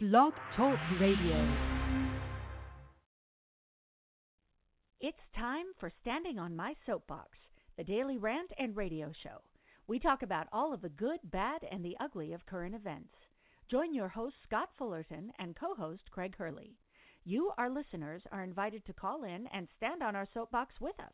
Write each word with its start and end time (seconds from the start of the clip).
Blog 0.00 0.32
Talk 0.56 0.78
Radio. 1.00 1.34
It's 5.00 5.18
time 5.34 5.64
for 5.80 5.90
Standing 6.02 6.38
on 6.38 6.54
My 6.54 6.74
Soapbox, 6.86 7.30
the 7.76 7.82
daily 7.82 8.16
rant 8.16 8.52
and 8.60 8.76
radio 8.76 9.10
show. 9.24 9.38
We 9.88 9.98
talk 9.98 10.22
about 10.22 10.46
all 10.52 10.72
of 10.72 10.82
the 10.82 10.88
good, 10.88 11.18
bad, 11.24 11.66
and 11.72 11.84
the 11.84 11.96
ugly 11.98 12.32
of 12.32 12.46
current 12.46 12.76
events. 12.76 13.12
Join 13.68 13.92
your 13.92 14.06
host, 14.06 14.36
Scott 14.44 14.68
Fullerton, 14.78 15.32
and 15.40 15.56
co 15.56 15.74
host, 15.74 16.08
Craig 16.12 16.36
Hurley. 16.38 16.76
You, 17.24 17.50
our 17.58 17.68
listeners, 17.68 18.22
are 18.30 18.44
invited 18.44 18.86
to 18.86 18.92
call 18.92 19.24
in 19.24 19.48
and 19.48 19.66
stand 19.78 20.04
on 20.04 20.14
our 20.14 20.28
soapbox 20.32 20.76
with 20.80 21.00
us. 21.00 21.12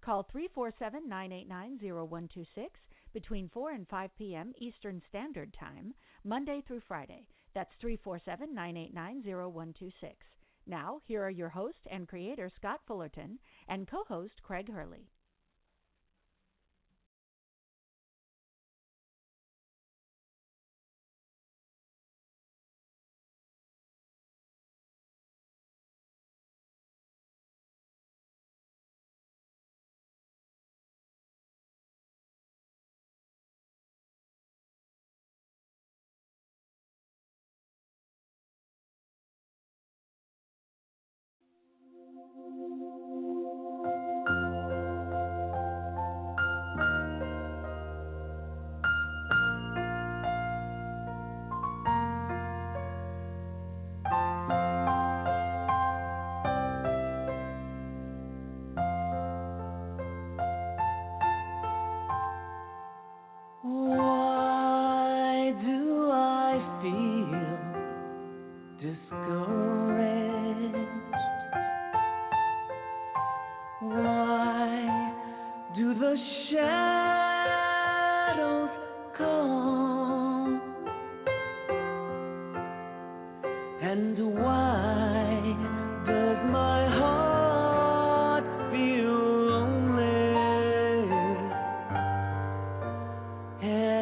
Call 0.00 0.22
347 0.32 1.06
989 1.06 1.78
0126 1.78 2.80
between 3.12 3.50
4 3.50 3.72
and 3.72 3.86
5 3.86 4.10
p.m. 4.16 4.54
Eastern 4.56 5.02
Standard 5.10 5.54
Time, 5.60 5.92
Monday 6.24 6.62
through 6.66 6.80
Friday. 6.88 7.26
That's 7.54 7.74
347 7.80 8.52
989 8.52 9.22
0126. 9.24 10.26
Now, 10.66 11.00
here 11.04 11.22
are 11.22 11.30
your 11.30 11.50
host 11.50 11.86
and 11.90 12.08
creator, 12.08 12.50
Scott 12.56 12.80
Fullerton, 12.86 13.38
and 13.68 13.86
co 13.86 14.02
host, 14.04 14.42
Craig 14.42 14.68
Hurley. 14.68 15.08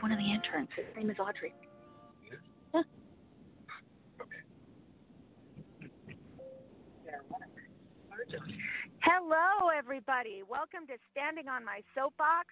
it's 0.00 0.02
one 0.02 0.12
of 0.12 0.18
the 0.18 0.32
interns. 0.32 0.68
His 0.74 0.86
name 0.96 1.10
is 1.10 1.16
Audrey. 1.18 1.52
Yeah. 2.72 2.80
Hello, 9.02 9.68
everybody. 9.76 10.42
Welcome 10.48 10.86
to 10.88 10.96
Standing 11.12 11.48
on 11.48 11.64
My 11.64 11.82
Soapbox. 11.94 12.48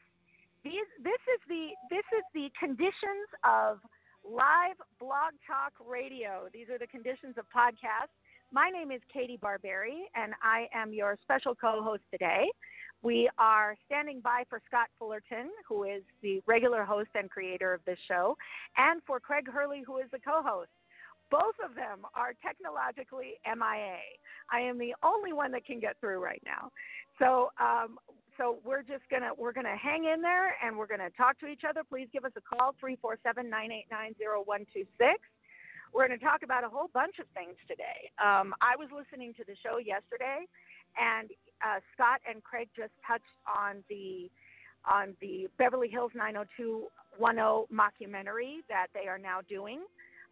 These, 0.62 0.88
this 1.03 1.20
is 1.32 1.41
the 1.48 1.69
this 1.88 2.04
is 2.12 2.25
the 2.34 2.50
conditions 2.59 3.28
of 3.44 3.78
live 4.28 4.76
blog 5.00 5.32
talk 5.47 5.72
radio. 5.80 6.48
These 6.53 6.69
are 6.69 6.78
the 6.78 6.88
conditions 6.88 7.36
of 7.38 7.47
podcast. 7.48 8.12
My 8.53 8.69
name 8.69 8.91
is 8.91 9.00
Katie 9.12 9.38
Barberi, 9.41 10.04
and 10.15 10.34
I 10.42 10.69
am 10.75 10.92
your 10.92 11.16
special 11.22 11.54
co-host 11.54 12.03
today. 12.10 12.44
We 13.03 13.31
are 13.38 13.76
standing 13.86 14.20
by 14.20 14.44
for 14.50 14.60
Scott 14.66 14.88
Fullerton, 14.98 15.50
who 15.66 15.84
is 15.84 16.03
the 16.22 16.42
regular 16.47 16.84
host 16.84 17.10
and 17.14 17.31
creator 17.31 17.72
of 17.72 17.81
this 17.84 17.98
show, 18.09 18.36
and 18.76 19.00
for 19.06 19.20
Craig 19.20 19.47
Hurley, 19.48 19.82
who 19.86 19.98
is 19.98 20.06
the 20.10 20.19
co-host. 20.19 20.70
Both 21.31 21.54
of 21.62 21.75
them 21.75 22.06
are 22.14 22.32
technologically 22.42 23.34
MIA. 23.47 24.00
I 24.50 24.60
am 24.60 24.78
the 24.78 24.94
only 25.03 25.32
one 25.32 25.53
that 25.53 25.64
can 25.66 25.78
get 25.78 26.00
through 26.00 26.25
right 26.25 26.42
now. 26.44 26.72
So, 27.19 27.50
um, 27.60 27.98
so 28.38 28.59
we're 28.64 28.82
just 28.82 29.03
gonna 29.10 29.30
we're 29.36 29.53
gonna 29.53 29.76
hang 29.76 30.04
in 30.04 30.22
there 30.22 30.56
and 30.65 30.76
we're 30.76 30.86
gonna 30.86 31.10
talk 31.16 31.38
to 31.41 31.47
each 31.47 31.62
other. 31.69 31.82
Please 31.84 32.09
give 32.12 32.25
us 32.25 32.32
a 32.36 32.41
call 32.41 32.75
three 32.80 32.97
four 32.97 33.19
seven 33.22 33.50
nine 33.50 33.70
eight 33.72 33.86
nine 33.91 34.15
zero 34.16 34.42
one 34.44 34.65
two 34.72 34.86
six. 34.97 35.20
We're 35.92 36.06
going 36.06 36.19
to 36.19 36.25
talk 36.25 36.42
about 36.44 36.65
a 36.65 36.69
whole 36.69 36.91
bunch 36.92 37.19
of 37.19 37.26
things 37.32 37.56
today. 37.66 38.12
Um, 38.20 38.53
I 38.60 38.76
was 38.76 38.88
listening 38.92 39.32
to 39.41 39.44
the 39.44 39.56
show 39.65 39.78
yesterday, 39.78 40.44
and 41.00 41.30
uh, 41.65 41.81
Scott 41.95 42.21
and 42.29 42.43
Craig 42.43 42.69
just 42.77 42.93
touched 43.07 43.25
on 43.47 43.83
the 43.89 44.31
on 44.85 45.15
the 45.21 45.49
Beverly 45.59 45.89
Hills 45.89 46.13
90210 46.15 46.89
mockumentary 47.69 48.63
that 48.69 48.87
they 48.95 49.09
are 49.09 49.19
now 49.19 49.41
doing, 49.49 49.81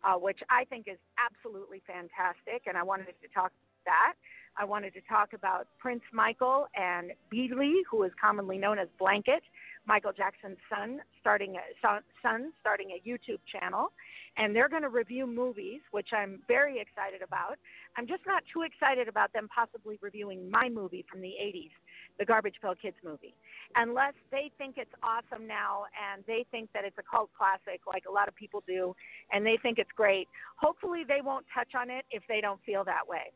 uh, 0.04 0.14
which 0.14 0.38
I 0.48 0.64
think 0.64 0.86
is 0.88 0.98
absolutely 1.18 1.82
fantastic. 1.86 2.62
And 2.66 2.76
I 2.76 2.82
wanted 2.82 3.14
to 3.20 3.28
talk 3.34 3.52
that. 3.84 4.14
I 4.58 4.64
wanted 4.64 4.94
to 4.94 5.00
talk 5.02 5.32
about 5.34 5.66
Prince 5.78 6.02
Michael 6.12 6.66
and 6.74 7.12
Beadley, 7.30 7.82
who 7.90 8.04
is 8.04 8.12
commonly 8.18 8.56
known 8.56 8.78
as 8.78 8.88
Blanket, 8.98 9.42
Michael 9.86 10.12
Jackson's 10.16 10.58
son, 10.70 11.00
starting 11.20 11.56
a 11.56 11.64
son, 11.82 12.00
son 12.22 12.52
starting 12.60 12.92
a 12.92 13.08
YouTube 13.08 13.40
channel, 13.52 13.92
and 14.36 14.54
they're 14.54 14.68
going 14.68 14.82
to 14.82 14.88
review 14.88 15.26
movies, 15.26 15.80
which 15.90 16.08
I'm 16.12 16.40
very 16.46 16.80
excited 16.80 17.22
about. 17.22 17.56
I'm 17.96 18.06
just 18.06 18.22
not 18.26 18.42
too 18.52 18.62
excited 18.62 19.08
about 19.08 19.32
them 19.32 19.48
possibly 19.54 19.98
reviewing 20.02 20.50
my 20.50 20.68
movie 20.68 21.04
from 21.10 21.20
the 21.20 21.32
80s, 21.40 21.70
the 22.18 22.24
Garbage 22.24 22.56
Pail 22.60 22.74
Kids 22.80 22.96
movie, 23.02 23.34
unless 23.74 24.14
they 24.30 24.50
think 24.58 24.76
it's 24.76 24.92
awesome 25.02 25.46
now 25.46 25.84
and 25.96 26.22
they 26.26 26.44
think 26.50 26.70
that 26.74 26.84
it's 26.84 26.96
a 26.98 27.02
cult 27.02 27.30
classic, 27.36 27.80
like 27.86 28.04
a 28.08 28.12
lot 28.12 28.28
of 28.28 28.34
people 28.36 28.62
do, 28.66 28.94
and 29.32 29.44
they 29.44 29.58
think 29.62 29.78
it's 29.78 29.92
great. 29.96 30.28
Hopefully, 30.56 31.02
they 31.06 31.20
won't 31.22 31.46
touch 31.54 31.72
on 31.78 31.90
it 31.90 32.04
if 32.10 32.22
they 32.28 32.40
don't 32.40 32.60
feel 32.64 32.84
that 32.84 33.06
way. 33.08 33.32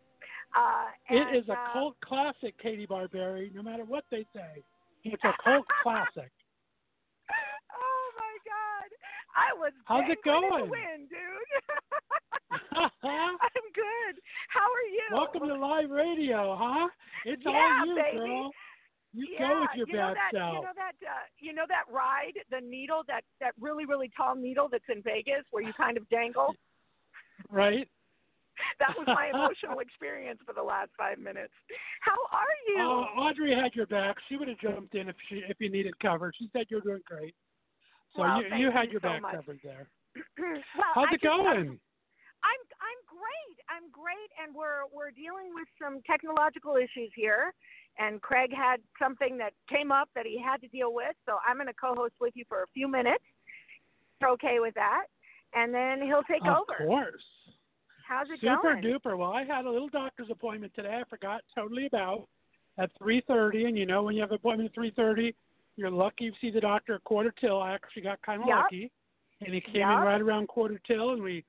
Uh, 0.56 0.86
and, 1.08 1.34
it 1.34 1.38
is 1.38 1.48
a 1.48 1.52
uh, 1.52 1.72
cult 1.72 1.96
classic, 2.04 2.54
Katie 2.60 2.86
Barberi, 2.86 3.54
no 3.54 3.62
matter 3.62 3.84
what 3.84 4.04
they 4.10 4.26
say. 4.34 4.62
It's 5.04 5.22
a 5.24 5.32
cult 5.42 5.66
classic. 5.82 6.30
Oh 7.70 8.06
my 8.18 8.34
God! 8.42 8.90
I 9.34 9.54
was 9.58 9.72
How's 9.84 10.10
it 10.10 10.18
going? 10.24 10.70
wind, 10.70 11.08
dude. 11.08 11.50
I'm 13.02 13.68
good. 13.74 14.14
How 14.48 14.66
are 14.66 14.88
you? 14.90 15.06
Welcome 15.12 15.48
to 15.48 15.54
live 15.54 15.90
radio, 15.90 16.56
huh? 16.58 16.88
It's 17.24 17.42
Yeah, 17.44 17.52
all 17.52 17.86
you, 17.86 17.94
baby. 17.94 18.18
girl. 18.18 18.50
You 19.12 19.26
yeah, 19.32 19.38
go 19.38 19.60
with 19.60 19.70
your 19.74 19.86
you 19.88 19.94
know 19.94 20.14
bad 20.14 20.16
that, 20.16 20.32
self. 20.38 20.54
You 20.54 20.60
know 20.62 20.74
that 20.76 20.96
uh, 21.02 21.26
you 21.38 21.52
know 21.52 21.64
that 21.66 21.84
ride, 21.90 22.38
the 22.50 22.60
needle, 22.60 23.02
that 23.08 23.22
that 23.40 23.54
really 23.60 23.84
really 23.84 24.10
tall 24.16 24.36
needle 24.36 24.68
that's 24.70 24.84
in 24.88 25.02
Vegas 25.02 25.42
where 25.50 25.62
you 25.62 25.72
kind 25.74 25.96
of 25.96 26.08
dangle. 26.10 26.54
right? 27.50 27.88
that 28.78 28.94
was 28.96 29.06
my 29.06 29.30
emotional 29.32 29.80
experience 29.80 30.38
for 30.46 30.52
the 30.52 30.62
last 30.62 30.90
five 30.96 31.18
minutes. 31.18 31.52
How 32.02 32.16
are 32.30 32.56
you? 32.68 32.78
Uh, 32.78 33.20
Audrey 33.20 33.54
had 33.54 33.74
your 33.74 33.86
back. 33.86 34.16
She 34.28 34.36
would 34.36 34.48
have 34.48 34.58
jumped 34.58 34.94
in 34.94 35.08
if 35.08 35.16
she 35.28 35.42
if 35.48 35.56
you 35.60 35.70
needed 35.70 35.98
cover. 36.00 36.32
She 36.38 36.48
said 36.52 36.66
you're 36.68 36.80
doing 36.80 37.00
great. 37.06 37.34
So 38.16 38.22
Well, 38.22 38.42
you 38.42 38.56
you 38.56 38.70
had 38.70 38.90
your 38.90 39.00
back 39.00 39.22
covered 39.22 39.60
there. 39.62 39.88
well, 40.38 40.92
How's 40.94 41.08
I 41.10 41.14
it 41.14 41.22
going? 41.22 41.78
I'm 42.42 42.62
I'm 42.80 43.00
great. 43.06 43.56
I'm 43.68 43.90
great, 43.92 44.30
and 44.42 44.54
we're 44.54 44.88
we're 44.92 45.10
dealing 45.10 45.54
with 45.54 45.68
some 45.80 46.00
technological 46.06 46.76
issues 46.76 47.12
here. 47.14 47.52
And 47.98 48.22
Craig 48.22 48.50
had 48.54 48.80
something 49.02 49.36
that 49.38 49.52
came 49.68 49.92
up 49.92 50.08
that 50.14 50.24
he 50.24 50.40
had 50.40 50.60
to 50.62 50.68
deal 50.68 50.94
with, 50.94 51.14
so 51.26 51.36
I'm 51.46 51.56
going 51.56 51.66
to 51.66 51.74
co-host 51.74 52.14
with 52.20 52.32
you 52.34 52.44
for 52.48 52.62
a 52.62 52.66
few 52.72 52.88
minutes. 52.88 53.24
You're 54.20 54.30
okay 54.30 54.58
with 54.60 54.74
that? 54.74 55.04
And 55.54 55.74
then 55.74 56.00
he'll 56.06 56.22
take 56.22 56.42
of 56.42 56.62
over. 56.62 56.82
Of 56.82 56.88
course. 56.88 57.24
How's 58.08 58.28
it 58.28 58.40
Super 58.40 58.62
going? 58.62 58.82
Super 58.82 59.10
duper. 59.10 59.18
Well, 59.18 59.32
I 59.32 59.44
had 59.44 59.66
a 59.66 59.70
little 59.70 59.88
doctor's 59.88 60.28
appointment 60.30 60.72
today. 60.74 61.00
I 61.00 61.08
forgot 61.10 61.42
totally 61.54 61.86
about 61.86 62.26
at 62.78 62.90
3:30, 63.00 63.66
and 63.66 63.76
you 63.76 63.86
know 63.86 64.02
when 64.02 64.14
you 64.14 64.20
have 64.22 64.30
an 64.30 64.36
appointment 64.36 64.70
at 64.70 64.74
3:30, 64.74 65.34
you're 65.80 65.90
lucky 65.90 66.24
you 66.24 66.32
see 66.40 66.50
the 66.50 66.60
doctor 66.60 66.94
at 66.94 67.04
quarter 67.04 67.32
till. 67.40 67.60
I 67.60 67.72
actually 67.72 68.02
got 68.02 68.20
kind 68.22 68.42
of 68.42 68.48
Yep. 68.48 68.56
lucky, 68.56 68.90
and 69.40 69.54
he 69.54 69.60
came 69.60 69.76
in 69.76 69.82
right 69.82 70.20
around 70.20 70.48
quarter 70.48 70.78
till, 70.86 71.12
and 71.12 71.22
we 71.22 71.44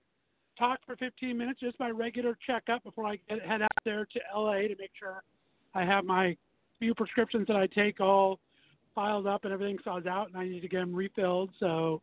talked 0.57 0.85
for 0.85 0.95
15 0.95 1.37
minutes, 1.37 1.59
just 1.59 1.77
my 1.79 1.89
regular 1.89 2.37
checkup 2.47 2.81
before 2.83 3.05
I 3.05 3.17
get 3.27 3.41
head 3.41 3.61
out 3.61 3.69
there 3.83 4.05
to 4.05 4.19
LA 4.33 4.67
to 4.69 4.75
make 4.79 4.91
sure 4.97 5.23
I 5.75 5.83
have 5.83 6.05
my 6.05 6.37
few 6.79 6.95
prescriptions 6.95 7.45
that 7.47 7.57
I 7.57 7.67
take 7.67 7.99
all 7.99 8.39
filed 8.95 9.27
up 9.27 9.43
and 9.43 9.53
everything. 9.53 9.77
So 9.83 9.91
I 9.91 9.95
was 9.95 10.05
out, 10.05 10.29
and 10.29 10.37
I 10.37 10.45
need 10.47 10.61
to 10.61 10.67
get 10.69 10.79
them 10.79 10.95
refilled. 10.95 11.51
So 11.59 12.01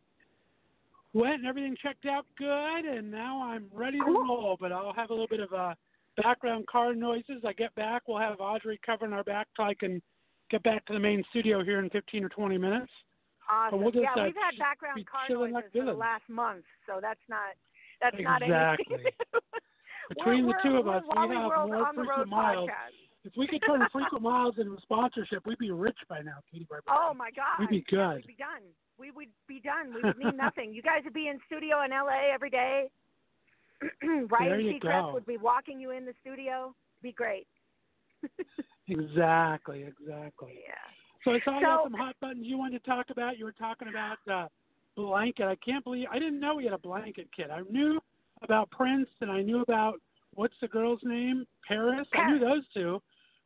went 1.13 1.35
and 1.35 1.47
everything 1.47 1.75
checked 1.81 2.05
out 2.05 2.27
good, 2.37 2.85
and 2.85 3.09
now 3.09 3.41
I'm 3.41 3.65
ready 3.73 3.97
to 3.97 4.05
roll. 4.05 4.55
But 4.59 4.71
I'll 4.71 4.93
have 4.93 5.09
a 5.09 5.13
little 5.13 5.27
bit 5.27 5.39
of 5.39 5.51
a 5.51 5.75
background 6.21 6.67
car 6.67 6.93
noises. 6.93 7.43
I 7.43 7.53
get 7.53 7.73
back, 7.73 8.03
we'll 8.07 8.19
have 8.19 8.39
Audrey 8.39 8.79
covering 8.85 9.13
our 9.13 9.23
back 9.23 9.47
so 9.57 9.63
I 9.63 9.73
can 9.73 10.01
get 10.49 10.63
back 10.63 10.85
to 10.87 10.93
the 10.93 10.99
main 10.99 11.23
studio 11.29 11.63
here 11.63 11.79
in 11.79 11.89
15 11.89 12.23
or 12.23 12.29
20 12.29 12.57
minutes. 12.57 12.91
Awesome. 13.49 13.81
we'll 13.81 13.91
just, 13.91 14.03
yeah, 14.03 14.21
uh, 14.21 14.25
we've 14.25 14.35
had 14.37 14.57
background 14.59 15.03
car 15.09 15.25
noises 15.29 15.71
for 15.73 15.85
the 15.85 15.93
last 15.93 16.27
month, 16.29 16.65
so 16.85 16.99
that's 17.01 17.19
not 17.27 17.57
that's 18.01 18.15
not 18.19 18.41
Exactly. 18.41 18.85
anything. 18.93 19.11
Between 20.09 20.45
we're, 20.45 20.53
the 20.53 20.69
two 20.69 20.75
of 20.77 20.87
us, 20.87 21.03
we 21.05 21.17
have 21.17 21.29
World 21.29 21.69
more 21.69 21.85
on 21.85 21.95
the 21.95 22.01
road 22.01 22.25
frequent 22.25 22.29
miles. 22.29 22.69
podcast. 22.69 22.97
If 23.25 23.33
we 23.37 23.47
could 23.47 23.61
turn 23.65 23.81
frequent 23.91 24.23
miles 24.31 24.55
into 24.57 24.73
a 24.73 24.81
sponsorship, 24.81 25.45
we'd 25.45 25.57
be 25.57 25.71
rich 25.71 25.97
by 26.07 26.21
now, 26.21 26.37
Katie 26.51 26.65
Barber. 26.69 26.85
Oh 26.89 27.13
my 27.13 27.29
God, 27.31 27.59
We'd 27.59 27.69
be 27.69 27.85
Yeah, 27.91 28.15
we'd 28.15 28.27
be 28.27 28.35
done. 28.37 28.63
We 28.97 29.11
would 29.11 29.27
be 29.47 29.59
done. 29.59 29.93
We 29.93 30.01
would 30.01 30.17
need 30.17 30.37
nothing. 30.37 30.73
You 30.73 30.81
guys 30.81 31.01
would 31.03 31.13
be 31.13 31.27
in 31.27 31.39
studio 31.47 31.83
in 31.83 31.91
LA 31.91 32.33
every 32.33 32.49
day. 32.49 32.89
Ryan 34.03 34.79
Seacrest 34.81 35.13
would 35.13 35.25
be 35.25 35.37
walking 35.37 35.79
you 35.79 35.91
in 35.91 36.05
the 36.05 36.13
studio. 36.21 36.73
Be 37.01 37.13
great. 37.13 37.47
Exactly, 38.89 39.83
exactly. 39.83 40.59
Yeah. 40.67 40.73
So 41.23 41.31
I 41.31 41.39
saw 41.43 41.59
you 41.59 41.65
had 41.65 41.75
So- 41.77 41.83
some 41.85 41.93
hot 41.93 42.15
buttons 42.21 42.45
you 42.45 42.57
wanted 42.57 42.83
to 42.83 42.89
talk 42.89 43.09
about. 43.09 43.37
You 43.37 43.45
were 43.45 43.51
talking 43.51 43.87
about 43.89 44.17
uh, 44.31 44.47
blanket. 44.95 45.45
I 45.45 45.55
can't 45.55 45.83
believe 45.83 46.07
I 46.11 46.19
didn't 46.19 46.39
know 46.39 46.57
he 46.57 46.65
had 46.65 46.73
a 46.73 46.77
blanket 46.79 47.27
kit. 47.35 47.49
I 47.51 47.61
knew 47.69 47.99
about 48.41 48.69
Prince 48.71 49.09
and 49.21 49.29
I 49.31 49.41
knew 49.41 49.61
about 49.61 49.95
what's 50.33 50.53
the 50.61 50.67
girl's 50.67 51.01
name? 51.03 51.45
Paris. 51.67 52.07
I 52.13 52.31
knew 52.31 52.39
those 52.39 52.63
two. 52.73 53.01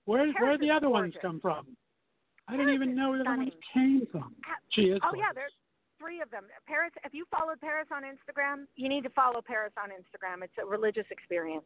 Where 0.05 0.23
where 0.25 0.33
Paris 0.33 0.59
the 0.59 0.67
is 0.67 0.71
other 0.75 0.89
ones 0.89 1.13
come 1.21 1.39
from? 1.39 1.65
I 2.47 2.51
Paris 2.51 2.65
didn't 2.67 2.75
even 2.75 2.95
know 2.95 3.09
where 3.09 3.23
the 3.23 3.29
other 3.29 3.37
ones 3.37 3.53
came 3.73 4.05
from. 4.11 4.35
She 4.71 4.81
is. 4.83 4.99
Oh 5.03 5.15
yeah, 5.15 5.31
there's 5.33 5.53
three 5.99 6.21
of 6.21 6.29
them. 6.29 6.43
Paris. 6.67 6.91
If 7.05 7.13
you 7.13 7.25
followed 7.31 7.59
Paris 7.61 7.87
on 7.91 8.03
Instagram, 8.03 8.65
you 8.75 8.89
need 8.89 9.03
to 9.03 9.09
follow 9.11 9.41
Paris 9.41 9.73
on 9.81 9.89
Instagram. 9.89 10.43
It's 10.43 10.53
a 10.61 10.65
religious 10.65 11.05
experience. 11.09 11.65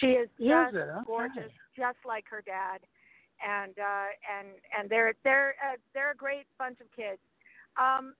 She 0.00 0.06
is 0.18 0.28
Is 0.38 0.48
just 0.48 0.74
it? 0.74 0.78
Okay. 0.78 1.04
gorgeous, 1.06 1.52
just 1.76 1.98
like 2.06 2.24
her 2.30 2.42
dad, 2.46 2.78
and 3.44 3.78
uh, 3.78 4.08
and 4.24 4.48
and 4.76 4.90
they're 4.90 5.12
they're 5.22 5.54
uh, 5.62 5.76
they're 5.92 6.12
a 6.12 6.16
great 6.16 6.46
bunch 6.58 6.80
of 6.80 6.86
kids. 6.96 7.20
Um, 7.76 8.14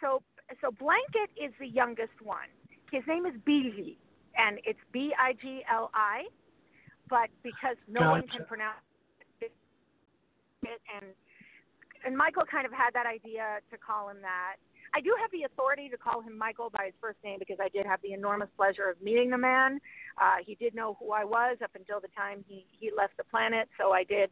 so 0.00 0.22
so 0.62 0.70
Blanket 0.70 1.30
is 1.36 1.52
the 1.58 1.66
youngest 1.66 2.22
one. 2.22 2.48
His 2.90 3.02
name 3.06 3.26
is 3.26 3.34
Bigi, 3.44 3.98
and 4.36 4.58
it's 4.64 4.78
B 4.92 5.12
I 5.18 5.32
G 5.34 5.62
L 5.70 5.90
I, 5.94 6.24
but 7.08 7.28
because 7.42 7.76
no 7.88 8.10
one 8.10 8.26
can 8.28 8.44
pronounce 8.46 8.78
it, 9.40 9.52
and 10.62 11.06
and 12.04 12.16
Michael 12.16 12.44
kind 12.50 12.66
of 12.66 12.72
had 12.72 12.94
that 12.94 13.06
idea 13.06 13.58
to 13.70 13.78
call 13.78 14.08
him 14.08 14.18
that. 14.22 14.56
I 14.92 15.00
do 15.00 15.14
have 15.20 15.30
the 15.30 15.44
authority 15.44 15.88
to 15.88 15.96
call 15.96 16.20
him 16.20 16.36
Michael 16.36 16.68
by 16.68 16.86
his 16.86 16.94
first 17.00 17.18
name 17.22 17.38
because 17.38 17.58
I 17.62 17.68
did 17.68 17.86
have 17.86 18.02
the 18.02 18.12
enormous 18.12 18.48
pleasure 18.56 18.90
of 18.90 19.00
meeting 19.00 19.30
the 19.30 19.38
man. 19.38 19.78
Uh, 20.20 20.42
he 20.44 20.56
did 20.56 20.74
know 20.74 20.96
who 20.98 21.12
I 21.12 21.22
was 21.22 21.58
up 21.62 21.70
until 21.76 22.00
the 22.00 22.08
time 22.16 22.44
he 22.48 22.66
he 22.72 22.90
left 22.90 23.16
the 23.16 23.24
planet, 23.24 23.68
so 23.78 23.92
I 23.92 24.02
did. 24.02 24.30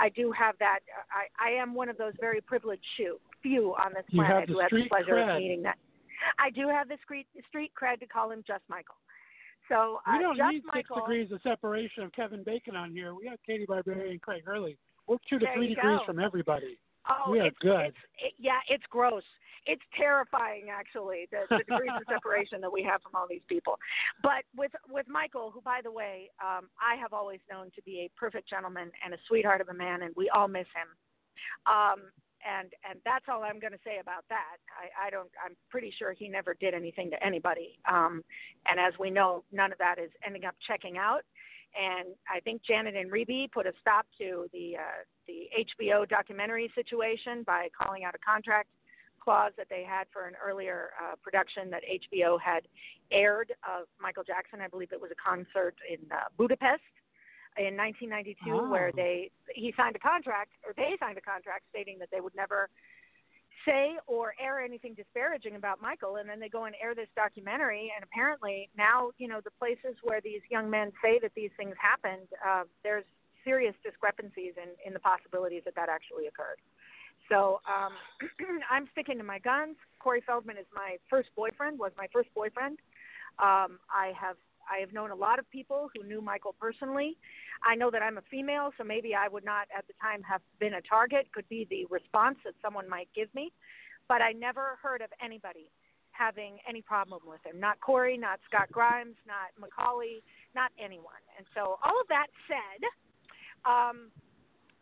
I 0.00 0.08
do 0.08 0.32
have 0.32 0.54
that. 0.58 0.80
I 1.12 1.50
I 1.50 1.50
am 1.60 1.74
one 1.74 1.88
of 1.88 1.98
those 1.98 2.14
very 2.20 2.40
privileged 2.40 2.84
few 2.96 3.20
few 3.42 3.74
on 3.74 3.92
this 3.94 4.04
You 4.08 4.20
planet 4.22 4.40
have 4.40 4.48
who 4.48 4.60
has 4.60 4.70
the 4.70 4.88
pleasure 4.88 5.14
cred. 5.14 5.36
of 5.36 5.38
meeting 5.38 5.62
that. 5.62 5.76
I 6.38 6.50
do 6.50 6.68
have 6.68 6.88
the 6.88 6.96
street 7.04 7.26
street 7.48 7.72
cred 7.80 8.00
to 8.00 8.06
call 8.06 8.30
him 8.30 8.42
just 8.46 8.62
Michael. 8.68 8.96
So 9.68 10.00
uh, 10.06 10.12
we 10.12 10.18
don't 10.18 10.36
just 10.36 10.52
need 10.52 10.62
six 10.74 10.88
degrees 10.94 11.30
of 11.30 11.40
separation 11.42 12.02
of 12.02 12.12
Kevin 12.12 12.42
Bacon 12.42 12.74
on 12.74 12.90
here. 12.90 13.14
We 13.14 13.26
have 13.28 13.38
Katie 13.46 13.66
Barberi 13.66 14.10
and 14.10 14.20
Craig 14.20 14.42
Hurley. 14.44 14.76
We're 15.06 15.18
two 15.28 15.38
to 15.38 15.46
three 15.54 15.68
degrees 15.68 15.98
go. 16.00 16.04
from 16.06 16.18
everybody. 16.18 16.78
Oh, 17.08 17.30
We 17.30 17.40
are 17.40 17.46
it's, 17.46 17.58
good. 17.60 17.86
It's, 17.86 17.96
it, 18.18 18.32
yeah, 18.38 18.58
it's 18.68 18.82
gross. 18.90 19.22
It's 19.66 19.82
terrifying, 19.96 20.66
actually, 20.70 21.28
the, 21.30 21.44
the 21.50 21.58
degrees 21.68 21.90
of 21.94 22.02
separation 22.08 22.60
that 22.60 22.72
we 22.72 22.82
have 22.82 23.02
from 23.02 23.12
all 23.14 23.26
these 23.28 23.44
people. 23.48 23.78
But 24.22 24.44
with 24.56 24.72
with 24.88 25.06
Michael, 25.08 25.50
who, 25.50 25.60
by 25.60 25.80
the 25.82 25.90
way, 25.90 26.30
um, 26.40 26.68
I 26.80 26.96
have 26.96 27.12
always 27.12 27.40
known 27.50 27.70
to 27.76 27.82
be 27.82 28.08
a 28.08 28.10
perfect 28.18 28.48
gentleman 28.48 28.90
and 29.04 29.14
a 29.14 29.18
sweetheart 29.28 29.60
of 29.60 29.68
a 29.68 29.74
man, 29.74 30.02
and 30.02 30.14
we 30.16 30.30
all 30.30 30.48
miss 30.48 30.66
him. 30.74 30.88
Um, 31.66 32.10
and 32.46 32.72
and 32.88 32.98
that's 33.04 33.26
all 33.28 33.42
I'm 33.42 33.60
going 33.60 33.72
to 33.72 33.84
say 33.84 33.98
about 34.00 34.24
that. 34.28 34.56
I, 34.72 35.08
I 35.08 35.10
don't. 35.10 35.30
I'm 35.44 35.56
pretty 35.68 35.92
sure 35.98 36.12
he 36.12 36.28
never 36.28 36.54
did 36.54 36.74
anything 36.74 37.10
to 37.10 37.24
anybody. 37.24 37.78
Um, 37.90 38.22
and 38.66 38.80
as 38.80 38.94
we 38.98 39.10
know, 39.10 39.44
none 39.52 39.72
of 39.72 39.78
that 39.78 39.98
is 39.98 40.10
ending 40.24 40.44
up 40.44 40.54
checking 40.66 40.96
out. 40.96 41.22
And 41.76 42.14
I 42.28 42.40
think 42.40 42.62
Janet 42.66 42.96
and 42.96 43.12
Rebbie 43.12 43.48
put 43.52 43.66
a 43.66 43.72
stop 43.80 44.06
to 44.18 44.48
the 44.52 44.76
uh, 44.78 45.04
the 45.26 45.48
HBO 45.82 46.08
documentary 46.08 46.70
situation 46.74 47.44
by 47.46 47.68
calling 47.76 48.04
out 48.04 48.14
a 48.14 48.18
contract 48.18 48.68
clause 49.20 49.52
that 49.56 49.68
they 49.68 49.84
had 49.84 50.04
for 50.12 50.26
an 50.26 50.34
earlier 50.44 50.90
uh, 51.00 51.14
production 51.22 51.70
that 51.70 51.82
HBO 51.84 52.40
had 52.40 52.62
aired 53.12 53.52
of 53.68 53.86
Michael 54.00 54.24
Jackson. 54.24 54.60
I 54.60 54.68
believe 54.68 54.92
it 54.92 55.00
was 55.00 55.10
a 55.12 55.20
concert 55.20 55.74
in 55.88 55.98
uh, 56.10 56.28
Budapest 56.36 56.82
in 57.58 57.76
1992, 57.76 58.38
Oh. 58.50 58.68
where 58.70 58.92
they 58.92 59.30
he 59.54 59.74
signed 59.76 59.96
a 59.96 59.98
contract 59.98 60.52
or 60.66 60.72
they 60.76 60.96
signed 61.00 61.18
a 61.18 61.20
contract 61.20 61.64
stating 61.70 61.98
that 61.98 62.08
they 62.10 62.20
would 62.20 62.34
never 62.34 62.68
say 63.66 63.96
or 64.06 64.32
air 64.40 64.60
anything 64.60 64.94
disparaging 64.94 65.56
about 65.56 65.82
Michael, 65.82 66.16
and 66.16 66.28
then 66.28 66.40
they 66.40 66.48
go 66.48 66.64
and 66.64 66.74
air 66.82 66.94
this 66.94 67.08
documentary, 67.14 67.92
and 67.94 68.02
apparently 68.02 68.70
now 68.76 69.10
you 69.18 69.28
know 69.28 69.40
the 69.44 69.50
places 69.58 69.96
where 70.02 70.20
these 70.20 70.40
young 70.50 70.70
men 70.70 70.92
say 71.02 71.18
that 71.20 71.32
these 71.34 71.50
things 71.56 71.74
happened, 71.80 72.26
uh, 72.46 72.64
there's 72.82 73.04
serious 73.44 73.74
discrepancies 73.84 74.54
in 74.56 74.70
in 74.86 74.92
the 74.94 75.00
possibilities 75.00 75.62
that 75.64 75.74
that 75.74 75.88
actually 75.88 76.26
occurred. 76.26 76.60
So 77.30 77.60
um, 77.66 77.92
I'm 78.70 78.88
sticking 78.92 79.18
to 79.18 79.24
my 79.24 79.38
guns. 79.38 79.76
Corey 80.00 80.22
Feldman 80.26 80.56
is 80.56 80.66
my 80.74 80.96
first 81.08 81.28
boyfriend. 81.36 81.78
Was 81.78 81.92
my 81.96 82.08
first 82.12 82.28
boyfriend. 82.34 82.78
Um, 83.38 83.78
I 83.88 84.12
have 84.20 84.36
I 84.70 84.78
have 84.78 84.92
known 84.92 85.10
a 85.10 85.14
lot 85.14 85.38
of 85.38 85.50
people 85.50 85.88
who 85.94 86.06
knew 86.06 86.20
Michael 86.20 86.54
personally. 86.60 87.16
I 87.64 87.74
know 87.74 87.90
that 87.90 88.02
I'm 88.02 88.18
a 88.18 88.22
female, 88.30 88.70
so 88.78 88.84
maybe 88.84 89.14
I 89.14 89.28
would 89.28 89.44
not 89.44 89.66
at 89.76 89.86
the 89.86 89.94
time 90.00 90.22
have 90.22 90.42
been 90.58 90.74
a 90.74 90.82
target. 90.82 91.26
Could 91.32 91.48
be 91.48 91.66
the 91.70 91.86
response 91.90 92.36
that 92.44 92.54
someone 92.62 92.88
might 92.88 93.08
give 93.14 93.32
me, 93.34 93.52
but 94.08 94.22
I 94.22 94.32
never 94.32 94.78
heard 94.82 95.00
of 95.00 95.10
anybody 95.24 95.70
having 96.12 96.58
any 96.68 96.82
problem 96.82 97.22
with 97.26 97.40
him. 97.44 97.58
Not 97.58 97.80
Corey, 97.80 98.18
not 98.18 98.40
Scott 98.46 98.68
Grimes, 98.70 99.16
not 99.26 99.50
Macaulay, 99.58 100.22
not 100.54 100.70
anyone. 100.78 101.22
And 101.38 101.46
so 101.54 101.78
all 101.82 102.00
of 102.00 102.08
that 102.08 102.26
said, 102.46 102.84
um, 103.64 104.10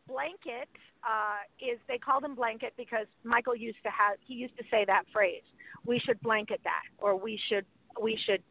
blanket 0.09 0.69
uh, 1.05 1.43
is 1.61 1.78
they 1.88 1.99
called 1.99 2.25
him 2.25 2.35
blanket 2.35 2.75
because 2.76 3.07
Michael 3.25 3.57
used 3.57 3.78
to 3.85 3.90
have 3.90 4.17
he 4.26 4.35
used 4.35 4.57
to 4.59 4.64
say 4.71 4.85
that 4.87 5.05
phrase. 5.12 5.43
We 5.87 5.99
should 6.00 6.21
blanket 6.21 6.61
that, 6.64 6.83
or 6.99 7.17
we 7.17 7.38
should 7.49 7.64
we 8.00 8.19
should 8.26 8.43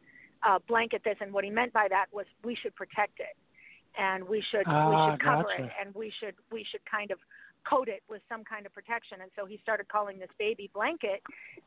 uh, 0.46 0.58
blanket 0.66 1.02
this. 1.04 1.16
And 1.20 1.32
what 1.32 1.44
he 1.44 1.50
meant 1.50 1.72
by 1.72 1.86
that 1.90 2.06
was 2.12 2.26
we 2.44 2.56
should 2.60 2.74
protect 2.74 3.20
it, 3.20 3.36
and 3.98 4.26
we 4.26 4.42
should 4.50 4.66
we 4.66 4.72
Ah, 4.74 5.10
should 5.12 5.22
cover 5.22 5.42
gotcha. 5.42 5.64
it, 5.64 5.70
and 5.80 5.94
we 5.94 6.12
should 6.20 6.34
we 6.50 6.64
should 6.70 6.80
kind 6.90 7.10
of 7.10 7.18
coat 7.68 7.88
it 7.88 8.02
with 8.08 8.22
some 8.28 8.44
kind 8.44 8.64
of 8.66 8.72
protection. 8.72 9.20
And 9.20 9.30
so 9.36 9.44
he 9.44 9.58
started 9.62 9.88
calling 9.88 10.18
this 10.18 10.30
baby 10.38 10.70
blanket 10.72 11.22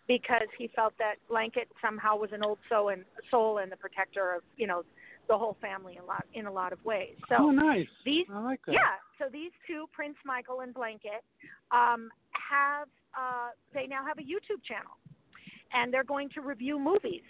because 0.08 0.48
he 0.58 0.70
felt 0.76 0.94
that 0.98 1.16
blanket 1.30 1.68
somehow 1.82 2.16
was 2.18 2.32
an 2.34 2.44
old 2.44 2.58
soul 2.70 2.90
and 2.90 3.04
soul 3.30 3.60
and 3.60 3.72
the 3.72 3.78
protector 3.78 4.34
of 4.34 4.42
you 4.58 4.68
know 4.68 4.84
the 5.28 5.38
whole 5.38 5.58
family 5.62 5.94
in 5.98 6.02
a 6.02 6.06
lot 6.06 6.26
in 6.34 6.46
a 6.48 6.52
lot 6.52 6.74
of 6.74 6.84
ways. 6.84 7.16
So 7.30 7.36
oh, 7.40 7.52
nice. 7.52 7.88
these 8.06 8.26
I 8.34 8.40
like 8.40 8.60
that. 8.66 8.74
yeah, 8.74 8.98
so 9.22 9.30
these 9.32 9.51
two, 9.68 9.86
Prince 9.94 10.16
Michael 10.25 10.62
and 10.62 10.74
Blanket, 10.74 11.24
um, 11.72 12.10
have 12.34 12.88
uh, 13.16 13.50
they 13.74 13.86
now 13.88 14.04
have 14.06 14.18
a 14.18 14.22
YouTube 14.22 14.63
channel, 14.68 14.98
and 15.74 15.94
they're 15.94 16.04
going 16.04 16.30
to 16.34 16.42
review 16.42 16.80
movies, 16.80 17.22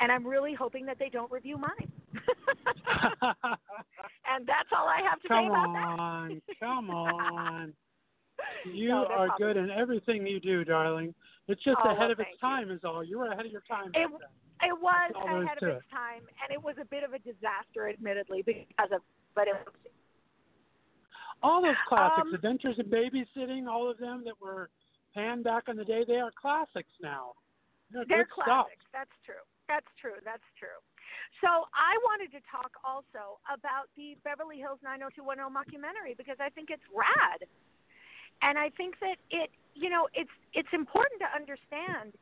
and 0.00 0.12
I'm 0.12 0.26
really 0.26 0.54
hoping 0.54 0.86
that 0.86 0.98
they 0.98 1.08
don't 1.08 1.30
review 1.32 1.56
mine. 1.58 1.90
and 4.30 4.46
that's 4.46 4.68
all 4.76 4.86
I 4.86 5.00
have 5.08 5.20
to 5.22 5.28
come 5.28 5.44
say 5.44 5.48
about 5.48 5.68
on, 5.68 6.28
that. 6.28 6.60
come 6.60 6.90
on. 6.90 7.72
You 8.66 8.88
No, 8.88 9.06
are 9.06 9.28
all. 9.30 9.38
good 9.38 9.56
in 9.56 9.70
everything 9.70 10.26
you 10.26 10.40
do, 10.40 10.64
darling. 10.64 11.14
It's 11.46 11.62
just 11.62 11.78
Oh, 11.84 11.90
ahead 11.90 11.98
well, 12.00 12.10
of 12.12 12.18
its 12.20 12.28
thank 12.40 12.42
you. 12.42 12.66
time, 12.66 12.70
is 12.72 12.80
all. 12.84 13.04
You 13.04 13.18
were 13.20 13.28
ahead 13.30 13.46
of 13.46 13.52
your 13.52 13.62
time. 13.68 13.92
It, 13.94 14.10
it 14.60 14.74
was 14.82 15.10
That's 15.14 15.16
all 15.16 15.26
there 15.28 15.38
is 15.42 15.44
ahead 15.46 15.62
of 15.62 15.68
its 15.78 15.86
time, 15.90 16.22
and 16.42 16.52
it 16.52 16.62
was 16.62 16.74
a 16.80 16.84
bit 16.84 17.04
of 17.04 17.12
a 17.14 17.18
disaster, 17.20 17.88
admittedly, 17.88 18.42
because 18.42 18.90
of. 18.92 19.02
But 19.36 19.46
it 19.48 19.54
was 19.54 19.72
All 21.42 21.62
those 21.62 21.76
classics, 21.86 22.28
Um, 22.28 22.34
Adventures 22.34 22.78
in 22.78 22.86
Babysitting, 22.86 23.68
all 23.68 23.90
of 23.90 23.98
them 23.98 24.24
that 24.24 24.40
were 24.40 24.70
panned 25.14 25.44
back 25.44 25.68
in 25.68 25.76
the 25.76 25.84
day, 25.84 26.04
they 26.04 26.18
are 26.20 26.30
classics 26.32 26.92
now. 27.00 27.34
They're, 27.90 28.04
They're 28.08 28.24
good 28.24 28.32
stuff. 28.42 28.66
classics. 28.66 28.84
That's 28.92 29.12
true. 29.24 29.44
That's 29.68 29.86
true. 30.00 30.16
That's 30.24 30.44
true. 30.58 30.80
So 31.40 31.48
I 31.74 31.96
wanted 32.04 32.32
to 32.32 32.40
talk 32.50 32.72
also 32.84 33.38
about 33.52 33.88
the 33.96 34.16
Beverly 34.24 34.58
Hills 34.58 34.78
90210 34.82 35.52
mockumentary 35.52 36.16
because 36.16 36.36
I 36.40 36.48
think 36.48 36.70
it's 36.70 36.84
rad, 36.94 37.44
and 38.42 38.58
I 38.58 38.70
think 38.70 38.98
that 39.00 39.16
it, 39.30 39.50
you 39.74 39.90
know, 39.90 40.08
it's 40.14 40.32
it's 40.54 40.68
important 40.72 41.20
to 41.20 41.28
understand, 41.34 42.14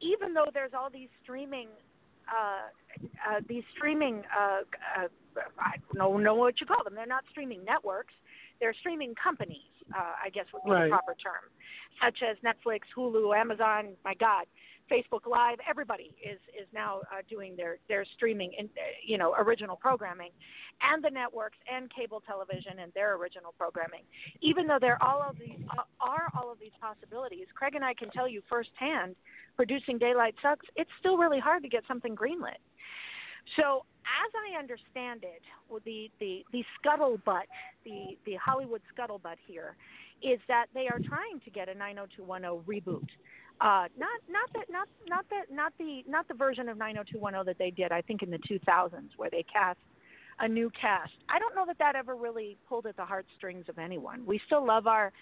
even 0.00 0.34
though 0.34 0.46
there's 0.52 0.72
all 0.74 0.90
these 0.90 1.08
streaming, 1.22 1.68
uh, 2.28 2.70
uh, 3.26 3.40
these 3.48 3.64
streaming, 3.76 4.22
uh, 4.30 4.62
uh, 4.96 5.08
I 5.58 5.76
don't 5.94 6.22
know 6.22 6.34
what 6.34 6.60
you 6.60 6.66
call 6.66 6.84
them. 6.84 6.94
They're 6.94 7.06
not 7.06 7.24
streaming 7.30 7.64
networks. 7.64 8.14
They're 8.60 8.74
streaming 8.80 9.14
companies. 9.14 9.70
Uh, 9.94 10.12
I 10.26 10.28
guess 10.28 10.44
would 10.52 10.64
be 10.64 10.70
Right. 10.70 10.84
the 10.84 10.90
proper 10.90 11.14
term, 11.14 11.48
such 12.04 12.18
as 12.22 12.36
Netflix, 12.44 12.80
Hulu, 12.94 13.34
Amazon. 13.34 13.96
My 14.04 14.12
God, 14.12 14.44
Facebook 14.90 15.26
Live, 15.26 15.58
everybody 15.68 16.14
is 16.22 16.38
is 16.52 16.66
now 16.74 17.00
uh, 17.10 17.22
doing 17.30 17.56
their 17.56 17.78
their 17.88 18.04
streaming 18.16 18.52
uh, 18.60 18.64
you 19.02 19.16
know 19.16 19.34
original 19.38 19.76
programming, 19.76 20.30
and 20.82 21.02
the 21.02 21.08
networks 21.08 21.56
and 21.72 21.90
cable 21.94 22.20
television 22.26 22.80
and 22.80 22.92
their 22.92 23.14
original 23.16 23.54
programming. 23.56 24.02
Even 24.42 24.66
though 24.66 24.78
there 24.78 25.02
all 25.02 25.22
of 25.22 25.38
these 25.38 25.58
uh, 25.70 25.84
are 26.00 26.28
all 26.36 26.52
of 26.52 26.58
these 26.60 26.76
possibilities, 26.80 27.46
Craig 27.54 27.74
and 27.74 27.84
I 27.84 27.94
can 27.94 28.10
tell 28.10 28.28
you 28.28 28.42
firsthand, 28.46 29.16
producing 29.56 29.96
Daylight 29.96 30.34
Sucks, 30.42 30.66
it's 30.76 30.90
still 31.00 31.16
really 31.16 31.40
hard 31.40 31.62
to 31.62 31.68
get 31.70 31.82
something 31.88 32.14
greenlit. 32.14 32.60
So 33.56 33.84
as 34.04 34.30
I 34.34 34.58
understand 34.58 35.24
it, 35.24 35.42
the 35.84 36.10
the 36.20 36.44
the 36.52 36.64
scuttlebutt, 36.78 37.44
the 37.84 38.18
the 38.24 38.34
Hollywood 38.36 38.82
scuttlebutt 38.94 39.36
here, 39.46 39.76
is 40.22 40.40
that 40.48 40.66
they 40.74 40.88
are 40.88 41.00
trying 41.06 41.40
to 41.44 41.50
get 41.50 41.68
a 41.68 41.74
90210 41.74 42.64
reboot. 42.66 43.06
Uh, 43.60 43.88
not 43.98 44.20
not 44.30 44.48
that 44.54 44.70
not 44.70 44.88
not 45.08 45.24
that 45.30 45.52
not 45.54 45.72
the 45.78 46.02
not 46.08 46.26
the 46.28 46.34
version 46.34 46.68
of 46.68 46.78
90210 46.78 47.44
that 47.46 47.58
they 47.58 47.70
did 47.70 47.92
I 47.92 48.02
think 48.02 48.22
in 48.22 48.30
the 48.30 48.38
2000s 48.38 49.10
where 49.16 49.30
they 49.30 49.44
cast 49.52 49.78
a 50.40 50.48
new 50.48 50.70
cast. 50.80 51.12
I 51.28 51.38
don't 51.38 51.54
know 51.54 51.66
that 51.66 51.78
that 51.78 51.96
ever 51.96 52.14
really 52.14 52.56
pulled 52.68 52.86
at 52.86 52.96
the 52.96 53.04
heartstrings 53.04 53.64
of 53.68 53.78
anyone. 53.78 54.24
We 54.24 54.40
still 54.46 54.64
love 54.64 54.86
our 54.86 55.12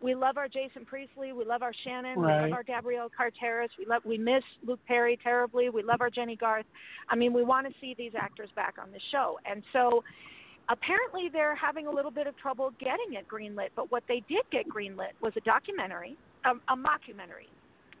we 0.00 0.14
love 0.14 0.36
our 0.36 0.48
Jason 0.48 0.84
Priestley, 0.84 1.32
we 1.32 1.44
love 1.44 1.62
our 1.62 1.72
Shannon, 1.84 2.20
we 2.20 2.26
love 2.26 2.52
our 2.52 2.62
Gabrielle 2.62 3.08
Carteris, 3.16 3.70
we 3.78 3.86
love 3.86 4.02
we 4.04 4.18
miss 4.18 4.42
Luke 4.66 4.80
Perry 4.86 5.18
terribly, 5.22 5.70
we 5.70 5.82
love 5.82 6.00
our 6.00 6.10
Jennie 6.10 6.36
Garth. 6.36 6.66
I 7.08 7.16
mean, 7.16 7.32
we 7.32 7.42
want 7.42 7.66
to 7.66 7.72
see 7.80 7.94
these 7.96 8.12
actors 8.18 8.50
back 8.54 8.74
on 8.80 8.90
the 8.92 9.00
show. 9.10 9.38
And 9.50 9.62
so 9.72 10.02
apparently 10.68 11.28
they're 11.32 11.54
having 11.54 11.86
a 11.86 11.90
little 11.90 12.10
bit 12.10 12.26
of 12.26 12.36
trouble 12.36 12.72
getting 12.78 13.14
it 13.14 13.26
greenlit, 13.28 13.68
but 13.76 13.90
what 13.90 14.02
they 14.08 14.22
did 14.28 14.44
get 14.50 14.68
greenlit 14.68 15.12
was 15.20 15.32
a 15.36 15.40
documentary, 15.40 16.16
um, 16.44 16.60
a 16.68 16.76
mockumentary. 16.76 17.48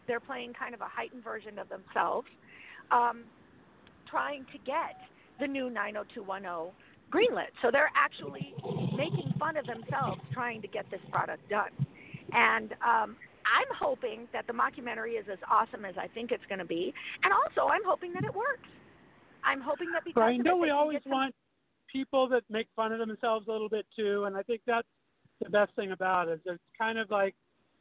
They're 0.06 0.20
playing 0.20 0.52
kind 0.54 0.74
of 0.74 0.80
a 0.80 0.88
heightened 0.88 1.24
version 1.24 1.58
of 1.58 1.68
themselves, 1.68 2.28
um, 2.90 3.24
trying 4.08 4.44
to 4.52 4.58
get 4.66 4.96
the 5.40 5.46
new 5.46 5.70
90210 5.70 6.72
greenlit. 7.14 7.52
So 7.62 7.70
they're 7.70 7.90
actually 7.94 8.54
making 8.96 9.32
fun 9.38 9.56
of 9.56 9.66
themselves 9.66 10.20
trying 10.32 10.60
to 10.62 10.68
get 10.68 10.84
this 10.90 11.00
product 11.10 11.48
done. 11.48 11.70
And 12.32 12.72
um, 12.82 13.16
I'm 13.46 13.70
hoping 13.78 14.26
that 14.32 14.46
the 14.46 14.52
mockumentary 14.52 15.18
is 15.18 15.26
as 15.30 15.38
awesome 15.50 15.84
as 15.84 15.94
I 15.96 16.08
think 16.08 16.32
it's 16.32 16.44
going 16.48 16.58
to 16.58 16.64
be, 16.64 16.92
and 17.22 17.32
also 17.32 17.68
I'm 17.70 17.84
hoping 17.86 18.12
that 18.14 18.24
it 18.24 18.34
works. 18.34 18.68
I'm 19.44 19.60
hoping 19.60 19.88
that 19.92 20.04
because 20.04 20.20
Right. 20.20 20.42
Don't 20.42 20.60
we 20.60 20.70
always 20.70 20.98
some- 21.04 21.12
want 21.12 21.34
people 21.92 22.26
that 22.28 22.42
make 22.50 22.66
fun 22.74 22.92
of 22.92 22.98
themselves 22.98 23.46
a 23.46 23.52
little 23.52 23.68
bit 23.68 23.86
too? 23.94 24.24
And 24.24 24.36
I 24.36 24.42
think 24.42 24.62
that's 24.66 24.88
the 25.42 25.50
best 25.50 25.72
thing 25.76 25.92
about 25.92 26.28
it. 26.28 26.40
It's 26.44 26.62
kind 26.76 26.98
of 26.98 27.10
like 27.10 27.34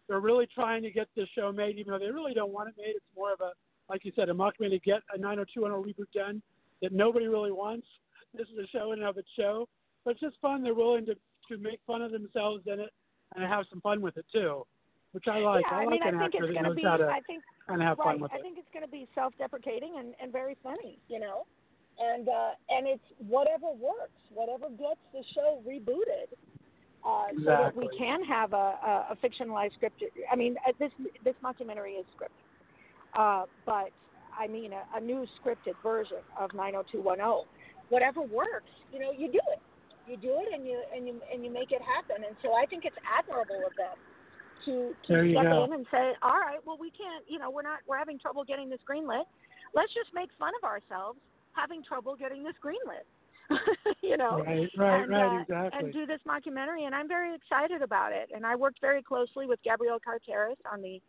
they're 0.08 0.20
really 0.20 0.48
trying 0.54 0.84
to 0.84 0.92
get 0.92 1.08
this 1.16 1.28
show 1.34 1.52
made, 1.52 1.78
even 1.80 1.94
though 1.94 2.00
they 2.00 2.12
really 2.12 2.34
don't 2.34 2.52
want 2.52 2.70
it 2.70 2.76
made. 2.78 2.90
It's 2.96 3.06
more 3.16 3.32
of 3.34 3.40
a, 3.40 3.52
like 3.90 4.04
you 4.06 4.12
said, 4.16 4.30
a 4.30 4.34
mockumentary 4.34 4.72
to 4.72 4.80
get 4.80 5.00
a 5.16 5.18
90210 5.18 5.72
reboot 5.82 6.12
done 6.14 6.42
that 6.82 6.92
nobody 6.92 7.28
really 7.28 7.52
wants. 7.52 7.88
This 8.36 8.48
is 8.50 8.58
a 8.64 8.68
show 8.76 8.92
in 8.94 9.00
and 9.00 9.08
of 9.08 9.18
its 9.18 9.28
show, 9.38 9.68
but 10.06 10.12
it's 10.12 10.22
just 10.22 10.36
fun. 10.42 10.64
They're 10.64 10.74
willing 10.74 11.06
to 11.08 11.16
to 11.50 11.58
make 11.58 11.80
fun 11.86 12.02
of 12.02 12.12
themselves 12.12 12.64
in 12.68 12.80
it 12.80 12.90
and 13.36 13.44
have 13.44 13.66
some 13.70 13.82
fun 13.82 14.02
with 14.02 14.16
it 14.18 14.26
too, 14.32 14.66
which 15.12 15.26
I 15.28 15.40
like. 15.40 15.66
yeah, 15.70 15.78
I 15.78 15.82
I 15.82 15.86
like 15.86 15.92
mean, 15.92 16.02
an 16.08 16.16
I 16.16 16.20
think 16.30 16.36
actor 16.36 16.46
it's 16.46 16.54
that 16.54 16.54
going 16.54 16.64
to 16.64 16.70
knows 16.70 16.76
be. 16.76 16.84
how 16.84 16.98
to 16.98 17.08
I 17.08 17.20
think 17.28 17.44
kind 17.68 17.82
of 17.82 17.88
have 17.88 17.98
right. 18.00 18.06
fun 18.14 18.22
with 18.22 18.32
I 18.32 18.38
it. 18.38 18.42
think 18.42 18.58
it's 18.58 18.68
going 18.74 18.86
to 18.86 18.92
be 18.92 19.08
self-deprecating 19.16 19.96
and, 20.00 20.14
and 20.22 20.32
very 20.32 20.56
funny, 20.64 21.00
you 21.10 21.20
know, 21.20 21.46
and 22.00 22.28
uh, 22.30 22.52
and 22.70 22.88
it's 22.88 23.04
whatever 23.28 23.68
works, 23.72 24.18
whatever 24.34 24.70
gets 24.70 25.02
the 25.14 25.24
show 25.36 25.62
rebooted, 25.68 26.32
uh, 27.06 27.28
so 27.38 27.44
that 27.46 27.76
we 27.76 27.90
can 27.98 28.24
have 28.24 28.54
a, 28.54 28.56
a, 28.56 29.08
a 29.12 29.18
fictionalized 29.24 29.74
script. 29.76 30.02
I 30.32 30.36
mean, 30.36 30.56
uh, 30.68 30.72
this 30.80 30.92
this 31.24 31.36
documentary 31.42 31.94
is 31.94 32.06
scripted, 32.18 33.20
uh, 33.20 33.46
but 33.66 33.90
I 34.38 34.48
mean 34.48 34.72
a, 34.74 34.84
a 34.98 35.02
new 35.02 35.26
scripted 35.44 35.74
version 35.84 36.18
of 36.40 36.54
90210. 36.54 37.46
Whatever 37.94 38.26
works, 38.26 38.74
you 38.90 38.98
know, 38.98 39.14
you 39.14 39.30
do 39.30 39.44
it. 39.54 39.62
You 40.10 40.18
do 40.18 40.34
it, 40.42 40.50
and 40.52 40.66
you 40.66 40.82
and 40.90 41.06
you 41.08 41.22
and 41.32 41.46
you 41.46 41.52
make 41.54 41.72
it 41.72 41.80
happen. 41.80 42.26
And 42.26 42.36
so 42.42 42.58
I 42.58 42.66
think 42.66 42.84
it's 42.84 42.98
admirable 43.06 43.62
of 43.62 43.72
them 43.78 43.96
to 44.66 44.74
to 45.08 45.32
step 45.32 45.44
go. 45.44 45.64
in 45.64 45.74
and 45.74 45.86
say, 45.92 46.14
all 46.22 46.40
right, 46.40 46.60
well, 46.66 46.78
we 46.80 46.90
can't, 46.92 47.24
you 47.28 47.40
know, 47.40 47.50
we're 47.50 47.64
not, 47.64 47.80
we're 47.88 47.98
having 47.98 48.20
trouble 48.20 48.44
getting 48.44 48.70
this 48.70 48.80
greenlit. 48.90 49.24
Let's 49.76 49.94
just 49.94 50.10
make 50.14 50.30
fun 50.40 50.52
of 50.62 50.68
ourselves 50.68 51.20
having 51.54 51.84
trouble 51.84 52.16
getting 52.16 52.44
this 52.44 52.56
greenlit. 52.64 53.06
you 54.02 54.18
know, 54.18 54.42
Right, 54.42 54.70
right, 54.78 55.04
and, 55.04 55.12
right, 55.12 55.38
uh, 55.38 55.42
exactly. 55.42 55.80
and 55.80 55.94
do 55.94 56.06
this 56.06 56.20
mockumentary, 56.28 56.86
and 56.86 56.96
I'm 56.96 57.08
very 57.08 57.36
excited 57.36 57.82
about 57.82 58.14
it. 58.14 58.30
And 58.34 58.46
I 58.46 58.56
worked 58.56 58.80
very 58.80 59.04
closely 59.04 59.46
with 59.48 59.60
Gabrielle 59.64 60.00
Carteris 60.00 60.58
on 60.72 60.82
the 60.82 61.02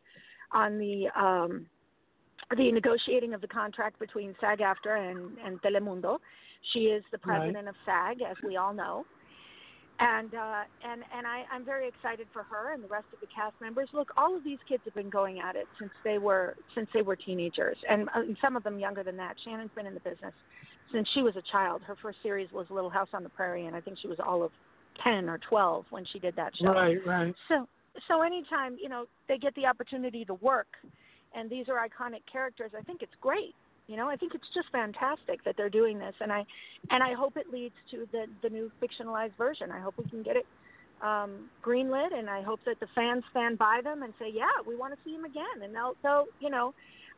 on 0.53 0.79
the 0.79 1.07
um, 1.19 1.67
the 2.57 2.73
negotiating 2.73 3.35
of 3.35 3.41
the 3.41 3.49
contract 3.49 3.99
between 3.99 4.35
SAG-AFTRA 4.41 5.11
and, 5.11 5.39
and 5.45 5.63
Telemundo. 5.63 6.19
She 6.73 6.81
is 6.87 7.03
the 7.11 7.19
Right. 7.25 7.39
president 7.39 7.69
of 7.69 7.75
SAG, 7.85 8.23
as 8.23 8.37
we 8.43 8.57
all 8.57 8.73
know. 8.73 9.05
And 10.01 10.35
uh, 10.35 10.63
and 10.83 11.05
and 11.17 11.25
I, 11.25 11.45
I'm 11.53 11.65
very 11.65 11.87
excited 11.87 12.27
for 12.33 12.43
her 12.43 12.73
and 12.73 12.83
the 12.83 12.89
rest 12.89 13.07
of 13.13 13.21
the 13.21 13.29
cast 13.29 13.55
members. 13.61 13.89
Look, 13.93 14.11
all 14.17 14.37
of 14.37 14.43
these 14.43 14.59
kids 14.69 14.83
have 14.87 14.95
been 14.95 15.09
going 15.09 15.39
at 15.39 15.55
it 15.55 15.69
since 15.79 15.93
they 16.03 16.19
were 16.19 16.57
since 16.75 16.89
they 16.93 17.03
were 17.03 17.15
teenagers, 17.15 17.77
and 17.89 18.09
uh, 18.09 18.23
some 18.43 18.57
of 18.57 18.65
them 18.65 18.81
younger 18.81 19.05
than 19.05 19.17
that. 19.19 19.37
Shannon's 19.45 19.71
been 19.77 19.87
in 19.87 19.95
the 19.95 20.01
business 20.01 20.33
since 20.93 21.09
she 21.15 21.23
was 21.23 21.37
a 21.37 21.43
child. 21.53 21.81
Her 21.83 21.95
first 22.03 22.19
series 22.25 22.51
was 22.51 22.67
Little 22.71 22.91
House 22.91 23.11
on 23.13 23.23
the 23.23 23.29
Prairie, 23.29 23.67
and 23.67 23.77
I 23.77 23.81
think 23.81 23.97
she 24.03 24.09
was 24.09 24.19
all 24.19 24.43
of 24.43 24.51
ten 25.05 25.29
or 25.29 25.39
twelve 25.49 25.85
when 25.91 26.05
she 26.13 26.19
did 26.19 26.35
that 26.35 26.57
show. 26.57 26.73
Right, 26.73 26.99
right. 27.07 27.33
So 27.47 27.69
so 28.09 28.23
anytime 28.23 28.77
you 28.83 28.89
know 28.89 29.05
they 29.29 29.39
get 29.39 29.55
the 29.55 29.67
opportunity 29.67 30.25
to 30.25 30.35
work, 30.35 30.67
and 31.35 31.51
these 31.51 31.67
are 31.69 31.77
iconic 31.87 32.21
characters, 32.31 32.71
I 32.79 32.83
think 32.83 33.03
it's 33.03 33.15
great. 33.21 33.55
You 33.87 33.97
know, 33.97 34.09
I 34.09 34.17
think 34.17 34.35
it's 34.35 34.49
just 34.55 34.69
fantastic 34.73 35.45
that 35.45 35.57
they're 35.57 35.69
doing 35.69 35.99
this, 35.99 36.15
and 36.21 36.33
I 36.33 36.45
and 36.91 37.03
I 37.03 37.13
hope 37.13 37.37
it 37.37 37.53
leads 37.53 37.75
to 37.91 38.09
the 38.13 38.27
the 38.43 38.49
new 38.49 38.71
fictionalized 38.83 39.37
version. 39.37 39.71
I 39.71 39.81
hope 39.81 39.95
we 39.99 40.09
can 40.09 40.23
get 40.23 40.37
it 40.37 40.47
um, 41.03 41.51
greenlit, 41.63 42.17
and 42.17 42.31
I 42.31 42.43
hope 42.43 42.61
that 42.65 42.81
the 42.81 42.87
fans 42.95 43.25
stand 43.31 43.59
by 43.59 43.81
them 43.85 44.03
and 44.03 44.15
say, 44.19 44.31
yeah, 44.33 44.47
we 44.67 44.75
want 44.75 44.95
to 44.95 44.99
see 45.05 45.15
him 45.15 45.25
again, 45.25 45.63
and 45.63 45.75
they'll 45.75 45.97
they'll 46.03 46.27
you 46.41 46.49
know, 46.49 46.73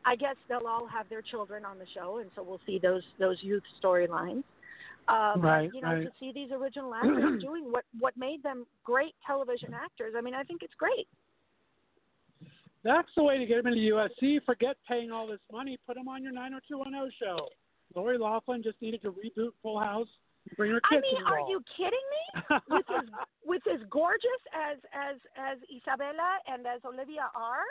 I 0.05 0.17
guess 0.17 0.35
they'll 0.49 0.67
all 0.67 0.87
have 0.87 1.07
their 1.09 1.21
children 1.21 1.63
on 1.63 1.79
the 1.79 1.85
show, 1.93 2.17
and 2.17 2.29
so 2.35 2.43
we'll 2.43 2.61
see 2.65 2.79
those 2.79 3.03
those 3.17 3.37
youth 3.41 3.63
storylines. 3.81 4.43
Um, 5.07 5.39
Right, 5.39 5.71
you 5.73 5.79
know, 5.79 5.93
right. 5.93 6.03
to 6.03 6.11
see 6.19 6.33
these 6.33 6.51
original 6.51 6.93
actors 6.93 7.41
doing 7.41 7.71
what 7.71 7.85
what 7.97 8.17
made 8.17 8.43
them 8.43 8.65
great 8.83 9.15
television 9.25 9.73
actors. 9.73 10.15
I 10.17 10.21
mean, 10.21 10.33
I 10.33 10.43
think 10.43 10.63
it's 10.63 10.73
great. 10.77 11.07
That's 12.87 13.09
the 13.17 13.23
way 13.23 13.37
to 13.37 13.45
get 13.45 13.61
them 13.61 13.67
into 13.73 13.83
USC. 13.93 14.39
Forget 14.45 14.77
paying 14.87 15.11
all 15.11 15.27
this 15.27 15.43
money. 15.51 15.77
Put 15.85 15.95
them 15.95 16.07
on 16.07 16.23
your 16.23 16.31
90210 16.31 17.11
show. 17.19 17.49
Lori 17.93 18.17
Loughlin 18.17 18.63
just 18.63 18.81
needed 18.81 19.01
to 19.01 19.11
reboot 19.11 19.51
Full 19.61 19.77
House. 19.77 20.07
Bring 20.55 20.71
her 20.71 20.79
I 20.89 20.95
kids 20.95 21.05
mean, 21.11 21.21
are 21.27 21.49
you 21.49 21.61
kidding 21.75 22.07
me? 22.15 22.57
with 22.69 22.85
as 22.89 23.03
with 23.43 23.61
as 23.67 23.81
gorgeous 23.89 24.41
as 24.55 24.77
as 24.93 25.17
as 25.35 25.57
Isabella 25.67 26.39
and 26.47 26.65
as 26.65 26.79
Olivia 26.85 27.27
are, 27.35 27.67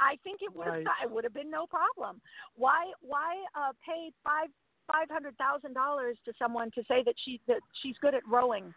I 0.00 0.16
think 0.24 0.40
it 0.40 0.54
would 0.56 0.66
have 0.66 0.74
Right. 0.76 1.04
it 1.04 1.10
would 1.10 1.24
have 1.24 1.34
been 1.34 1.50
no 1.50 1.66
problem. 1.66 2.22
Why 2.54 2.92
why 3.02 3.36
uh, 3.54 3.72
pay 3.84 4.10
five 4.24 4.48
five 4.90 5.10
hundred 5.10 5.36
thousand 5.36 5.74
dollars 5.74 6.16
to 6.24 6.32
someone 6.38 6.70
to 6.76 6.82
say 6.88 7.02
that 7.04 7.14
she 7.26 7.42
that 7.46 7.60
she's 7.82 7.96
good 8.00 8.14
at 8.14 8.22
rowing? 8.26 8.72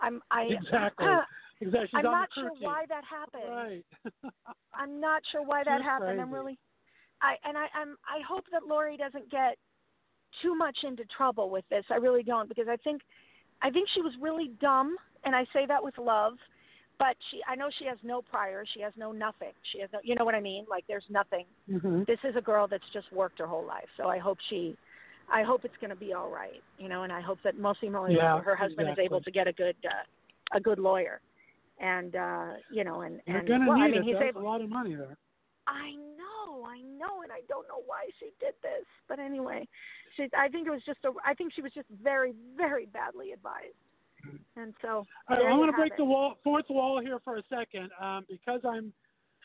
I'm 0.00 0.20
I 0.30 0.48
Exactly. 0.50 1.06
Exactly. 1.62 1.90
I'm 1.98 2.04
not 2.04 2.28
sure 2.34 2.50
why 2.60 2.84
that 2.88 3.04
happened. 3.04 3.52
Right. 3.52 3.84
I'm 4.74 4.98
not 4.98 5.20
sure 5.30 5.42
why 5.44 5.62
that 5.62 5.80
She's 5.80 5.84
happened. 5.84 6.18
I'm 6.18 6.32
really, 6.32 6.58
I 7.20 7.34
and 7.44 7.58
I 7.58 7.66
I'm 7.74 7.96
I 8.08 8.22
hope 8.26 8.44
that 8.50 8.66
Lori 8.66 8.96
doesn't 8.96 9.30
get 9.30 9.58
too 10.42 10.54
much 10.54 10.78
into 10.84 11.04
trouble 11.14 11.50
with 11.50 11.64
this. 11.68 11.84
I 11.90 11.96
really 11.96 12.22
don't 12.22 12.48
because 12.48 12.66
I 12.66 12.76
think 12.76 13.02
I 13.62 13.68
think 13.68 13.88
she 13.94 14.00
was 14.00 14.12
really 14.20 14.52
dumb, 14.60 14.96
and 15.24 15.36
I 15.36 15.44
say 15.52 15.66
that 15.66 15.82
with 15.82 15.98
love. 15.98 16.34
But 16.98 17.16
she, 17.30 17.40
I 17.48 17.56
know 17.56 17.70
she 17.78 17.86
has 17.86 17.96
no 18.02 18.20
prior. 18.20 18.64
She 18.74 18.82
has 18.82 18.92
no 18.94 19.10
nothing. 19.10 19.52
She 19.72 19.80
has 19.80 19.88
no, 19.90 20.00
you 20.02 20.14
know 20.14 20.24
what 20.24 20.34
I 20.34 20.40
mean? 20.40 20.66
Like 20.68 20.84
there's 20.86 21.04
nothing. 21.08 21.46
Mm-hmm. 21.70 22.02
This 22.06 22.18
is 22.24 22.36
a 22.36 22.42
girl 22.42 22.68
that's 22.68 22.84
just 22.92 23.10
worked 23.10 23.38
her 23.38 23.46
whole 23.46 23.66
life. 23.66 23.88
So 23.96 24.08
I 24.08 24.18
hope 24.18 24.36
she, 24.50 24.76
I 25.32 25.42
hope 25.42 25.64
it's 25.64 25.76
going 25.80 25.90
to 25.90 25.96
be 25.96 26.12
all 26.12 26.30
right. 26.30 26.62
You 26.78 26.88
know, 26.88 27.02
and 27.04 27.12
I 27.12 27.20
hope 27.20 27.38
that 27.44 27.58
mostly 27.58 27.88
Molly, 27.88 28.14
Yeah, 28.16 28.40
her 28.40 28.56
husband 28.56 28.88
exactly. 28.88 29.04
is 29.04 29.08
able 29.08 29.20
to 29.20 29.30
get 29.30 29.46
a 29.46 29.52
good, 29.52 29.76
uh, 29.84 30.56
a 30.56 30.60
good 30.60 30.78
lawyer, 30.78 31.20
and 31.80 32.16
uh, 32.16 32.46
you 32.72 32.84
know, 32.84 33.02
and 33.02 33.20
You're 33.26 33.38
and 33.38 33.48
gonna 33.48 33.68
well, 33.68 33.78
need 33.78 33.84
I 33.84 33.88
mean, 33.88 33.98
it. 34.00 34.04
he's 34.04 34.14
That's 34.14 34.28
able. 34.30 34.42
a 34.42 34.44
lot 34.44 34.60
of 34.60 34.68
money 34.68 34.94
there. 34.94 35.16
I 35.66 35.92
know, 36.18 36.64
I 36.64 36.80
know, 36.98 37.22
and 37.22 37.30
I 37.30 37.40
don't 37.48 37.68
know 37.68 37.82
why 37.86 38.08
she 38.18 38.26
did 38.40 38.54
this. 38.62 38.84
But 39.08 39.18
anyway, 39.20 39.68
she, 40.16 40.26
I 40.36 40.48
think 40.48 40.66
it 40.66 40.70
was 40.70 40.82
just 40.84 40.98
a. 41.04 41.12
I 41.24 41.34
think 41.34 41.52
she 41.54 41.62
was 41.62 41.72
just 41.72 41.88
very, 42.02 42.34
very 42.56 42.86
badly 42.86 43.32
advised. 43.32 43.74
And 44.56 44.74
so 44.82 45.06
right, 45.30 45.38
I'm 45.38 45.52
you 45.52 45.56
going 45.56 45.70
to 45.70 45.76
break 45.76 45.92
it. 45.92 45.96
the 45.98 46.04
wall, 46.04 46.34
fourth 46.44 46.66
wall 46.68 47.00
here 47.00 47.18
for 47.24 47.38
a 47.38 47.42
second 47.48 47.88
um, 48.00 48.26
because 48.28 48.60
I'm 48.68 48.92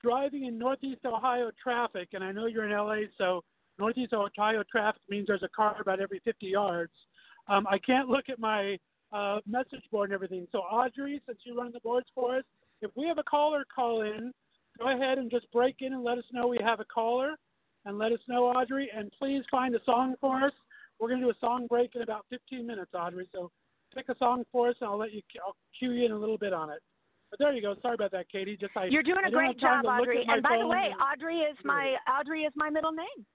driving 0.04 0.46
in 0.46 0.58
Northeast 0.58 1.06
Ohio 1.06 1.52
traffic, 1.62 2.10
and 2.14 2.24
I 2.24 2.32
know 2.32 2.46
you're 2.48 2.66
in 2.66 2.72
LA, 2.76 3.08
so 3.18 3.44
Northeast 3.78 4.14
Ohio 4.14 4.64
traffic 4.70 5.02
means 5.10 5.28
there's 5.28 5.44
a 5.44 5.50
car 5.50 5.76
about 5.80 6.00
every 6.00 6.22
50 6.24 6.46
yards. 6.46 6.92
Um, 7.48 7.68
I 7.68 7.78
can't 7.78 8.10
look 8.10 8.26
at 8.30 8.40
my 8.40 8.78
uh, 9.12 9.40
message 9.46 9.84
board 9.92 10.10
and 10.10 10.16
everything. 10.16 10.48
So, 10.52 10.60
Audrey, 10.60 11.22
since 11.26 11.40
you 11.44 11.58
run 11.58 11.72
the 11.74 11.80
boards 11.82 12.08
for 12.16 12.38
us, 12.38 12.44
if 12.82 12.92
we 12.96 13.08
have 13.08 13.18
a 13.18 13.24
caller 13.24 13.66
call 13.74 14.02
in, 14.02 14.32
go 14.80 14.94
ahead 14.94 15.18
and 15.18 15.30
just 15.30 15.52
break 15.52 15.78
in 15.80 15.94
and 15.94 16.04
let 16.04 16.18
us 16.18 16.24
know 16.32 16.48
we 16.48 16.60
have 16.64 16.80
a 16.80 16.86
caller, 16.86 17.36
and 17.86 17.98
let 17.98 18.12
us 18.12 18.20
know, 18.28 18.46
Audrey. 18.46 18.90
And 18.96 19.12
please 19.18 19.44
find 19.52 19.76
a 19.76 19.84
song 19.86 20.16
for 20.20 20.44
us. 20.44 20.54
We're 21.00 21.10
going 21.10 21.22
to 21.22 21.28
do 21.28 21.32
a 21.32 21.40
song 21.40 21.68
break 21.68 21.92
in 21.96 22.02
about 22.02 22.26
15 22.30 22.66
minutes, 22.66 22.92
Audrey. 22.94 23.28
So 23.32 23.52
pick 23.94 24.10
a 24.10 24.18
song 24.18 24.44
for 24.52 24.70
us, 24.70 24.76
and 24.82 24.90
I'll 24.90 24.98
let 24.98 25.14
you. 25.14 25.22
I'll 25.46 25.56
cue 25.78 25.92
you 25.92 26.06
in 26.06 26.12
a 26.12 26.18
little 26.18 26.38
bit 26.38 26.54
on 26.54 26.70
it. 26.70 26.80
But 27.30 27.40
there 27.40 27.54
you 27.54 27.62
go. 27.62 27.76
Sorry 27.82 27.96
about 27.96 28.12
that, 28.12 28.30
Katie. 28.32 28.58
Just 28.60 28.72
I. 28.76 28.86
You're 28.86 29.04
doing 29.04 29.20
I 29.24 29.28
a 29.28 29.32
don't 29.32 29.40
great 29.40 29.60
job, 29.60 29.86
Audrey. 29.86 30.26
And 30.28 30.42
by 30.42 30.58
the 30.60 30.68
way, 30.68 30.92
and- 30.92 31.02
Audrey 31.02 31.40
is 31.40 31.58
my 31.64 31.96
Audrey 32.10 32.44
is 32.44 32.54
my 32.56 32.70
middle 32.70 32.92
name. 32.92 33.26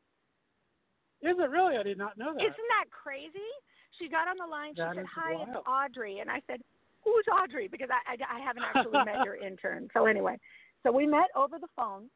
Is 1.22 1.36
it 1.38 1.50
really? 1.50 1.76
I 1.76 1.82
did 1.82 1.98
not 1.98 2.16
know 2.18 2.32
that. 2.34 2.40
Isn't 2.42 2.68
that 2.78 2.90
crazy? 2.90 3.50
She 3.98 4.08
got 4.08 4.28
on 4.28 4.36
the 4.38 4.46
line. 4.46 4.72
She 4.74 4.80
That 4.80 4.94
said, 4.96 5.04
"Hi, 5.14 5.34
it's. 5.42 5.56
Audrey," 5.66 6.20
and 6.20 6.30
I 6.30 6.40
said, 6.46 6.60
"Who's 7.04 7.24
Audrey?" 7.32 7.68
Because 7.68 7.88
I, 7.90 8.14
I, 8.16 8.38
I 8.38 8.40
haven't 8.40 8.62
actually 8.74 9.04
met 9.04 9.24
your 9.24 9.36
intern. 9.36 9.88
So 9.92 10.06
anyway, 10.06 10.38
so 10.82 10.92
we 10.92 11.06
met 11.06 11.28
over 11.36 11.58
the 11.58 11.68
phone, 11.76 12.08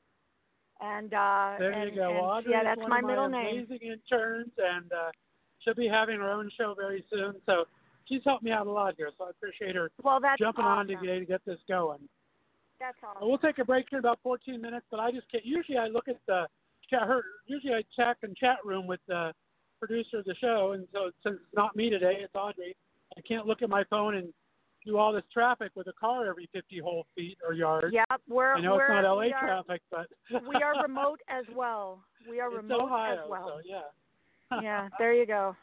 and 0.80 1.12
uh, 1.12 1.56
There 1.58 1.72
and, 1.72 1.90
you 1.90 1.96
go. 1.96 2.08
and, 2.10 2.18
Audrey 2.18 2.52
yeah, 2.52 2.64
that's 2.64 2.80
my 2.88 3.00
middle 3.00 3.28
name. 3.28 3.64
amazing 3.68 3.80
interns, 3.82 4.50
and 4.56 4.90
uh, 4.92 5.10
she'll 5.60 5.74
be 5.74 5.88
having 5.88 6.16
her 6.16 6.30
own 6.30 6.50
show 6.58 6.74
very 6.76 7.04
soon. 7.10 7.34
So 7.44 7.64
she's 8.06 8.22
helped 8.24 8.42
me 8.44 8.50
out 8.52 8.66
a 8.66 8.70
lot 8.70 8.94
here. 8.96 9.10
So 9.18 9.24
I 9.26 9.30
appreciate 9.30 9.74
her 9.76 9.90
Well, 10.02 10.20
that's 10.20 10.38
jumping 10.38 10.64
awesome. 10.64 10.90
on 10.96 11.00
today 11.02 11.18
to 11.18 11.26
get 11.26 11.44
this 11.44 11.58
going. 11.68 12.00
That's 12.80 12.96
awesome. 13.04 13.28
We'll 13.28 13.38
take 13.38 13.58
a 13.58 13.64
break 13.64 13.86
here 13.90 13.98
in 13.98 14.04
about 14.04 14.18
14 14.22 14.60
minutes, 14.60 14.86
but 14.90 15.00
I 15.00 15.10
just 15.10 15.30
can't. 15.30 15.44
Usually, 15.44 15.76
I 15.78 15.86
look 15.88 16.08
at 16.08 16.16
the 16.26 16.46
chat. 16.90 17.02
Her 17.02 17.22
usually 17.46 17.74
I 17.74 17.82
check 17.96 18.18
in 18.22 18.34
chat 18.34 18.58
room 18.64 18.86
with 18.86 19.00
the 19.08 19.32
producer 19.80 20.18
of 20.18 20.24
the 20.24 20.34
show, 20.40 20.72
and 20.72 20.86
so 20.92 21.10
since 21.22 21.36
it's 21.36 21.54
not 21.54 21.76
me 21.76 21.90
today, 21.90 22.18
it's 22.20 22.34
Audrey. 22.34 22.76
I 23.16 23.20
can't 23.20 23.46
look 23.46 23.62
at 23.62 23.68
my 23.68 23.84
phone 23.90 24.16
and 24.16 24.32
do 24.84 24.98
all 24.98 25.12
this 25.12 25.24
traffic 25.32 25.70
with 25.74 25.86
a 25.86 25.92
car 25.92 26.28
every 26.28 26.48
50 26.52 26.78
whole 26.80 27.06
feet 27.14 27.38
or 27.46 27.54
yards. 27.54 27.92
Yep, 27.92 28.20
we're 28.28 28.54
I 28.54 28.60
know 28.60 28.74
we're 28.74 28.84
it's 28.84 29.04
not 29.04 29.16
LA 29.16 29.28
are, 29.34 29.40
traffic, 29.40 29.82
but 29.90 30.06
we 30.48 30.56
are 30.56 30.82
remote 30.82 31.20
as 31.28 31.44
well. 31.54 32.00
We 32.28 32.40
are 32.40 32.48
it's 32.52 32.56
remote 32.56 32.82
Ohio, 32.82 33.24
as 33.24 33.30
well. 33.30 33.52
so 33.56 33.60
yeah. 33.64 34.60
yeah, 34.62 34.88
there 34.98 35.14
you 35.14 35.26
go. 35.26 35.56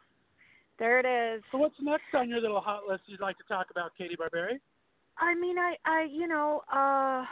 There 0.80 1.00
it 1.00 1.36
is. 1.38 1.44
So 1.52 1.60
what's 1.60 1.76
next 1.80 2.06
on 2.16 2.30
your 2.30 2.42
little 2.42 2.60
hot 2.60 2.82
list 2.90 3.04
you'd 3.06 3.22
like 3.22 3.38
to 3.38 3.44
talk 3.48 3.68
about, 3.70 3.92
Katie 3.98 4.18
Barberi? 4.18 4.60
I 5.20 5.36
mean, 5.36 5.58
I, 5.60 5.76
I, 5.86 6.08
you 6.12 6.28
know, 6.28 6.64
uh, 6.74 7.24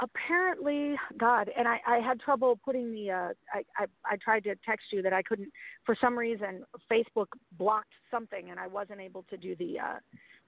apparently, 0.00 0.94
God, 1.18 1.50
and 1.56 1.66
I, 1.66 1.80
I 1.86 1.98
had 1.98 2.20
trouble 2.20 2.58
putting 2.64 2.92
the, 2.92 3.10
uh, 3.10 3.28
I, 3.52 3.62
I, 3.78 3.86
I 4.04 4.16
tried 4.22 4.44
to 4.44 4.54
text 4.64 4.86
you 4.92 5.02
that 5.02 5.12
I 5.12 5.22
couldn't, 5.22 5.48
for 5.84 5.96
some 6.00 6.18
reason, 6.18 6.64
Facebook 6.90 7.26
blocked 7.58 7.92
something, 8.10 8.50
and 8.50 8.60
I 8.60 8.66
wasn't 8.66 9.00
able 9.00 9.24
to 9.30 9.36
do 9.36 9.56
the, 9.56 9.78
uh, 9.78 9.98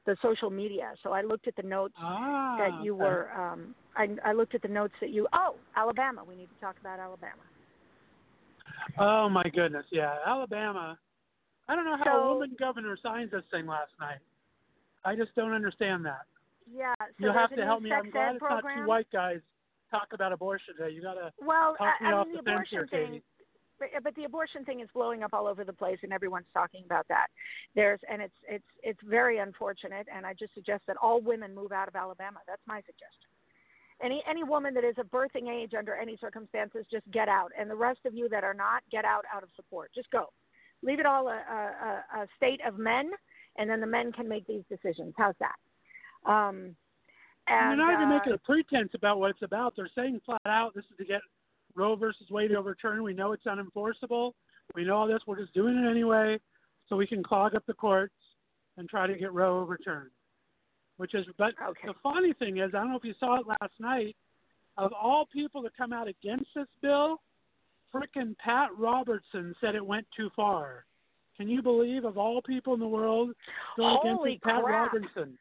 the 0.07 0.17
social 0.23 0.51
media. 0.51 0.93
So 1.03 1.13
I 1.13 1.23
looked 1.23 1.49
at 1.49 1.57
the 1.57 1.63
notes 1.63 1.95
Ah, 1.99 2.57
that 2.59 2.85
you 2.85 2.95
were, 2.95 3.31
um, 3.37 3.75
I, 3.97 4.09
I 4.25 4.33
looked 4.33 4.55
at 4.55 4.63
the 4.63 4.69
notes 4.69 4.95
that 5.01 5.11
you, 5.11 5.27
oh, 5.33 5.57
Alabama. 5.77 6.23
We 6.27 6.35
need 6.37 6.49
to 6.55 6.61
talk 6.61 6.77
about 6.81 6.99
Alabama. 6.99 7.43
Oh 8.99 9.29
my 9.29 9.45
goodness, 9.55 9.85
yeah, 9.91 10.15
Alabama. 10.27 10.99
I 11.69 11.75
don't 11.77 11.85
know 11.85 11.97
how 11.97 12.05
So- 12.05 12.11
a 12.11 12.35
woman 12.35 12.57
governor 12.59 12.97
signs 13.03 13.31
this 13.31 13.45
thing 13.51 13.67
last 13.67 13.93
night. 14.01 14.19
I 15.05 15.15
just 15.15 15.35
don't 15.37 15.53
understand 15.53 16.05
that. 16.07 16.27
Yeah. 16.73 16.95
So 16.99 17.27
you 17.27 17.33
have 17.33 17.55
to 17.55 17.65
help 17.65 17.83
me. 17.83 17.93
I'm 17.93 18.11
glad 18.11 18.37
it's 18.37 18.43
not 18.43 18.63
two 18.77 18.87
white 18.87 19.11
guys 19.13 19.41
talk 19.91 20.09
about 20.13 20.33
abortion 20.33 20.75
today. 20.77 20.95
You 20.95 21.03
gotta 21.03 21.33
Well, 21.41 21.75
talk 21.77 21.95
I, 22.01 22.05
me 22.05 22.11
I 22.11 22.13
off 22.13 22.27
mean, 22.27 22.37
the 22.37 22.43
the 22.43 22.51
fence 22.51 22.69
here, 22.71 22.83
abortion 22.83 22.99
thing. 22.99 23.13
Katie. 23.13 23.25
But, 23.79 23.89
but 24.03 24.15
the 24.17 24.25
abortion 24.25 24.65
thing 24.65 24.81
is 24.81 24.89
blowing 24.93 25.23
up 25.23 25.33
all 25.33 25.47
over 25.47 25.65
the 25.65 25.73
place, 25.73 25.99
and 26.03 26.13
everyone's 26.13 26.51
talking 26.53 26.83
about 26.85 27.07
that. 27.09 27.29
There's, 27.75 28.01
and 28.11 28.21
it's 28.21 28.35
it's 28.49 28.65
it's 28.83 28.99
very 29.05 29.39
unfortunate. 29.39 30.07
And 30.15 30.27
I 30.27 30.35
just 30.35 30.53
suggest 30.55 30.83
that 30.89 30.97
all 31.01 31.21
women 31.21 31.55
move 31.55 31.73
out 31.73 31.89
of 31.89 31.95
Alabama. 31.97 32.41
That's 32.47 32.63
my 32.67 32.81
suggestion. 32.81 33.31
Any 34.03 34.23
any 34.29 34.45
woman 34.45 34.75
that 34.75 34.85
is 34.85 34.97
of 34.99 35.07
birthing 35.07 35.49
age 35.49 35.73
under 35.79 35.95
any 35.95 36.17
circumstances, 36.21 36.87
just 36.91 37.09
get 37.13 37.29
out. 37.29 37.51
And 37.59 37.71
the 37.71 37.77
rest 37.77 38.01
of 38.05 38.15
you 38.15 38.29
that 38.31 38.45
are 38.45 38.55
not, 38.55 38.83
get 38.91 39.05
out 39.05 39.25
out 39.35 39.43
of 39.43 39.49
support. 39.57 39.91
Just 39.95 40.11
go. 40.11 40.27
Leave 40.83 41.01
it 41.01 41.07
all 41.07 41.29
a, 41.29 41.33
a 41.33 42.23
a 42.23 42.27
state 42.37 42.61
of 42.67 42.79
men, 42.79 43.11
and 43.57 43.71
then 43.71 43.81
the 43.81 43.87
men 43.87 44.13
can 44.13 44.29
make 44.29 44.47
these 44.47 44.63
decisions. 44.69 45.15
How's 45.17 45.35
that? 45.41 45.57
Um, 46.25 46.75
And 47.47 47.71
they're 47.71 47.77
not 47.77 47.95
even 47.95 48.11
uh, 48.13 48.15
making 48.17 48.33
a 48.33 48.39
pretense 48.39 48.91
about 48.95 49.19
what 49.19 49.31
it's 49.31 49.43
about. 49.43 49.75
They're 49.77 49.91
saying 49.95 50.21
flat 50.27 50.41
out, 50.47 50.75
this 50.75 50.85
is 50.91 50.97
to 50.99 51.05
get 51.05 51.21
Roe 51.75 51.97
versus 51.97 52.29
Wade 52.31 52.53
overturned. 52.55 53.03
We 53.03 53.15
know 53.15 53.33
it's 53.33 53.45
unenforceable. 53.45 54.33
We 54.75 54.85
know 54.85 54.97
all 54.97 55.07
this. 55.07 55.21
We're 55.27 55.41
just 55.41 55.55
doing 55.55 55.77
it 55.79 55.89
anyway, 55.89 56.39
so 56.89 56.97
we 56.97 57.07
can 57.07 57.23
clog 57.23 57.55
up 57.55 57.65
the 57.67 57.75
courts 57.75 58.15
and 58.77 58.89
try 58.89 59.07
to 59.07 59.17
get 59.17 59.33
Roe 59.33 59.61
overturned. 59.61 60.11
Which 60.99 61.15
is, 61.15 61.25
but 61.39 61.55
Okay. 61.63 61.87
the 61.87 61.95
funny 62.03 62.33
thing 62.35 62.59
is, 62.59 62.75
I 62.75 62.79
don't 62.79 62.91
know 62.91 62.97
if 62.97 63.05
you 63.05 63.15
saw 63.21 63.41
it 63.41 63.47
last 63.47 63.73
night. 63.79 64.17
Of 64.77 64.93
all 64.93 65.27
people 65.27 65.63
to 65.63 65.71
come 65.77 65.93
out 65.93 66.07
against 66.09 66.47
this 66.55 66.69
bill, 66.83 67.21
frickin' 67.93 68.37
Pat 68.39 68.71
Robertson 68.77 69.55
said 69.61 69.75
it 69.75 69.85
went 69.85 70.07
too 70.17 70.31
far. 70.37 70.85
Can 71.37 71.49
you 71.49 71.63
believe, 71.63 72.05
of 72.05 72.19
all 72.19 72.43
people 72.43 72.75
in 72.75 72.81
the 72.81 72.87
world, 72.87 73.33
going 73.77 73.97
against 73.97 74.19
Holy 74.19 74.39
Pat 74.43 74.63
crap. 74.63 74.93
Robertson? 74.93 75.39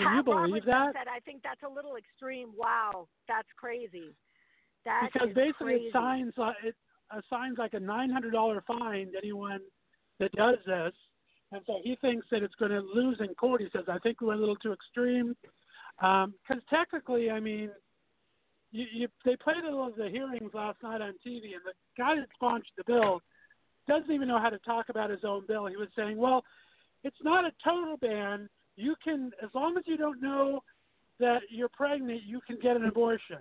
Can 0.00 0.08
Pat 0.08 0.16
you 0.16 0.22
believe 0.24 0.64
Robertson 0.64 0.70
that? 0.70 0.92
Said, 0.94 1.08
I 1.12 1.20
think 1.20 1.42
that's 1.42 1.60
a 1.62 1.68
little 1.68 1.96
extreme. 1.96 2.48
Wow, 2.56 3.06
that's 3.28 3.48
crazy. 3.56 4.16
That 4.86 5.10
because 5.12 5.28
basically 5.34 5.76
crazy. 5.76 5.84
it 5.86 5.92
signs 5.92 6.32
like 6.38 6.56
it 6.64 6.74
assigns 7.12 7.58
like 7.58 7.74
a 7.74 7.80
nine 7.80 8.08
hundred 8.08 8.32
dollar 8.32 8.64
fine 8.66 9.12
to 9.12 9.18
anyone 9.18 9.60
that 10.18 10.32
does 10.32 10.56
this, 10.64 10.94
and 11.52 11.60
so 11.66 11.80
he 11.84 11.96
thinks 12.00 12.26
that 12.30 12.42
it's 12.42 12.54
going 12.54 12.70
to 12.70 12.80
lose 12.80 13.18
in 13.20 13.34
court. 13.34 13.60
He 13.60 13.68
says, 13.72 13.84
"I 13.88 13.98
think 13.98 14.22
we 14.22 14.28
went 14.28 14.38
a 14.38 14.40
little 14.40 14.56
too 14.56 14.72
extreme," 14.72 15.36
um, 16.00 16.32
because 16.40 16.62
technically, 16.70 17.30
I 17.30 17.40
mean, 17.40 17.70
you, 18.72 18.86
you 18.90 19.08
they 19.26 19.36
played 19.36 19.64
a 19.64 19.68
little 19.68 19.88
of 19.88 19.96
the 19.96 20.08
hearings 20.08 20.54
last 20.54 20.82
night 20.82 21.02
on 21.02 21.12
TV, 21.26 21.52
and 21.52 21.64
the 21.66 21.76
guy 21.98 22.16
that 22.16 22.28
sponsored 22.34 22.72
the 22.78 22.84
bill 22.84 23.20
doesn't 23.86 24.10
even 24.10 24.28
know 24.28 24.40
how 24.40 24.48
to 24.48 24.58
talk 24.60 24.88
about 24.88 25.10
his 25.10 25.24
own 25.24 25.46
bill. 25.46 25.66
He 25.66 25.76
was 25.76 25.88
saying, 25.94 26.16
"Well, 26.16 26.42
it's 27.04 27.22
not 27.22 27.44
a 27.44 27.52
total 27.62 27.98
ban. 27.98 28.48
You 28.80 28.94
can, 29.02 29.30
as 29.42 29.50
long 29.54 29.76
as 29.76 29.84
you 29.86 29.96
don't 29.96 30.20
know 30.22 30.62
that 31.18 31.40
you're 31.50 31.68
pregnant, 31.68 32.22
you 32.24 32.40
can 32.46 32.56
get 32.60 32.76
an 32.76 32.84
abortion." 32.86 33.38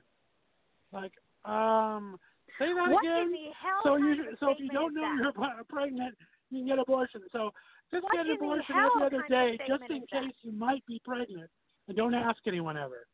Like, 0.92 1.14
um, 1.46 2.20
say 2.58 2.74
that 2.74 2.90
What 2.90 3.04
again. 3.06 3.28
in 3.28 3.32
the 3.32 3.48
hell 3.62 3.82
so 3.84 3.96
you, 3.98 4.36
so 4.40 4.52
if 4.52 4.60
you 4.60 4.70
don't 4.70 4.94
know 4.94 5.02
that? 5.02 5.34
you're 5.56 5.64
pregnant, 5.70 6.16
you 6.50 6.60
can 6.60 6.68
get 6.68 6.80
abortion. 6.80 7.22
So 7.32 7.52
just 7.92 8.04
What 8.04 8.14
get 8.14 8.26
an 8.26 8.36
abortion 8.36 8.76
every 8.76 9.06
other 9.06 9.24
kind 9.30 9.50
of 9.50 9.54
a 9.54 9.58
day, 9.58 9.66
just 9.68 9.84
in 9.90 10.02
case 10.12 10.36
you 10.42 10.52
might 10.52 10.86
be 10.86 11.02
pregnant, 11.06 11.50
and 11.88 11.96
don't 11.96 12.14
ask 12.14 12.38
anyone 12.48 12.78
ever. 12.78 13.08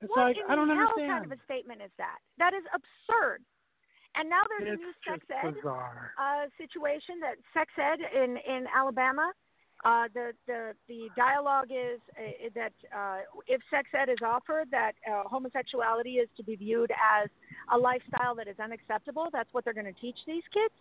It's 0.00 0.10
what 0.10 0.32
like 0.32 0.36
in 0.36 0.44
I 0.48 0.54
don't 0.56 0.70
understand. 0.70 1.08
kind 1.08 1.24
of 1.24 1.32
a 1.32 1.40
statement 1.44 1.80
is 1.82 1.90
that? 1.98 2.18
That 2.38 2.52
is 2.52 2.64
absurd. 2.72 3.42
And 4.16 4.28
now 4.30 4.40
there's 4.48 4.72
it's 4.72 4.80
a 4.80 4.84
new 4.84 4.92
sex 5.04 5.20
ed 5.28 5.56
uh, 5.66 6.48
situation 6.56 7.20
that 7.20 7.36
sex 7.52 7.68
ed 7.76 8.00
in 8.00 8.36
in 8.48 8.64
Alabama. 8.72 9.32
Uh, 9.86 10.08
the 10.14 10.32
the 10.48 10.72
the 10.88 11.08
dialogue 11.16 11.68
is 11.70 12.00
uh, 12.18 12.48
that 12.56 12.72
uh, 12.90 13.18
if 13.46 13.60
sex 13.70 13.88
ed 13.94 14.08
is 14.08 14.18
offered, 14.24 14.66
that 14.72 14.92
uh, 15.08 15.22
homosexuality 15.28 16.14
is 16.14 16.28
to 16.36 16.42
be 16.42 16.56
viewed 16.56 16.90
as 16.90 17.30
a 17.72 17.78
lifestyle 17.78 18.34
that 18.34 18.48
is 18.48 18.56
unacceptable. 18.58 19.28
That's 19.32 19.48
what 19.52 19.64
they're 19.64 19.78
going 19.80 19.86
to 19.86 20.00
teach 20.00 20.18
these 20.26 20.42
kids. 20.52 20.74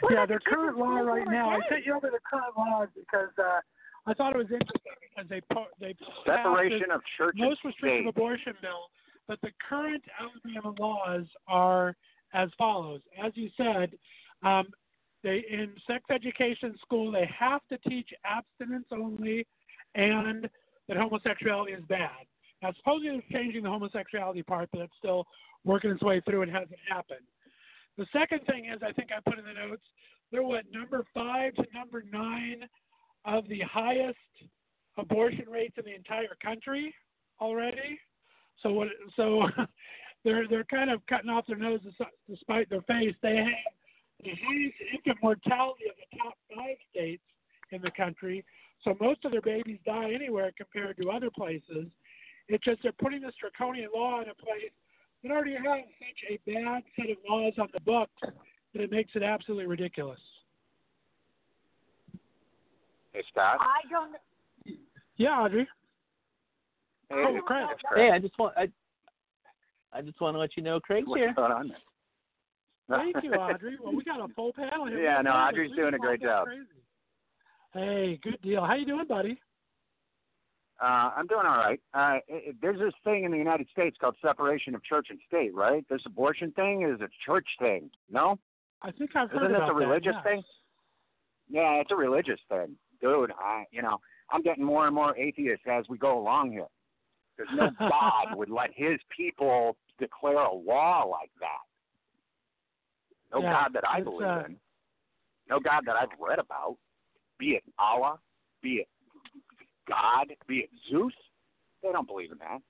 What 0.00 0.12
yeah, 0.12 0.24
about 0.24 0.28
the 0.28 0.32
their 0.44 0.54
current 0.54 0.76
law 0.76 0.98
right 0.98 1.26
are 1.26 1.32
now. 1.32 1.48
I 1.48 1.60
gay? 1.60 1.66
sent 1.70 1.86
you 1.86 1.94
over 1.94 2.10
the 2.10 2.20
current 2.28 2.54
laws 2.58 2.88
because 2.94 3.32
uh, 3.38 3.60
I 4.06 4.12
thought 4.12 4.34
it 4.34 4.38
was 4.38 4.52
interesting 4.52 4.98
because 5.08 5.30
they 5.30 5.40
po- 5.50 5.72
they 5.80 5.94
passed 5.94 6.44
Separation 6.44 6.90
of 6.92 7.00
church 7.16 7.36
most 7.38 7.60
and 7.64 7.72
restrictive 7.72 8.02
state. 8.02 8.08
abortion 8.08 8.52
bill, 8.60 8.92
but 9.26 9.40
the 9.40 9.50
current 9.66 10.04
Alabama 10.20 10.74
laws 10.78 11.24
are 11.46 11.96
as 12.34 12.50
follows. 12.58 13.00
As 13.18 13.32
you 13.34 13.48
said, 13.56 13.92
um, 14.44 14.66
they 15.28 15.44
in 15.50 15.72
sex 15.86 16.04
education 16.10 16.74
school 16.80 17.12
they 17.12 17.28
have 17.38 17.60
to 17.70 17.78
teach 17.88 18.08
abstinence 18.24 18.86
only 18.92 19.46
and 19.94 20.48
that 20.88 20.96
homosexuality 20.96 21.72
is 21.72 21.84
bad. 21.88 22.26
Now 22.62 22.72
supposedly 22.76 23.10
they're 23.10 23.42
changing 23.42 23.62
the 23.62 23.70
homosexuality 23.70 24.42
part, 24.42 24.68
but 24.72 24.82
it's 24.82 24.92
still 24.98 25.26
working 25.64 25.90
its 25.90 26.02
way 26.02 26.20
through 26.20 26.42
and 26.42 26.50
hasn't 26.50 26.78
happened. 26.88 27.26
The 27.96 28.06
second 28.12 28.40
thing 28.46 28.66
is 28.66 28.80
I 28.82 28.92
think 28.92 29.10
I 29.16 29.20
put 29.28 29.38
in 29.38 29.44
the 29.44 29.52
notes 29.52 29.82
they're 30.30 30.42
what 30.42 30.64
number 30.72 31.04
five 31.14 31.54
to 31.54 31.64
number 31.74 32.04
nine 32.10 32.68
of 33.24 33.48
the 33.48 33.60
highest 33.60 34.16
abortion 34.96 35.44
rates 35.48 35.74
in 35.78 35.84
the 35.84 35.94
entire 35.94 36.36
country 36.42 36.94
already. 37.40 37.98
So 38.62 38.72
what? 38.72 38.88
So 39.16 39.46
they're 40.24 40.48
they're 40.48 40.64
kind 40.64 40.90
of 40.90 41.04
cutting 41.06 41.30
off 41.30 41.46
their 41.46 41.56
nose 41.56 41.80
despite 42.28 42.68
their 42.70 42.82
face. 42.82 43.14
They 43.22 43.36
have 43.36 43.77
the 44.24 44.30
highest 44.30 44.76
infant 44.94 45.18
mortality 45.22 45.84
of 45.90 45.96
the 45.96 46.18
top 46.18 46.34
five 46.54 46.76
states 46.90 47.22
in 47.70 47.80
the 47.82 47.90
country. 47.92 48.44
So 48.84 48.96
most 49.00 49.24
of 49.24 49.32
their 49.32 49.42
babies 49.42 49.78
die 49.84 50.12
anywhere 50.12 50.52
compared 50.56 50.96
to 50.98 51.10
other 51.10 51.30
places. 51.30 51.86
It's 52.48 52.64
just 52.64 52.82
they're 52.82 52.92
putting 52.92 53.20
this 53.20 53.34
draconian 53.40 53.90
law 53.94 54.22
in 54.22 54.28
a 54.28 54.34
place 54.34 54.72
that 55.22 55.30
already 55.32 55.52
has 55.54 55.84
such 55.98 56.30
a 56.30 56.50
bad 56.50 56.82
set 56.96 57.10
of 57.10 57.16
laws 57.28 57.52
on 57.58 57.68
the 57.74 57.80
books 57.80 58.12
that 58.22 58.82
it 58.82 58.90
makes 58.90 59.10
it 59.14 59.22
absolutely 59.22 59.66
ridiculous. 59.66 60.20
Hey, 63.12 63.22
Scott. 63.30 63.58
I 63.60 63.80
don't. 63.90 64.14
Yeah, 65.16 65.30
Audrey. 65.40 65.66
Hey, 67.10 67.16
Oh, 67.26 67.40
Craig. 67.44 67.66
it's 67.72 67.82
Craig. 67.82 68.06
Hey, 68.06 68.10
I 68.14 68.18
just 68.18 68.38
want 68.38 68.54
I, 68.56 68.68
I 69.92 70.02
just 70.02 70.20
want 70.20 70.34
to 70.34 70.38
let 70.38 70.56
you 70.56 70.62
know 70.62 70.78
Craig's 70.78 71.08
What's 71.08 71.20
here. 71.20 71.32
going 71.34 71.52
on 71.52 71.68
there? 71.68 71.78
Thank 72.88 73.16
you, 73.22 73.32
Audrey. 73.34 73.76
Well, 73.82 73.94
we 73.94 74.04
got 74.04 74.20
a 74.20 74.32
full 74.34 74.52
panel 74.52 74.86
here. 74.86 75.02
Yeah, 75.02 75.20
no, 75.22 75.30
Audrey's 75.30 75.74
doing 75.76 75.94
a 75.94 75.98
great 75.98 76.22
job. 76.22 76.46
crazy. 76.46 76.64
Hey, 77.74 78.18
good 78.22 78.40
deal. 78.42 78.64
How 78.64 78.74
you 78.74 78.86
doing, 78.86 79.06
buddy? 79.06 79.38
Uh, 80.82 81.10
I'm 81.16 81.26
doing 81.26 81.44
all 81.44 81.58
right. 81.58 81.80
Uh, 81.92 82.18
it, 82.28 82.50
it- 82.50 82.56
there's 82.62 82.78
this 82.78 82.94
thing 83.04 83.24
in 83.24 83.32
the 83.32 83.38
United 83.38 83.68
States 83.72 83.96
called 84.00 84.16
separation 84.22 84.74
of 84.74 84.82
church 84.84 85.08
and 85.10 85.18
state, 85.26 85.54
right? 85.54 85.84
This 85.90 86.00
abortion 86.06 86.52
thing 86.52 86.82
is 86.82 87.00
a 87.00 87.08
church 87.26 87.46
thing, 87.58 87.90
no? 88.10 88.38
I 88.82 88.92
think 88.92 89.10
I've 89.16 89.28
heard 89.30 89.42
Isn't 89.50 89.52
this 89.54 89.68
a 89.70 89.74
religious 89.74 90.14
that, 90.14 90.22
yes. 90.24 90.34
thing? 90.34 90.42
Yeah, 91.50 91.80
it's 91.80 91.90
a 91.90 91.96
religious 91.96 92.38
thing, 92.48 92.76
dude. 93.00 93.32
I, 93.38 93.64
you 93.72 93.82
know, 93.82 93.98
I'm 94.30 94.42
getting 94.42 94.62
more 94.64 94.86
and 94.86 94.94
more 94.94 95.16
atheist 95.16 95.62
as 95.66 95.84
we 95.88 95.98
go 95.98 96.16
along 96.18 96.52
here. 96.52 96.66
Because 97.36 97.52
no 97.56 97.70
God 97.88 98.36
would 98.36 98.50
let 98.50 98.70
His 98.74 98.98
people 99.16 99.76
declare 99.98 100.36
a 100.38 100.54
law 100.54 101.04
like 101.04 101.30
that. 101.40 101.64
No 103.32 103.40
Yeah, 103.42 103.52
God 103.52 103.70
that 103.74 103.84
I 103.88 104.00
believe 104.00 104.26
uh, 104.26 104.44
in. 104.46 104.56
No 105.48 105.60
God 105.60 105.82
that 105.86 105.96
I've 105.96 106.08
read 106.20 106.38
about. 106.38 106.76
Be 107.38 107.50
it 107.50 107.62
Allah, 107.78 108.18
be 108.62 108.74
it 108.74 108.88
God, 109.88 110.28
be 110.46 110.58
it 110.58 110.70
Zeus. 110.90 111.12
They 111.82 111.92
don't 111.92 112.06
believe 112.06 112.32
in 112.32 112.38
that. 112.38 112.60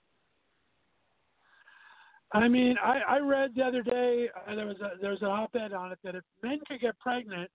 I 2.33 2.47
mean, 2.47 2.77
I, 2.83 3.01
I 3.09 3.19
read 3.21 3.53
the 3.57 3.63
other 3.63 3.83
day 3.83 4.29
uh, 4.47 4.55
there 4.55 4.67
was 4.67 4.77
a 4.81 5.01
there 5.01 5.11
was 5.11 5.23
an 5.23 5.29
op-ed 5.29 5.73
on 5.73 5.93
it 5.93 5.99
that 6.05 6.15
if 6.15 6.25
men 6.43 6.59
could 6.69 6.81
get 6.81 6.99
pregnant, 6.99 7.51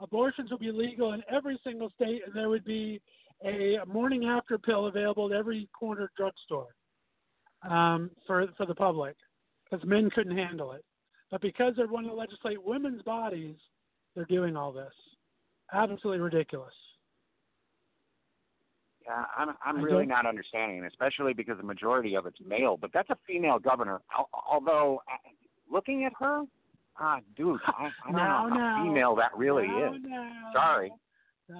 abortions 0.00 0.50
would 0.50 0.60
be 0.60 0.70
legal 0.70 1.14
in 1.14 1.22
every 1.30 1.58
single 1.64 1.90
state, 1.90 2.22
and 2.26 2.34
there 2.34 2.48
would 2.48 2.64
be 2.64 3.00
a 3.44 3.78
morning 3.86 4.24
after 4.26 4.58
pill 4.58 4.86
available 4.86 5.32
at 5.32 5.38
every 5.38 5.68
corner 5.78 6.10
drugstore 6.16 6.74
um, 7.68 8.10
for 8.26 8.46
for 8.56 8.66
the 8.66 8.74
public, 8.74 9.16
because 9.64 9.86
men 9.86 10.10
couldn't 10.10 10.36
handle 10.36 10.72
it. 10.72 10.84
But 11.30 11.40
because 11.42 11.74
they're 11.76 11.86
wanting 11.86 12.10
to 12.10 12.16
legislate 12.16 12.62
women's 12.64 13.02
bodies, 13.02 13.56
they're 14.14 14.24
doing 14.26 14.56
all 14.56 14.72
this. 14.72 14.92
Absolutely 15.72 16.20
ridiculous. 16.20 16.72
Yeah, 19.04 19.24
I'm 19.36 19.50
I'm 19.64 19.82
really 19.82 20.06
don't- 20.06 20.26
understanding, 20.26 20.84
especially 20.84 21.32
because 21.32 21.56
the 21.56 21.62
majority 21.62 22.14
of 22.14 22.26
it's 22.26 22.38
male. 22.46 22.76
But 22.76 22.90
that's 22.92 23.08
a 23.10 23.16
female 23.26 23.58
governor. 23.58 24.00
Although, 24.50 25.00
uh, 25.10 25.16
looking 25.70 26.04
at 26.04 26.12
her, 26.18 26.42
ah, 27.00 27.20
dude, 27.36 27.60
I, 27.66 27.84
I 28.04 28.10
don't 28.10 28.12
Now, 28.16 28.48
know 28.48 28.54
how 28.54 28.56
now. 28.56 28.84
female 28.84 29.14
that 29.16 29.30
really 29.36 29.66
Now, 29.66 29.94
is. 29.94 30.00
Sorry, 30.52 30.92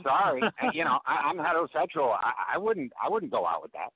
sorry. 0.03 0.43
Uh, 0.43 0.51
you 0.75 0.85
know, 0.85 0.99
I, 1.07 1.31
I'm 1.31 1.39
heterosexual. 1.39 2.17
I, 2.21 2.55
I 2.55 2.59
wouldn't 2.59 2.93
I 3.03 3.09
wouldn't 3.09 3.33
go 3.33 3.47
out 3.47 3.63
with 3.63 3.73
that. 3.73 3.91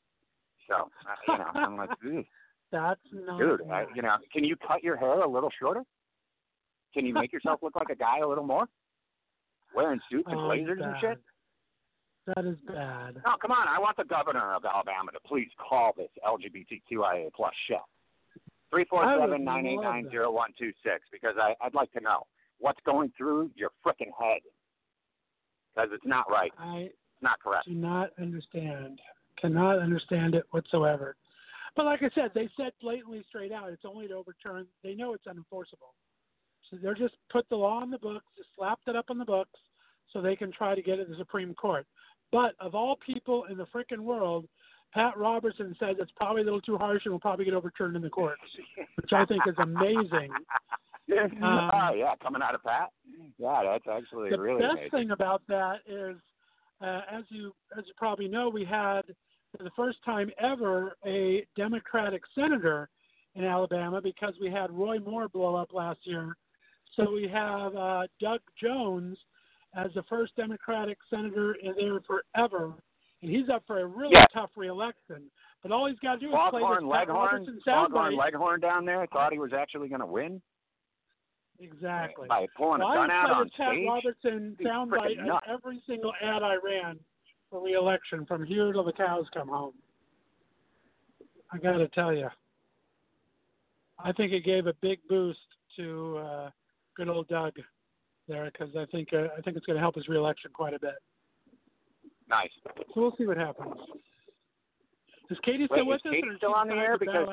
So, 0.68 0.88
you 1.28 1.38
know, 1.38 1.50
I'm 1.54 1.76
like, 1.76 1.90
"Ugh." 2.06 2.24
That's 2.72 3.00
not. 3.12 3.38
dude, 3.38 3.60
I, 3.70 3.84
you 3.94 4.02
know, 4.02 4.16
can 4.32 4.42
you 4.44 4.56
cut 4.56 4.82
your 4.82 4.96
hair 4.96 5.20
a 5.20 5.28
little 5.28 5.50
shorter? 5.60 5.82
Can 6.94 7.06
you 7.06 7.14
make 7.14 7.32
yourself 7.32 7.60
look 7.62 7.76
like 7.76 7.90
a 7.90 7.94
guy 7.94 8.18
a 8.18 8.26
little 8.26 8.44
more? 8.44 8.66
Wearing 9.74 10.00
suits 10.10 10.26
and 10.30 10.40
Oh, 10.40 10.46
blazers 10.46 10.80
and 10.82 10.94
shit. 11.00 11.18
That 12.26 12.44
is 12.44 12.56
bad. 12.66 13.16
No, 13.16 13.32
come 13.40 13.50
on. 13.50 13.66
I 13.68 13.78
want 13.78 13.96
the 13.96 14.04
governor 14.04 14.54
of 14.54 14.64
Alabama 14.64 15.10
to 15.12 15.18
please 15.26 15.48
call 15.58 15.92
this 15.96 16.08
LGBTQIA 16.26 17.30
plus 17.34 17.52
show. 17.68 17.80
Three 18.70 18.84
four 18.88 19.04
seven 19.18 19.44
nine 19.44 19.66
eight 19.66 19.80
nine 19.80 20.08
zero 20.10 20.30
one 20.30 20.50
two 20.58 20.72
six 20.82 21.00
because 21.12 21.34
I 21.40 21.54
I'd 21.64 21.74
like 21.74 21.92
to 21.92 22.00
know 22.00 22.26
what's 22.58 22.78
going 22.86 23.12
through 23.18 23.50
your 23.54 23.70
frickin' 23.84 24.12
head 24.18 24.40
because 25.74 25.90
it's 25.92 26.06
not 26.06 26.30
right. 26.30 26.52
I 26.58 26.76
It's 26.90 27.22
not 27.22 27.38
correct. 27.42 27.66
do 27.66 27.74
not 27.74 28.10
understand. 28.20 29.00
Cannot 29.40 29.78
understand 29.80 30.34
it 30.34 30.44
whatsoever. 30.52 31.16
But 31.74 31.86
like 31.86 32.02
I 32.02 32.10
said, 32.14 32.32
they 32.34 32.48
said 32.56 32.72
blatantly 32.80 33.24
straight 33.28 33.52
out, 33.52 33.70
it's 33.70 33.84
only 33.86 34.08
to 34.08 34.14
overturn. 34.14 34.66
They 34.84 34.94
know 34.94 35.14
it's 35.14 35.24
unenforceable, 35.26 35.94
so 36.70 36.76
they're 36.82 36.94
just 36.94 37.14
put 37.30 37.48
the 37.48 37.56
law 37.56 37.80
on 37.80 37.90
the 37.90 37.98
books, 37.98 38.26
just 38.36 38.50
slapped 38.56 38.88
it 38.88 38.96
up 38.96 39.06
on 39.08 39.18
the 39.18 39.24
books, 39.24 39.58
so 40.12 40.20
they 40.20 40.36
can 40.36 40.52
try 40.52 40.74
to 40.74 40.82
get 40.82 40.98
it 40.98 41.04
to 41.04 41.10
the 41.12 41.16
Supreme 41.16 41.54
Court. 41.54 41.86
But 42.30 42.54
of 42.60 42.74
all 42.74 42.96
people 43.04 43.44
in 43.50 43.56
the 43.56 43.66
frickin' 43.66 44.00
world, 44.00 44.46
Pat 44.92 45.16
Robertson 45.16 45.74
says 45.80 45.96
it's 45.98 46.12
probably 46.16 46.42
a 46.42 46.44
little 46.44 46.60
too 46.60 46.76
harsh 46.76 47.02
and 47.04 47.12
will 47.12 47.20
probably 47.20 47.46
get 47.46 47.54
overturned 47.54 47.96
in 47.96 48.02
the 48.02 48.10
courts, 48.10 48.42
which 48.96 49.12
I 49.12 49.24
think 49.24 49.42
is 49.46 49.54
amazing. 49.58 50.30
oh 51.42 51.94
yeah, 51.94 52.14
coming 52.22 52.42
out 52.42 52.54
of 52.54 52.62
Pat. 52.62 52.90
Yeah, 53.38 53.62
that's 53.64 53.86
actually 53.90 54.30
the 54.30 54.38
really 54.38 54.60
The 54.60 54.68
best 54.68 54.72
amazing. 54.74 54.90
thing 54.90 55.10
about 55.10 55.42
that 55.48 55.76
is, 55.86 56.16
uh, 56.82 57.00
as 57.10 57.24
you 57.30 57.52
as 57.76 57.84
you 57.86 57.92
probably 57.96 58.28
know, 58.28 58.48
we 58.50 58.64
had 58.64 59.02
for 59.56 59.62
the 59.64 59.70
first 59.76 59.98
time 60.04 60.30
ever 60.38 60.96
a 61.06 61.46
Democratic 61.56 62.22
senator 62.34 62.88
in 63.34 63.44
Alabama 63.44 64.00
because 64.00 64.34
we 64.40 64.50
had 64.50 64.70
Roy 64.70 64.98
Moore 64.98 65.28
blow 65.28 65.54
up 65.54 65.72
last 65.72 66.00
year. 66.04 66.36
So 66.96 67.10
we 67.12 67.28
have 67.32 67.74
uh, 67.76 68.02
Doug 68.20 68.40
Jones 68.60 69.16
as 69.74 69.90
the 69.94 70.02
first 70.04 70.36
Democratic 70.36 70.98
senator 71.08 71.54
in 71.54 71.74
there 71.78 72.00
forever, 72.06 72.74
and 73.22 73.30
he's 73.30 73.48
up 73.48 73.62
for 73.66 73.80
a 73.80 73.86
really 73.86 74.12
Yeah. 74.14 74.26
tough 74.34 74.50
reelection. 74.56 75.30
But 75.62 75.72
all 75.72 75.86
he's 75.88 75.98
got 76.00 76.14
to 76.14 76.20
do 76.20 76.26
is 76.26 76.32
play 76.50 76.60
Foghorn 76.60 76.84
this 76.84 76.90
Leghorn, 76.90 77.16
Robertson 77.32 77.60
Foghorn 77.64 78.12
soundbite. 78.12 78.18
Leghorn 78.18 78.60
down 78.60 78.84
there 78.84 79.00
I 79.00 79.06
thought 79.06 79.32
he 79.32 79.38
was 79.38 79.52
actually 79.54 79.88
going 79.88 80.00
to 80.00 80.06
win 80.06 80.42
Exactly. 81.60 82.26
by 82.28 82.46
pulling 82.56 82.80
Well, 82.80 82.92
a 82.92 82.94
gun 82.96 83.10
I 83.10 83.22
out 83.22 83.30
on 83.30 83.50
Pat 83.56 83.72
stage. 83.72 83.86
Robertson 83.88 84.56
soundbite 84.60 85.18
in 85.18 85.30
every 85.48 85.80
single 85.86 86.12
ad 86.20 86.42
I 86.42 86.56
ran 86.62 86.98
for 87.52 87.62
reelection 87.62 88.24
from 88.26 88.44
here 88.44 88.72
till 88.72 88.82
the 88.82 88.92
cows 88.92 89.26
come 89.32 89.46
home. 89.48 89.74
I 91.52 91.58
got 91.58 91.76
to 91.76 91.86
tell 91.88 92.12
you, 92.14 92.28
I 94.02 94.10
think 94.12 94.32
it 94.32 94.44
gave 94.44 94.66
a 94.66 94.72
big 94.80 94.98
boost 95.08 95.38
to 95.76 96.16
uh, 96.18 96.50
good 96.96 97.08
old 97.10 97.28
Doug 97.28 97.52
there 98.26 98.50
because 98.50 98.74
I 98.74 98.86
think 98.86 99.10
uh, 99.12 99.28
I 99.36 99.42
think 99.42 99.56
it's 99.58 99.66
going 99.66 99.76
to 99.76 99.80
help 99.80 99.94
his 99.96 100.08
reelection 100.08 100.50
quite 100.52 100.72
a 100.72 100.78
bit. 100.80 100.94
Nice. 102.28 102.48
So 102.64 102.84
we'll 102.96 103.14
see 103.18 103.26
what 103.26 103.36
happens. 103.36 103.74
Is 105.30 105.36
Katie 105.44 105.66
still 105.66 105.86
Wait, 105.86 105.86
with 105.86 106.00
is 106.06 106.10
us? 106.10 106.12
Katie 106.14 106.28
or 106.28 106.32
is 106.32 106.36
still 106.38 106.50
she 106.50 106.54
on 106.54 106.68
the 106.68 106.74
air? 106.74 106.98
Because- 106.98 107.28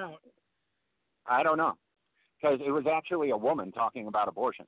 I 1.28 1.44
don't 1.44 1.58
know 1.58 1.74
because 2.42 2.60
it 2.66 2.72
was 2.72 2.86
actually 2.92 3.30
a 3.30 3.38
woman 3.38 3.72
talking 3.72 4.08
about 4.08 4.28
abortion. 4.28 4.66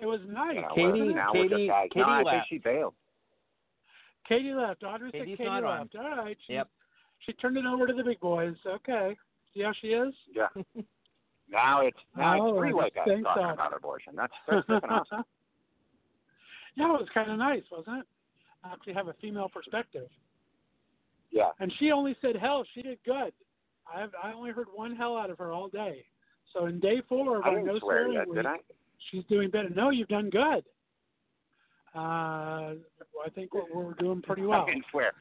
it 0.00 0.06
was 0.06 0.20
nice. 0.28 0.54
You 0.56 0.62
know, 0.62 0.68
Katie- 0.74 1.02
where 1.02 1.14
now 1.14 1.30
we're 1.34 1.42
just 1.44 1.52
Katie- 1.54 1.68
guys. 1.68 1.88
Katie 1.92 2.06
no, 2.06 2.12
I 2.12 2.24
think 2.24 2.44
she 2.48 2.58
bailed. 2.58 2.94
Katie 4.28 4.52
left. 4.54 4.82
Audrey 4.82 5.10
said 5.12 5.26
Katie 5.26 5.44
not 5.44 5.64
on. 5.64 5.78
left. 5.80 5.96
All 5.96 6.16
right. 6.16 6.36
She, 6.46 6.54
Yep. 6.54 6.68
She 7.24 7.32
turned 7.34 7.56
it 7.56 7.64
over 7.66 7.86
to 7.86 7.92
the 7.94 8.04
big 8.04 8.20
boys. 8.20 8.54
Okay. 8.66 9.16
See 9.54 9.62
how 9.62 9.72
she 9.80 9.88
is? 9.88 10.14
Yeah. 10.34 10.48
Now 11.48 11.80
it's 11.82 11.96
now 12.16 12.40
Oh, 12.42 12.48
it's 12.48 12.58
three 12.58 12.72
way 12.74 12.86
I 12.86 12.90
guys 12.98 13.04
think 13.06 13.24
talking 13.24 13.44
so. 13.44 13.50
about 13.50 13.76
abortion. 13.76 14.14
That's 14.16 14.32
that's 14.48 14.66
freaking 14.66 14.90
awesome. 14.90 15.24
yeah, 16.74 16.86
it 16.86 16.98
was 17.00 17.08
kind 17.14 17.30
of 17.30 17.38
nice, 17.38 17.62
wasn't 17.70 17.98
it? 17.98 18.06
Actually, 18.64 18.94
have 18.94 19.06
a 19.06 19.12
female 19.22 19.48
perspective. 19.48 20.08
Yeah. 21.30 21.50
And 21.60 21.72
she 21.78 21.92
only 21.92 22.16
said 22.20 22.34
hell. 22.34 22.64
She 22.74 22.82
did 22.82 22.98
good. 23.06 23.32
I 23.94 24.00
have 24.00 24.10
I 24.20 24.32
only 24.32 24.50
heard 24.50 24.66
one 24.74 24.96
hell 24.96 25.16
out 25.16 25.30
of 25.30 25.38
her 25.38 25.52
all 25.52 25.68
day. 25.68 26.04
So 26.52 26.66
in 26.66 26.80
day 26.80 27.00
four 27.08 27.36
of 27.36 27.44
I 27.44 27.50
our 27.50 27.54
didn't 27.54 27.66
no 27.66 27.78
swear 27.78 27.98
swearing 28.08 28.12
yet, 28.14 28.26
week, 28.26 28.36
did 28.38 28.46
I? 28.46 28.56
she's 29.12 29.22
doing 29.28 29.48
better. 29.48 29.68
No, 29.70 29.90
you've 29.90 30.08
done 30.08 30.30
good. 30.30 30.64
Uh, 31.96 32.74
I 33.24 33.30
think 33.34 33.54
we're, 33.54 33.62
we're 33.74 33.94
doing 33.94 34.22
pretty 34.22 34.42
well. 34.42 34.62
I 34.62 34.70
didn't 34.70 34.84
swear. 34.90 35.12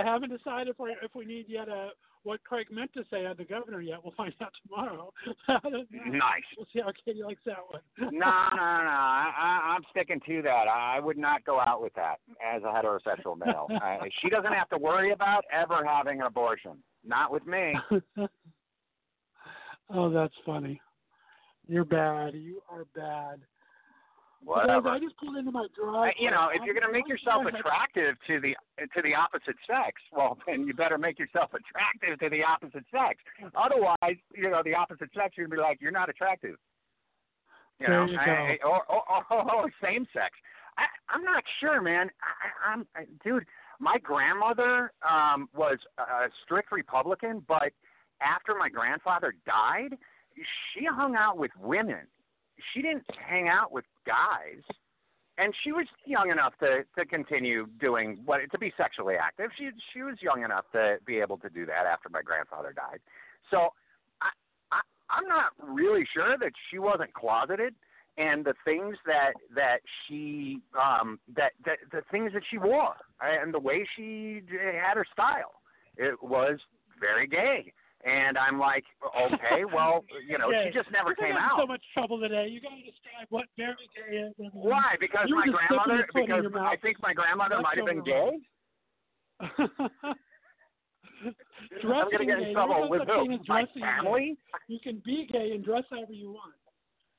I 0.00 0.04
haven't 0.04 0.30
decided 0.30 0.68
if 0.68 0.78
we 0.78 0.94
if 1.02 1.14
we 1.14 1.24
need 1.24 1.46
yet 1.48 1.68
a 1.68 1.90
what 2.24 2.42
Craig 2.44 2.68
meant 2.70 2.92
to 2.94 3.04
say 3.10 3.26
on 3.26 3.36
the 3.36 3.44
governor 3.44 3.80
yet. 3.80 3.98
We'll 4.02 4.14
find 4.16 4.32
out 4.40 4.52
tomorrow. 4.66 5.12
Nice. 5.48 6.42
We'll 6.56 6.66
see 6.72 6.80
how 6.80 6.92
Katie 7.04 7.22
likes 7.22 7.40
that 7.46 7.58
one. 7.68 7.80
no, 7.98 8.08
no, 8.08 8.16
no. 8.18 8.22
I, 8.22 9.32
I, 9.36 9.74
I'm 9.74 9.82
sticking 9.90 10.20
to 10.26 10.42
that. 10.42 10.66
I 10.68 11.00
would 11.00 11.18
not 11.18 11.44
go 11.44 11.58
out 11.58 11.82
with 11.82 11.92
that 11.94 12.16
as 12.44 12.62
a 12.62 12.66
heterosexual 12.66 13.36
male. 13.38 13.66
I, 13.82 14.08
she 14.20 14.28
doesn't 14.28 14.52
have 14.52 14.68
to 14.70 14.78
worry 14.78 15.12
about 15.12 15.44
ever 15.52 15.84
having 15.84 16.20
an 16.20 16.26
abortion. 16.26 16.78
Not 17.04 17.32
with 17.32 17.46
me. 17.46 17.74
oh, 19.90 20.10
that's 20.10 20.34
funny. 20.46 20.80
You're 21.66 21.84
bad. 21.84 22.34
You 22.34 22.62
are 22.70 22.84
bad. 22.94 23.40
Whatever. 24.44 24.90
Guys, 24.90 25.00
I 25.00 25.04
just 25.04 25.16
pulled 25.18 25.36
into 25.36 25.52
my 25.52 25.66
driveway. 25.78 26.14
you 26.18 26.30
know, 26.30 26.48
if 26.52 26.62
you're 26.64 26.74
going 26.74 26.86
to 26.86 26.92
make 26.92 27.06
yourself 27.06 27.46
attractive 27.46 28.16
to 28.26 28.40
the 28.40 28.56
to 28.94 29.02
the 29.02 29.14
opposite 29.14 29.54
sex, 29.66 30.00
well, 30.12 30.36
then 30.46 30.66
you 30.66 30.74
better 30.74 30.98
make 30.98 31.18
yourself 31.18 31.50
attractive 31.54 32.18
to 32.18 32.28
the 32.28 32.42
opposite 32.42 32.84
sex. 32.90 33.18
Otherwise, 33.54 34.18
you 34.34 34.50
know, 34.50 34.62
the 34.64 34.74
opposite 34.74 35.10
sex, 35.14 35.34
you're 35.36 35.46
going 35.46 35.56
to 35.58 35.62
be 35.62 35.62
like, 35.62 35.78
you're 35.80 35.92
not 35.92 36.08
attractive. 36.08 36.56
You 37.78 37.86
There 37.86 38.04
know, 38.06 38.10
you 38.12 38.18
I- 38.18 38.58
I- 38.62 38.66
or, 38.66 38.82
or, 38.90 39.02
or, 39.30 39.54
or 39.54 39.70
same 39.82 40.06
sex. 40.12 40.30
I, 40.76 40.84
I'm 41.08 41.22
not 41.22 41.44
sure, 41.60 41.80
man. 41.80 42.10
I, 42.22 42.72
I'm, 42.72 42.86
I, 42.96 43.04
dude. 43.24 43.44
My 43.78 43.96
grandmother 43.98 44.92
um, 45.08 45.48
was 45.56 45.76
a 45.98 46.28
strict 46.44 46.70
Republican, 46.70 47.42
but 47.48 47.72
after 48.20 48.54
my 48.56 48.68
grandfather 48.68 49.34
died, 49.44 49.98
she 50.72 50.84
hung 50.84 51.16
out 51.16 51.36
with 51.36 51.50
women. 51.60 52.06
She 52.72 52.82
didn't 52.82 53.04
hang 53.18 53.48
out 53.48 53.72
with 53.72 53.84
guys 54.06 54.62
and 55.38 55.54
she 55.64 55.72
was 55.72 55.86
young 56.04 56.30
enough 56.30 56.52
to 56.60 56.84
to 56.98 57.06
continue 57.06 57.66
doing 57.80 58.18
what 58.24 58.40
to 58.50 58.58
be 58.58 58.72
sexually 58.76 59.14
active. 59.14 59.50
She 59.58 59.70
she 59.92 60.02
was 60.02 60.16
young 60.20 60.44
enough 60.44 60.64
to 60.72 60.96
be 61.06 61.18
able 61.18 61.38
to 61.38 61.48
do 61.48 61.66
that 61.66 61.86
after 61.86 62.08
my 62.08 62.22
grandfather 62.22 62.72
died. 62.72 63.00
So 63.50 63.70
I, 64.20 64.28
I 64.70 64.80
I'm 65.10 65.26
not 65.28 65.52
really 65.58 66.06
sure 66.12 66.36
that 66.38 66.52
she 66.70 66.78
wasn't 66.78 67.12
closeted 67.14 67.74
and 68.18 68.44
the 68.44 68.54
things 68.64 68.96
that 69.06 69.32
that 69.54 69.78
she 70.06 70.60
um 70.78 71.18
that 71.34 71.52
that 71.64 71.78
the 71.90 72.02
things 72.10 72.32
that 72.34 72.42
she 72.50 72.58
wore 72.58 72.96
and 73.20 73.54
the 73.54 73.58
way 73.58 73.86
she 73.96 74.42
had 74.50 74.96
her 74.96 75.06
style 75.10 75.54
it 75.96 76.22
was 76.22 76.58
very 77.00 77.26
gay 77.26 77.72
and 78.04 78.36
i'm 78.38 78.58
like 78.58 78.84
okay 79.16 79.64
well 79.74 80.04
you 80.28 80.38
know 80.38 80.50
she 80.50 80.70
just 80.72 80.90
never 80.90 81.14
You're 81.18 81.28
came 81.28 81.36
out 81.36 81.58
so 81.58 81.66
much 81.66 81.82
trouble 81.94 82.18
today. 82.20 82.48
You 82.50 82.60
got 82.60 82.70
to 82.70 82.82
describe 82.82 83.26
what 83.30 83.46
very 83.56 83.74
gay 83.94 84.16
is. 84.18 84.32
why? 84.52 84.96
Because 85.00 85.26
You 85.28 85.36
were 85.36 85.46
my 85.46 85.52
grandmother. 85.52 85.96
your 85.96 86.06
foot 86.12 86.30
in 86.30 86.42
Because. 86.52 86.66
I 86.66 86.76
think 86.76 86.96
my 87.02 87.12
grandmother 87.14 87.56
That's 87.56 87.62
might 87.64 87.76
have 87.78 87.86
been 87.86 88.02
gay. 88.04 88.38
Dressing 91.82 91.92
I'm 91.94 92.10
gonna 92.10 92.26
get 92.26 92.38
in 92.48 92.52
trouble 92.52 92.88
with 92.90 93.02
who? 93.06 93.38
My 93.48 93.62
gay. 93.62 93.80
family. 93.80 94.36
You 94.68 94.78
can 94.82 95.02
be 95.04 95.28
gay 95.30 95.52
and 95.54 95.64
dress 95.64 95.84
however 95.90 96.12
you 96.12 96.30
want. 96.32 96.54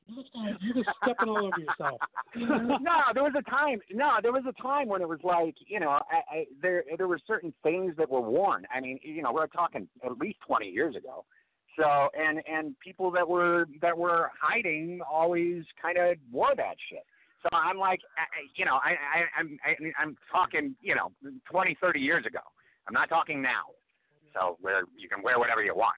You're 0.08 0.74
just, 0.76 0.90
stepping 1.04 1.30
all 1.30 1.46
over 1.48 1.60
yourself. 1.60 2.00
no, 2.36 3.02
there 3.14 3.24
was 3.24 3.34
a 3.38 3.50
time. 3.50 3.80
No, 3.92 4.18
there 4.22 4.32
was 4.32 4.44
a 4.48 4.62
time 4.62 4.88
when 4.88 5.02
it 5.02 5.08
was 5.08 5.20
like 5.24 5.56
you 5.68 5.80
know, 5.80 5.90
I, 5.92 6.22
I, 6.32 6.46
there 6.62 6.84
there 6.98 7.08
were 7.08 7.20
certain 7.26 7.54
things 7.64 7.94
that 7.98 8.10
were 8.10 8.22
worn. 8.22 8.66
I 8.74 8.80
mean, 8.82 9.00
you 9.04 9.22
know, 9.22 9.32
we're 9.32 9.48
talking 9.48 9.88
at 10.06 10.18
least 10.18 10.38
20 10.46 10.68
years 10.68 10.96
ago. 10.96 11.26
So 11.78 12.10
and 12.18 12.42
and 12.52 12.78
people 12.80 13.10
that 13.12 13.28
were 13.28 13.68
that 13.82 13.98
were 13.98 14.30
hiding 14.40 15.02
always 15.10 15.64
kind 15.82 15.98
of 15.98 16.18
wore 16.32 16.56
that 16.56 16.76
shit. 16.90 17.04
So 17.42 17.50
I'm 17.52 17.78
like, 17.78 18.00
I- 18.18 18.48
you 18.56 18.66
know, 18.66 18.76
I, 18.76 18.92
I 18.92 19.40
I'm 19.40 19.58
I, 19.66 19.76
I'm 20.02 20.18
talking, 20.32 20.76
you 20.82 20.96
know, 20.96 21.12
twenty 21.50 21.76
thirty 21.82 22.00
years 22.00 22.26
ago. 22.26 22.40
I'm 22.88 22.94
not 22.94 23.10
talking 23.10 23.42
now. 23.42 23.72
So 24.34 24.58
where 24.62 24.84
you 24.98 25.08
can 25.10 25.24
wear 25.24 25.40
whatever 25.40 25.64
you 25.64 25.76
want. 25.76 25.96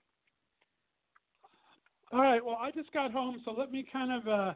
All 2.11 2.21
right. 2.21 2.43
Well, 2.43 2.57
I 2.61 2.71
just 2.71 2.91
got 2.93 3.11
home, 3.11 3.41
so 3.43 3.51
let 3.51 3.71
me 3.71 3.85
kind 3.91 4.11
of 4.11 4.27
uh, 4.27 4.53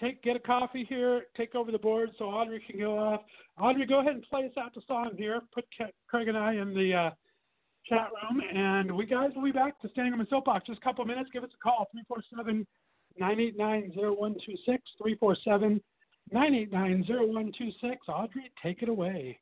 take 0.00 0.22
get 0.22 0.36
a 0.36 0.40
coffee 0.40 0.84
here, 0.88 1.24
take 1.36 1.54
over 1.54 1.72
the 1.72 1.78
board, 1.78 2.10
so 2.18 2.26
Audrey 2.26 2.62
can 2.68 2.78
go 2.78 2.98
off. 2.98 3.20
Audrey, 3.58 3.86
go 3.86 4.00
ahead 4.00 4.14
and 4.14 4.22
play 4.24 4.44
us 4.44 4.52
out 4.58 4.74
the 4.74 4.82
song 4.86 5.10
here. 5.16 5.40
Put 5.54 5.64
Craig 6.08 6.28
and 6.28 6.36
I 6.36 6.54
in 6.54 6.74
the 6.74 6.94
uh, 6.94 7.10
chat 7.88 8.08
room, 8.22 8.40
and 8.54 8.94
we 8.94 9.06
guys 9.06 9.30
will 9.34 9.44
be 9.44 9.52
back 9.52 9.80
to 9.82 9.88
standing 9.90 10.12
on 10.12 10.18
the 10.18 10.26
soapbox. 10.28 10.66
Just 10.66 10.80
a 10.80 10.84
couple 10.84 11.04
minutes. 11.04 11.30
Give 11.32 11.44
us 11.44 11.50
a 11.54 11.62
call 11.62 11.88
three 11.92 12.02
four 12.08 12.22
seven 12.36 12.66
nine 13.18 13.40
eight 13.40 13.56
nine 13.56 13.92
zero 13.94 14.14
one 14.14 14.36
two 14.44 14.54
six 14.66 14.82
three 15.00 15.16
four 15.16 15.36
seven 15.44 15.80
nine 16.32 16.54
eight 16.54 16.72
nine 16.72 17.04
zero 17.06 17.26
one 17.26 17.52
two 17.56 17.70
six. 17.80 18.08
Audrey, 18.08 18.50
take 18.62 18.82
it 18.82 18.88
away. 18.88 19.38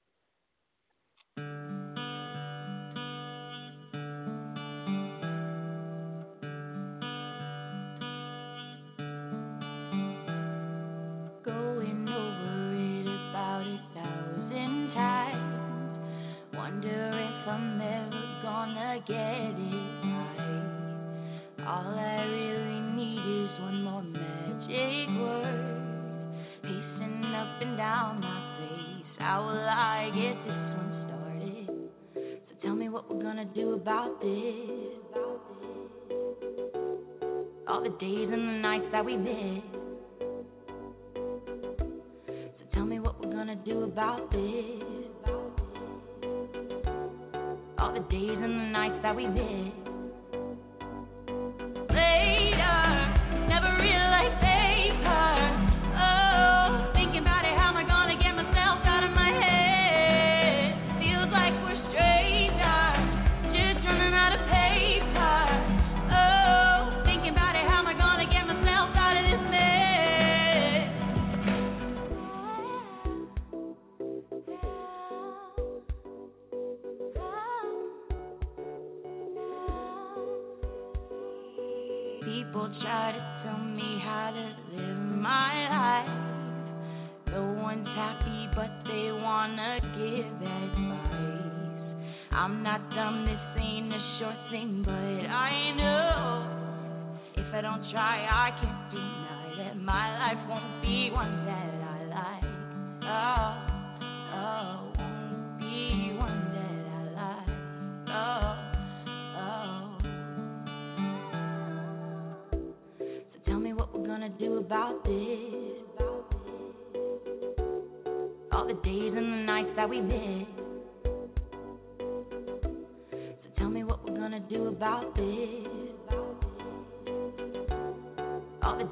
This. 34.22 35.02
All 37.68 37.82
the 37.82 37.88
days 38.00 38.28
and 38.32 38.48
the 38.48 38.58
nights 38.61 38.87
that 38.92 39.04
we 39.04 39.16
miss. 39.16 39.62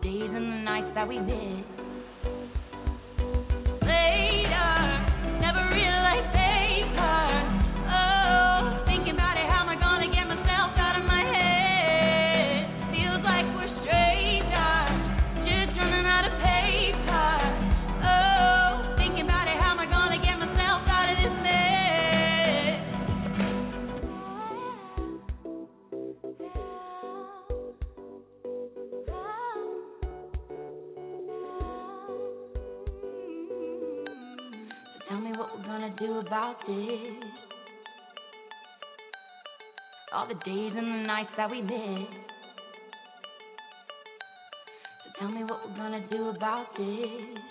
Days 0.02 0.30
and 0.34 0.52
the 0.52 0.56
nights 0.64 0.90
that 0.94 1.08
we 1.08 1.18
miss. 1.18 1.79
Days 40.44 40.72
and 40.76 40.86
the 40.86 41.06
nights 41.06 41.30
that 41.36 41.50
we 41.50 41.60
missed. 41.60 42.12
So 45.04 45.10
tell 45.18 45.28
me 45.28 45.44
what 45.44 45.68
we're 45.68 45.76
gonna 45.76 46.06
do 46.10 46.28
about 46.28 46.66
this. 46.76 47.42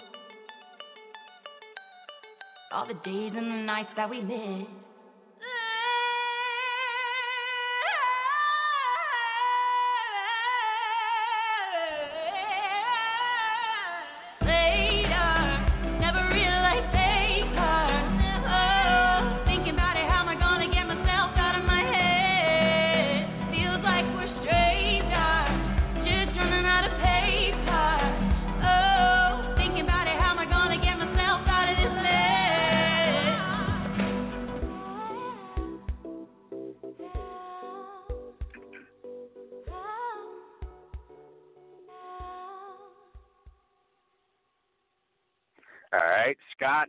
All 2.71 2.87
the 2.87 2.93
days 2.93 3.33
and 3.35 3.51
the 3.51 3.63
nights 3.65 3.89
that 3.95 4.09
we 4.09 4.21
missed. 4.21 4.88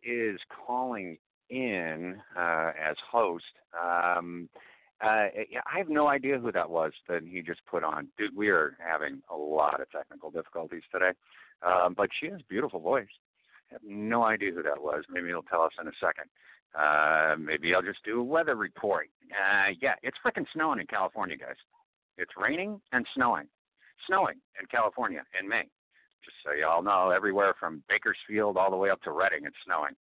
Is 0.05 0.41
calling 0.67 1.19
in 1.49 2.17
uh, 2.37 2.73
as 2.81 2.97
host. 3.11 3.45
Um, 3.75 4.49
uh, 5.03 5.29
I 5.67 5.79
have 5.79 5.89
no 5.89 6.09
idea 6.09 6.39
who 6.39 6.53
that 6.53 6.69
was 6.69 6.93
that 7.09 7.23
he 7.25 7.41
just 7.43 7.61
put 7.67 7.83
on. 7.83 8.09
Dude, 8.19 8.37
we 8.37 8.49
are 8.49 8.77
having 8.79 9.23
a 9.31 9.37
lot 9.37 9.81
of 9.81 9.91
technical 9.91 10.31
difficulties 10.31 10.83
today. 10.93 11.13
Um, 11.63 11.95
but 11.97 12.11
she 12.19 12.27
has 12.27 12.41
a 12.41 12.49
beautiful 12.49 12.81
voice. 12.81 13.09
I 13.71 13.75
have 13.75 13.83
no 13.85 14.25
idea 14.25 14.53
who 14.53 14.63
that 14.63 14.81
was. 14.81 15.05
Maybe 15.11 15.29
he'll 15.29 15.43
tell 15.43 15.63
us 15.63 15.73
in 15.81 15.89
a 15.89 15.93
second. 16.01 16.29
Uh, 16.79 17.37
maybe 17.39 17.75
I'll 17.75 17.83
just 17.83 18.05
do 18.05 18.21
a 18.21 18.25
weather 18.25 18.57
report. 18.57 19.09
Uh, 19.31 19.73
yeah, 19.81 19.95
it's 20.03 20.17
freaking 20.25 20.47
snowing 20.55 20.81
in 20.81 20.87
California, 20.87 21.37
guys. 21.37 21.57
It's 22.17 22.33
raining 22.37 22.81
and 22.93 23.07
snowing. 23.15 23.47
Snowing 24.07 24.37
in 24.61 24.67
California 24.67 25.23
in 25.41 25.49
May 25.49 25.65
just 26.25 26.37
so 26.45 26.53
y'all 26.53 26.83
know, 26.83 27.11
everywhere 27.11 27.55
from 27.59 27.83
Bakersfield 27.89 28.57
all 28.57 28.71
the 28.71 28.77
way 28.77 28.91
up 28.91 29.03
to 29.03 29.13
Redding, 29.13 29.45
it's 29.45 29.57
snowing. 29.65 29.95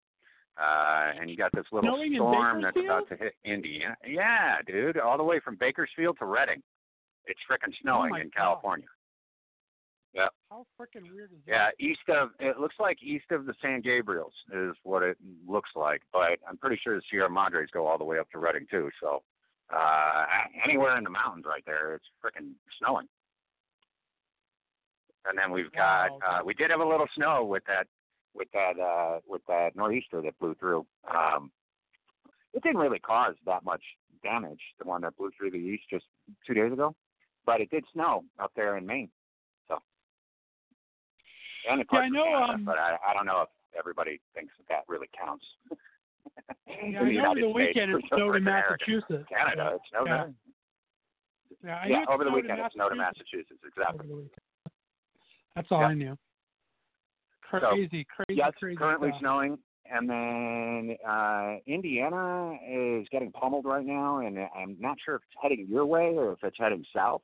Uh, 0.58 1.12
and 1.20 1.30
you 1.30 1.38
got 1.38 1.52
this 1.54 1.66
little 1.72 1.88
Snowing 1.88 2.16
storm 2.16 2.62
that's 2.64 2.78
about 2.78 3.08
to 3.10 3.16
hit 3.16 3.34
Indiana. 3.46 3.96
Yeah, 4.08 4.58
dude, 4.66 4.98
all 4.98 5.18
the 5.18 5.24
way 5.24 5.40
from 5.40 5.56
Bakersfield 5.56 6.18
to 6.20 6.26
Redding. 6.26 6.64
It's 7.28 7.40
frickin' 7.50 7.74
snowing 7.82 8.12
Oh 8.14 8.18
in 8.18 8.24
God. 8.30 8.36
California. 8.36 8.88
Yep. 10.14 10.30
How 10.50 10.66
freaking 10.80 11.04
weird 11.14 11.32
is 11.32 11.38
that? 11.46 11.52
Yeah, 11.80 11.88
east 11.88 12.10
of 12.10 12.30
it 12.40 12.60
looks 12.60 12.76
like 12.80 13.04
east 13.04 13.30
of 13.30 13.46
the 13.46 13.54
San 13.62 13.84
Gabriels 13.84 14.32
is 14.52 14.76
what 14.82 15.04
it 15.04 15.18
looks 15.48 15.70
like, 15.76 16.02
but 16.12 16.40
I'm 16.50 16.58
pretty 16.58 16.80
sure 16.84 16.96
the 16.96 17.04
Sierra 17.12 17.30
Madres 17.30 17.70
go 17.72 17.86
all 17.86 18.00
the 18.00 18.04
way 18.04 18.18
up 18.18 18.30
to 18.32 18.40
Redding 18.40 18.66
too. 18.72 18.90
So 19.00 19.22
uh 19.72 20.26
anywhere 20.64 20.98
in 20.98 21.04
the 21.04 21.10
mountains 21.12 21.46
right 21.48 21.64
there, 21.68 21.94
it's 21.94 22.06
frickin' 22.24 22.54
snowing. 22.80 23.08
And 25.28 25.38
then 25.38 25.52
we've 25.52 25.72
got 25.72 26.12
Wow. 26.12 26.20
uh 26.26 26.40
we 26.46 26.54
did 26.54 26.72
have 26.72 26.80
a 26.80 26.86
little 26.88 27.08
snow 27.16 27.44
with 27.44 27.64
that 27.68 27.88
with 28.34 28.48
that 28.54 28.80
uh 28.80 29.20
with 29.28 29.42
that 29.48 29.76
nor'easter 29.76 30.22
that 30.22 30.38
blew 30.40 30.56
through. 30.56 30.86
Um 31.14 31.52
it 32.54 32.64
didn't 32.64 32.78
really 32.78 33.00
cause 33.00 33.36
that 33.46 33.64
much 33.64 33.84
damage, 34.24 34.62
the 34.80 34.86
one 34.88 35.02
that 35.02 35.16
blew 35.18 35.30
through 35.38 35.52
the 35.52 35.58
east 35.58 35.84
just 35.90 36.06
two 36.46 36.54
days 36.54 36.72
ago. 36.72 36.96
But 37.46 37.62
it 37.62 37.70
did 37.70 37.84
snow 37.94 38.24
up 38.40 38.52
there 38.56 38.78
in 38.78 38.86
Maine. 38.86 39.10
So 39.68 39.78
and 41.70 41.82
of 41.82 41.88
Yeah, 41.92 42.00
I 42.00 42.10
know, 42.10 42.24
Canada, 42.24 42.54
um, 42.54 42.66
but 42.66 42.78
I, 42.78 42.98
I 43.08 43.14
don't 43.14 43.26
know 43.26 43.42
if 43.42 43.50
everybody 43.78 44.20
thinks 44.34 44.54
that 44.58 44.68
that 44.70 44.84
really 44.88 45.08
counts. 45.18 45.46
Yeah, 46.68 46.74
I 46.84 46.90
know 46.90 47.04
United 47.04 47.44
over 47.44 47.54
the 47.54 47.54
States, 47.54 47.76
weekend 47.76 47.92
it 47.96 48.04
snowed 48.14 48.36
in. 48.36 48.44
Massachusetts. 48.44 49.26
Canada, 49.30 49.72
it 49.76 49.82
snowed 49.92 50.08
Yeah. 50.08 50.26
Yeah, 51.64 51.88
Yeah, 51.88 52.06
over 52.10 52.24
the 52.24 52.32
weekend 52.32 52.60
it 52.60 52.72
snowed 52.74 52.92
in 52.92 52.98
Massachusetts, 53.00 53.60
exactly. 53.66 54.08
Over 55.58 55.68
the 55.70 55.70
weekend. 55.70 55.70
That's 55.70 55.72
all 55.72 55.82
Yeah. 55.82 55.88
I 55.88 55.94
knew. 55.94 56.18
Crazy, 57.42 58.06
crazy, 58.06 58.38
Yes, 58.38 58.54
crazy. 58.60 58.76
currently 58.76 59.10
stuff. 59.10 59.20
snowing, 59.22 59.60
and 59.86 60.10
then 60.10 60.98
uh, 61.08 61.58
Indiana 61.66 62.58
is 62.68 63.08
getting 63.10 63.32
pummeled 63.32 63.66
right 63.66 63.86
now, 63.86 64.18
and 64.20 64.38
I'm 64.56 64.76
not 64.80 64.98
sure 65.04 65.16
if 65.16 65.22
it's 65.24 65.36
heading 65.42 65.66
your 65.70 65.86
way 65.86 66.16
or 66.18 66.34
if 66.34 66.44
it's 66.44 66.58
heading 66.60 66.86
south. 66.94 67.22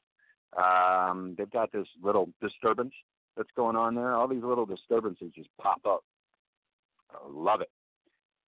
Um, 0.56 1.36
they've 1.38 1.50
got 1.50 1.72
this 1.72 1.88
little 2.02 2.30
disturbance 2.42 2.94
that's 3.36 3.50
going 3.56 3.76
on 3.76 3.96
there. 3.96 4.14
All 4.14 4.28
these 4.28 4.44
little 4.44 4.66
disturbances 4.66 5.32
just 5.36 5.50
pop 5.60 5.82
up. 5.86 6.04
I 7.12 7.18
love 7.30 7.62
it. 7.62 7.70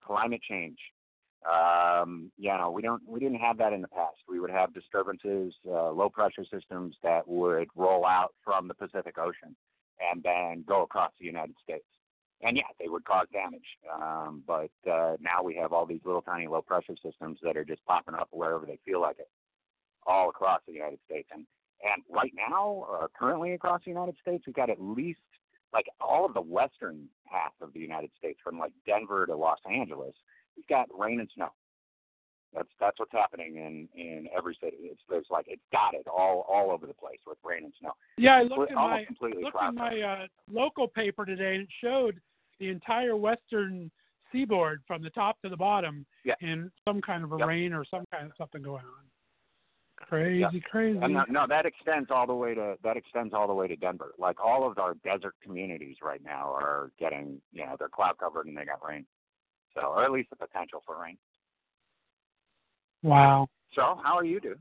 Climate 0.05 0.41
change. 0.47 0.77
Um, 1.49 2.31
you 2.37 2.49
know, 2.49 2.71
we 2.71 2.81
don't 2.81 3.01
we 3.07 3.19
didn't 3.19 3.39
have 3.39 3.57
that 3.57 3.73
in 3.73 3.81
the 3.81 3.87
past. 3.87 4.17
We 4.29 4.39
would 4.39 4.49
have 4.51 4.73
disturbances, 4.73 5.53
uh, 5.67 5.91
low 5.91 6.09
pressure 6.09 6.45
systems 6.53 6.95
that 7.03 7.27
would 7.27 7.67
roll 7.75 8.05
out 8.05 8.33
from 8.43 8.67
the 8.67 8.73
Pacific 8.73 9.17
Ocean 9.17 9.55
and 10.11 10.23
then 10.23 10.63
go 10.67 10.83
across 10.83 11.11
the 11.19 11.25
United 11.25 11.55
States. 11.63 11.85
And 12.41 12.57
yeah, 12.57 12.63
they 12.79 12.89
would 12.89 13.05
cause 13.05 13.27
damage. 13.31 13.65
Um, 13.93 14.43
but 14.45 14.71
uh, 14.89 15.15
now 15.21 15.41
we 15.43 15.55
have 15.55 15.71
all 15.71 15.85
these 15.85 16.01
little 16.03 16.21
tiny 16.21 16.47
low 16.47 16.61
pressure 16.61 16.95
systems 17.03 17.39
that 17.41 17.55
are 17.55 17.63
just 17.63 17.85
popping 17.85 18.15
up 18.15 18.27
wherever 18.31 18.65
they 18.65 18.79
feel 18.85 19.01
like 19.01 19.19
it, 19.19 19.29
all 20.05 20.29
across 20.29 20.61
the 20.67 20.73
United 20.73 20.99
States. 21.05 21.29
And 21.33 21.45
and 21.83 22.01
right 22.09 22.31
now, 22.35 22.85
uh, 23.01 23.07
currently 23.17 23.53
across 23.53 23.81
the 23.83 23.91
United 23.91 24.15
States, 24.21 24.45
we've 24.45 24.55
got 24.55 24.69
at 24.69 24.81
least 24.81 25.19
like 25.73 25.87
all 25.99 26.25
of 26.25 26.33
the 26.33 26.41
western 26.41 27.07
half 27.25 27.51
of 27.61 27.73
the 27.73 27.79
United 27.79 28.11
States, 28.17 28.39
from 28.43 28.59
like 28.59 28.71
Denver 28.85 29.25
to 29.25 29.35
Los 29.35 29.57
Angeles, 29.69 30.13
we've 30.55 30.67
got 30.67 30.87
rain 30.97 31.19
and 31.19 31.29
snow. 31.33 31.49
That's 32.53 32.69
that's 32.79 32.99
what's 32.99 33.11
happening 33.11 33.57
in 33.57 33.89
in 33.99 34.27
every 34.35 34.55
city. 34.61 34.77
It's 34.81 35.01
there's 35.09 35.25
like 35.29 35.45
it's 35.47 35.61
dotted 35.71 36.07
all 36.07 36.45
all 36.51 36.71
over 36.71 36.85
the 36.85 36.93
place 36.93 37.19
with 37.25 37.37
rain 37.43 37.63
and 37.63 37.73
snow. 37.79 37.93
Yeah, 38.17 38.35
I 38.35 38.43
looked 38.43 38.71
in 38.71 38.77
almost 38.77 39.05
my 39.21 39.27
looked 39.29 39.57
in 39.69 39.75
my 39.75 40.01
uh, 40.01 40.27
local 40.51 40.87
paper 40.87 41.25
today, 41.25 41.55
and 41.55 41.63
it 41.63 41.69
showed 41.81 42.19
the 42.59 42.69
entire 42.69 43.15
western 43.15 43.89
seaboard 44.31 44.81
from 44.87 45.01
the 45.01 45.09
top 45.11 45.41
to 45.41 45.49
the 45.49 45.57
bottom 45.57 46.05
Yeah. 46.23 46.35
in 46.41 46.71
some 46.85 47.01
kind 47.01 47.23
of 47.23 47.31
a 47.31 47.37
Yep. 47.37 47.47
rain 47.47 47.73
or 47.73 47.85
some 47.85 48.03
kind 48.11 48.25
of 48.25 48.35
something 48.37 48.61
going 48.61 48.85
on. 48.85 49.09
Crazy, 49.95 50.59
crazy. 50.59 50.99
No, 50.99 51.47
that 51.47 51.65
extends 51.65 52.11
all 52.11 52.27
the 52.27 52.33
way 52.33 52.53
to 52.53 52.77
that 52.83 52.97
extends 52.97 53.33
all 53.33 53.47
the 53.47 53.53
way 53.53 53.67
to 53.67 53.75
Denver. 53.75 54.13
Like 54.17 54.43
all 54.43 54.69
of 54.69 54.77
our 54.77 54.95
desert 54.95 55.35
communities 55.41 55.97
right 56.01 56.21
now 56.23 56.51
are 56.53 56.91
getting, 56.99 57.41
you 57.51 57.65
know, 57.65 57.75
they're 57.79 57.89
cloud 57.89 58.17
covered 58.17 58.47
and 58.47 58.57
they 58.57 58.65
got 58.65 58.85
rain. 58.85 59.05
So, 59.73 59.81
or 59.87 60.03
at 60.03 60.11
least 60.11 60.29
the 60.29 60.35
potential 60.35 60.83
for 60.85 61.01
rain. 61.01 61.17
Wow. 63.03 63.47
So, 63.75 63.99
how 64.03 64.17
are 64.17 64.25
you 64.25 64.39
doing? 64.39 64.55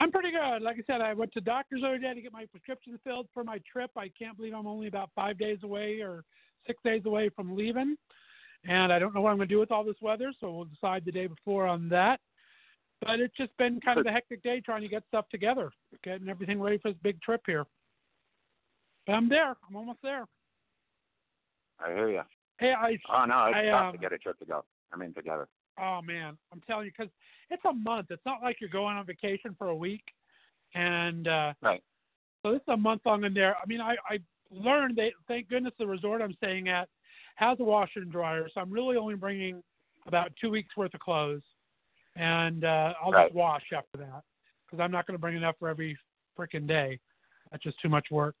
I'm 0.00 0.10
pretty 0.10 0.32
good. 0.32 0.62
Like 0.62 0.76
I 0.76 0.82
said, 0.86 1.00
I 1.00 1.14
went 1.14 1.32
to 1.32 1.40
doctor's 1.40 1.80
the 1.80 1.86
other 1.86 1.98
day 1.98 2.14
to 2.14 2.20
get 2.20 2.32
my 2.32 2.46
prescription 2.46 2.98
filled 3.04 3.28
for 3.32 3.44
my 3.44 3.58
trip. 3.70 3.90
I 3.96 4.10
can't 4.18 4.36
believe 4.36 4.54
I'm 4.54 4.66
only 4.66 4.88
about 4.88 5.10
five 5.14 5.38
days 5.38 5.58
away 5.62 6.00
or 6.00 6.24
six 6.66 6.82
days 6.84 7.02
away 7.06 7.30
from 7.34 7.56
leaving. 7.56 7.96
And 8.66 8.92
I 8.92 8.98
don't 8.98 9.14
know 9.14 9.20
what 9.20 9.30
I'm 9.30 9.36
going 9.36 9.48
to 9.48 9.54
do 9.54 9.60
with 9.60 9.70
all 9.70 9.84
this 9.84 9.96
weather, 10.00 10.32
so 10.40 10.50
we'll 10.50 10.64
decide 10.64 11.04
the 11.04 11.12
day 11.12 11.26
before 11.26 11.66
on 11.66 11.88
that. 11.90 12.20
But 13.00 13.20
it's 13.20 13.36
just 13.36 13.56
been 13.56 13.80
kind 13.80 13.98
of 13.98 14.06
a 14.06 14.10
hectic 14.10 14.42
day 14.42 14.60
trying 14.60 14.82
to 14.82 14.88
get 14.88 15.04
stuff 15.08 15.26
together, 15.30 15.70
getting 16.02 16.28
everything 16.28 16.60
ready 16.60 16.78
for 16.78 16.90
this 16.90 17.00
big 17.02 17.20
trip 17.20 17.42
here. 17.46 17.64
But 19.06 19.12
I'm 19.14 19.28
there. 19.28 19.54
I'm 19.68 19.76
almost 19.76 19.98
there. 20.02 20.24
I 21.78 21.92
hear 21.92 22.08
you. 22.08 22.22
Hey, 22.58 22.72
I. 22.72 22.96
Oh 23.12 23.24
no, 23.26 23.46
it's 23.46 23.56
I, 23.56 23.70
tough 23.70 23.82
um, 23.86 23.92
to 23.92 23.98
get 23.98 24.12
a 24.12 24.18
trip 24.18 24.38
to 24.38 24.46
go. 24.46 24.64
I 24.92 24.96
mean, 24.96 25.12
together. 25.12 25.48
Oh 25.80 26.00
man, 26.02 26.36
I'm 26.52 26.60
telling 26.66 26.86
you, 26.86 26.92
because 26.96 27.12
it's 27.50 27.64
a 27.64 27.72
month. 27.72 28.06
It's 28.10 28.24
not 28.24 28.42
like 28.42 28.60
you're 28.60 28.70
going 28.70 28.96
on 28.96 29.04
vacation 29.06 29.54
for 29.58 29.68
a 29.68 29.74
week, 29.74 30.04
and 30.74 31.26
uh, 31.28 31.52
Right. 31.62 31.82
so 32.42 32.52
this 32.52 32.60
is 32.62 32.68
a 32.68 32.76
month 32.76 33.02
long 33.04 33.24
in 33.24 33.34
there. 33.34 33.56
I 33.56 33.66
mean, 33.66 33.80
I 33.80 33.96
I 34.08 34.18
learned 34.50 34.96
that 34.96 35.10
thank 35.26 35.48
goodness 35.48 35.72
the 35.78 35.86
resort 35.86 36.22
I'm 36.22 36.34
staying 36.34 36.68
at 36.68 36.88
has 37.36 37.58
a 37.60 37.64
washer 37.64 38.00
and 38.00 38.12
dryer, 38.12 38.48
so 38.52 38.60
I'm 38.60 38.70
really 38.70 38.96
only 38.96 39.16
bringing 39.16 39.62
about 40.06 40.32
two 40.40 40.50
weeks 40.50 40.76
worth 40.76 40.94
of 40.94 41.00
clothes, 41.00 41.42
and 42.16 42.64
uh, 42.64 42.94
I'll 43.02 43.10
Right. 43.12 43.26
just 43.26 43.34
wash 43.34 43.64
after 43.74 43.98
that 43.98 44.22
because 44.66 44.82
I'm 44.82 44.92
not 44.92 45.06
going 45.06 45.16
to 45.16 45.20
bring 45.20 45.36
enough 45.36 45.56
for 45.58 45.68
every 45.68 45.98
freaking 46.38 46.66
day. 46.68 47.00
That's 47.50 47.62
just 47.62 47.80
too 47.80 47.88
much 47.88 48.06
work. 48.10 48.36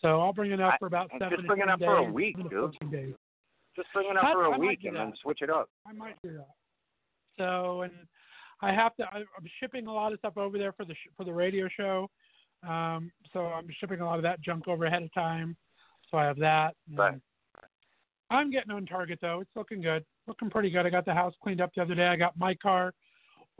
So 0.00 0.20
I'll 0.20 0.32
bring 0.32 0.52
enough 0.52 0.74
I- 0.74 0.78
for 0.78 0.86
about 0.86 1.10
and 1.12 1.20
seven 1.20 1.38
just 1.38 1.46
bring 1.46 1.60
10 1.60 1.68
enough 1.68 1.80
for 1.80 1.96
a 1.98 2.02
week, 2.04 2.36
dude. 2.48 2.90
days. 2.90 3.14
Just 3.76 3.88
bring 3.92 4.08
it 4.10 4.16
up 4.16 4.24
I- 4.24 4.32
for 4.32 4.44
a 4.44 4.52
I 4.52 4.58
week 4.58 4.84
and 4.84 4.96
then 4.96 5.12
switch 5.22 5.42
it 5.42 5.50
up. 5.50 5.68
I 5.86 5.92
might 5.92 6.20
do 6.22 6.32
that. 6.32 6.48
So, 7.38 7.82
and 7.82 7.92
I 8.62 8.72
have 8.72 8.94
to. 8.96 9.04
I, 9.04 9.18
I'm 9.18 9.46
shipping 9.60 9.86
a 9.86 9.92
lot 9.92 10.12
of 10.12 10.18
stuff 10.20 10.36
over 10.36 10.58
there 10.58 10.72
for 10.72 10.84
the 10.84 10.94
for 11.16 11.24
the 11.24 11.32
radio 11.32 11.68
show. 11.68 12.08
Um, 12.66 13.10
so 13.32 13.40
I'm 13.46 13.66
shipping 13.78 14.00
a 14.00 14.04
lot 14.04 14.16
of 14.16 14.22
that 14.22 14.40
junk 14.40 14.68
over 14.68 14.86
ahead 14.86 15.02
of 15.02 15.12
time. 15.12 15.56
So 16.10 16.18
I 16.18 16.24
have 16.24 16.38
that. 16.38 16.74
Right. 16.94 17.18
I'm 18.30 18.50
getting 18.50 18.70
on 18.70 18.86
target 18.86 19.18
though. 19.20 19.40
It's 19.40 19.50
looking 19.54 19.82
good. 19.82 20.04
looking 20.26 20.50
pretty 20.50 20.70
good. 20.70 20.86
I 20.86 20.90
got 20.90 21.04
the 21.04 21.14
house 21.14 21.34
cleaned 21.42 21.60
up 21.60 21.72
the 21.74 21.82
other 21.82 21.94
day. 21.94 22.06
I 22.06 22.16
got 22.16 22.38
my 22.38 22.54
car 22.54 22.92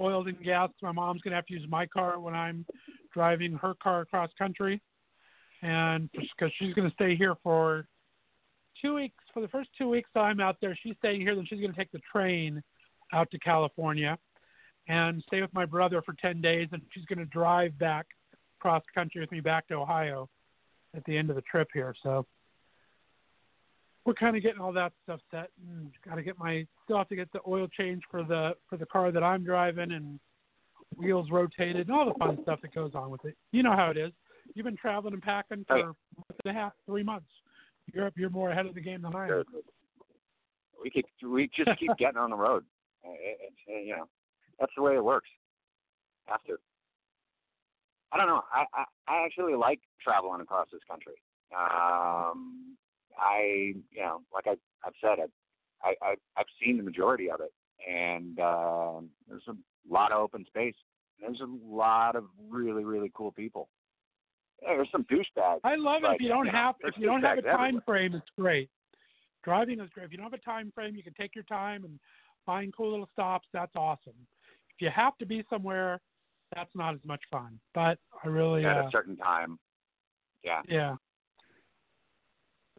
oiled 0.01 0.29
and 0.29 0.43
gassed. 0.43 0.75
My 0.83 0.93
mom's 0.93 1.21
gonna 1.23 1.37
have 1.37 1.47
to 1.47 1.55
use 1.55 1.67
my 1.69 1.87
car 1.87 2.19
when 2.19 2.35
I'm 2.35 2.65
driving 3.13 3.55
her 3.55 3.75
car 3.83 4.01
across 4.03 4.31
country, 4.39 4.81
and 5.63 6.09
because 6.13 6.53
she's 6.59 6.75
gonna 6.75 6.91
stay 6.93 7.15
here 7.15 7.35
for 7.43 7.87
two 8.81 8.95
weeks. 8.95 9.23
For 9.33 9.41
the 9.41 9.49
first 9.49 9.71
two 9.77 9.89
weeks 9.89 10.11
I'm 10.15 10.41
out 10.41 10.57
there, 10.61 10.77
she's 10.83 10.97
staying 10.99 11.21
here. 11.21 11.35
Then 11.35 11.47
she's 11.49 11.61
gonna 11.61 11.73
take 11.73 11.93
the 11.93 12.01
train 12.11 12.63
out 13.13 13.31
to 13.31 13.39
California 13.39 14.19
and 14.89 15.23
stay 15.27 15.41
with 15.41 15.53
my 15.55 15.65
brother 15.65 16.03
for 16.03 16.15
ten 16.15 16.41
days, 16.41 16.69
and 16.73 16.83
she's 16.93 17.05
gonna 17.07 17.25
drive 17.27 17.79
back 17.79 18.07
cross 18.61 18.83
country 18.95 19.21
with 19.21 19.31
me 19.31 19.41
back 19.41 19.69
to 19.69 19.75
Ohio 19.75 20.29
at 20.97 21.05
the 21.05 21.17
end 21.17 21.29
of 21.29 21.37
the 21.37 21.43
trip 21.43 21.69
here. 21.75 21.95
So 22.03 22.27
we're 24.05 24.15
kind 24.15 24.37
of 24.37 24.43
getting 24.43 24.61
all 24.61 24.73
that 24.73 24.93
stuff 25.03 25.21
set 25.31 25.51
and 25.69 25.91
got 26.07 26.17
to 26.17 26.23
get 26.23 26.39
my 26.39 26.67
still 26.85 26.99
have 26.99 27.09
to 27.09 27.17
get 27.17 27.33
the 27.33 27.41
oil 27.47 27.67
change 27.69 28.03
for 28.11 28.23
the 28.23 28.53
for 28.69 28.77
the 28.77 28.87
car 28.87 29.11
that 29.13 29.23
I'm 29.23 29.45
driving 29.45 29.93
and 29.93 30.19
wheels 30.97 31.31
rotated 31.31 31.89
and 31.89 31.97
all 31.97 32.07
the 32.07 32.19
fun 32.19 32.39
stuff 32.43 32.61
that 32.63 32.75
goes 32.75 32.93
on 32.95 33.11
with 33.11 33.25
it. 33.25 33.37
You 33.53 33.63
know 33.63 33.75
how 33.75 33.91
it 33.91 33.97
is. 33.97 34.13
You've 34.55 34.65
been 34.65 34.77
traveling 34.77 35.15
and 35.15 35.23
packing 35.23 35.65
for 35.67 35.77
a 35.77 35.87
month 35.87 35.97
and 36.45 36.57
a 36.57 36.59
half, 36.59 36.73
three 36.87 37.03
months. 37.03 37.27
You're 37.93 38.11
you're 38.17 38.31
more 38.31 38.51
ahead 38.51 38.67
of 38.67 38.75
the 38.75 38.81
game 38.81 39.03
than 39.03 39.15
I 39.15 39.29
am. 39.29 39.45
We 40.83 40.91
keep 40.91 41.07
we 41.23 41.51
just 41.55 41.79
keep 41.79 41.91
getting 41.99 42.19
on 42.19 42.31
the 42.31 42.37
road. 42.37 42.65
Uh, 43.05 43.11
It's, 43.13 43.57
uh, 43.69 43.79
you 43.79 43.97
know, 43.97 44.09
that's 44.59 44.73
the 44.77 44.83
way 44.83 44.95
it 44.97 45.05
works. 45.05 45.29
To. 46.47 46.57
I 48.13 48.17
don't 48.17 48.27
know. 48.29 48.43
I, 48.53 48.65
I 48.73 48.85
I 49.09 49.25
actually 49.27 49.55
like 49.55 49.81
traveling 50.03 50.41
across 50.41 50.69
this 50.73 50.81
country. 50.89 51.15
Um, 51.55 52.77
I 53.19 53.75
you 53.91 54.01
know, 54.01 54.23
like 54.33 54.47
I 54.47 54.57
I've 54.87 54.95
said, 55.01 55.19
I 55.21 55.89
I 55.89 55.95
I- 56.03 56.15
I've 56.37 56.47
seen 56.65 56.77
the 56.79 56.83
majority 56.83 57.31
of 57.31 57.41
it, 57.41 57.53
and 57.89 58.39
uh, 58.41 59.01
there's 59.29 59.47
a 59.49 59.55
lot 59.93 60.13
of 60.13 60.19
open 60.21 60.45
space. 60.47 60.75
There's 61.21 61.41
a 61.41 61.47
lot 61.67 62.17
of 62.17 62.25
really 62.49 62.85
really 62.85 63.11
cool 63.15 63.33
people. 63.33 63.69
Yeah, 64.65 64.77
there's 64.77 64.89
some 64.91 65.05
douchebags. 65.05 65.61
I 65.63 65.77
love 65.77 66.03
it 66.05 66.15
if 66.15 66.21
you 66.21 66.29
don't 66.29 66.47
have 66.47 66.75
if 66.81 66.95
you 66.97 67.07
don't 67.07 67.23
have 67.23 67.39
a 67.39 67.43
time 67.43 67.53
everywhere. 67.53 67.83
frame. 67.87 68.15
It's 68.15 68.31
great. 68.39 68.71
Driving 69.43 69.81
is 69.81 69.91
great. 69.93 70.07
If 70.07 70.13
you 70.13 70.17
don't 70.17 70.31
have 70.31 70.33
a 70.33 70.39
time 70.39 70.73
frame, 70.75 70.97
you 70.97 71.03
can 71.03 71.13
take 71.15 71.35
your 71.35 71.45
time 71.45 71.85
and 71.85 71.99
find 72.47 72.75
cool 72.75 72.91
little 72.91 73.09
stops. 73.13 73.47
That's 73.53 73.73
awesome. 73.77 74.15
If 74.71 74.81
you 74.81 74.89
have 74.95 75.19
to 75.19 75.27
be 75.27 75.45
somewhere, 75.51 76.01
that's 76.55 76.71
not 76.75 76.95
as 76.95 77.01
much 77.05 77.21
fun. 77.31 77.59
But 77.75 77.99
I 78.25 78.29
really 78.29 78.65
at 78.65 78.79
uh, 78.79 78.87
a 78.87 78.91
certain 78.91 79.17
time. 79.17 79.59
Yeah. 80.43 80.63
yeah. 80.69 80.97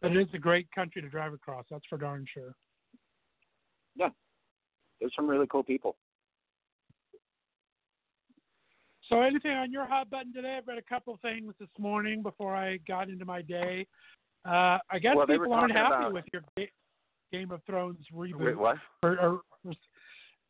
But 0.00 0.12
it 0.12 0.18
is 0.18 0.28
a 0.34 0.38
great 0.38 0.70
country 0.72 1.02
to 1.02 1.08
drive 1.08 1.32
across. 1.32 1.64
That's 1.70 1.84
for 1.88 1.98
darn 1.98 2.26
sure. 2.32 2.54
Yeah. 3.96 4.10
There's 5.00 5.12
some 5.16 5.28
really 5.28 5.46
cool 5.50 5.62
people. 5.62 5.96
So, 9.08 9.22
anything 9.22 9.52
on 9.52 9.70
your 9.70 9.86
hot 9.86 10.10
button 10.10 10.32
today? 10.32 10.56
I've 10.58 10.66
read 10.66 10.78
a 10.78 10.82
couple 10.82 11.16
things 11.22 11.54
this 11.60 11.68
morning 11.78 12.22
before 12.22 12.56
I 12.56 12.78
got 12.88 13.08
into 13.08 13.24
my 13.24 13.40
day. 13.42 13.86
Uh, 14.44 14.78
I 14.90 14.98
guess 15.00 15.14
Well, 15.16 15.26
people 15.26 15.52
aren't 15.52 15.72
happy 15.72 15.94
about- 15.94 16.12
with 16.12 16.24
your 16.32 16.42
Ga- 16.56 16.70
Game 17.32 17.50
of 17.50 17.62
Thrones 17.64 18.04
reboot. 18.12 18.44
Wait, 18.46 18.58
what? 18.58 18.78
Or, 19.02 19.18
or, 19.20 19.40
or- 19.64 19.72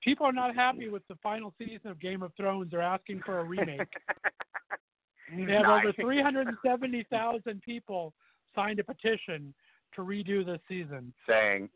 people 0.03 0.27
are 0.27 0.33
not 0.33 0.55
happy 0.55 0.89
with 0.89 1.07
the 1.09 1.17
final 1.17 1.53
season 1.59 1.91
of 1.91 1.99
Game 2.01 2.23
of 2.23 2.33
Thrones. 2.37 2.71
They're 2.71 2.81
asking 2.83 3.23
for 3.23 3.41
a 3.41 3.45
remake. 3.45 3.81
they 5.37 5.53
have 5.53 5.67
over 5.67 5.93
370,000 5.93 7.63
people 7.63 8.15
signed 8.55 8.79
a 8.79 8.85
petition 8.85 9.53
to 9.95 10.03
redo 10.03 10.45
this 10.45 10.61
season. 10.69 11.13
saying 11.29 11.69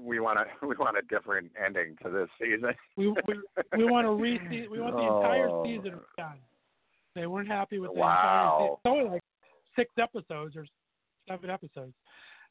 we 0.00 0.20
want 0.20 0.38
a 0.38 0.44
we 0.66 0.74
want 0.76 0.96
a 0.96 1.02
different 1.02 1.50
ending 1.64 1.96
to 2.02 2.10
this 2.10 2.28
season. 2.40 2.72
We 2.96 3.08
we, 3.08 3.34
we 3.76 3.84
want 3.84 4.06
to 4.06 4.12
re 4.22 4.68
we 4.70 4.80
want 4.80 4.96
the 4.96 5.02
entire 5.02 5.48
Oh. 5.48 5.64
season 5.64 6.00
done. 6.16 6.38
They 7.14 7.26
weren't 7.26 7.48
happy 7.48 7.78
with 7.78 7.92
the 7.92 7.98
Wow. 8.00 8.10
entire 8.10 8.58
season. 8.58 8.72
It's 8.74 8.86
only 8.86 9.10
like 9.10 9.22
six 9.76 9.92
episodes 9.98 10.56
or 10.56 10.66
seven 11.28 11.50
episodes, 11.50 11.94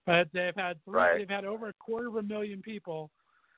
but 0.06 0.28
they've 0.34 0.56
had 0.56 0.84
three, 0.86 0.94
Right. 0.94 1.18
they've 1.20 1.30
had 1.30 1.46
over 1.46 1.70
a 1.70 1.74
quarter 1.74 2.08
of 2.08 2.16
a 2.18 2.24
million 2.24 2.62
people 2.62 3.10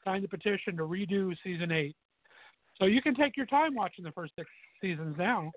sign 0.05 0.21
the 0.21 0.27
petition 0.27 0.77
to 0.77 0.83
redo 0.83 1.35
season 1.43 1.71
eight. 1.71 1.95
So 2.79 2.85
you 2.85 3.01
can 3.01 3.15
take 3.15 3.37
your 3.37 3.45
time 3.45 3.75
watching 3.75 4.03
the 4.03 4.11
first 4.11 4.33
six 4.35 4.49
seasons 4.81 5.15
now. 5.17 5.51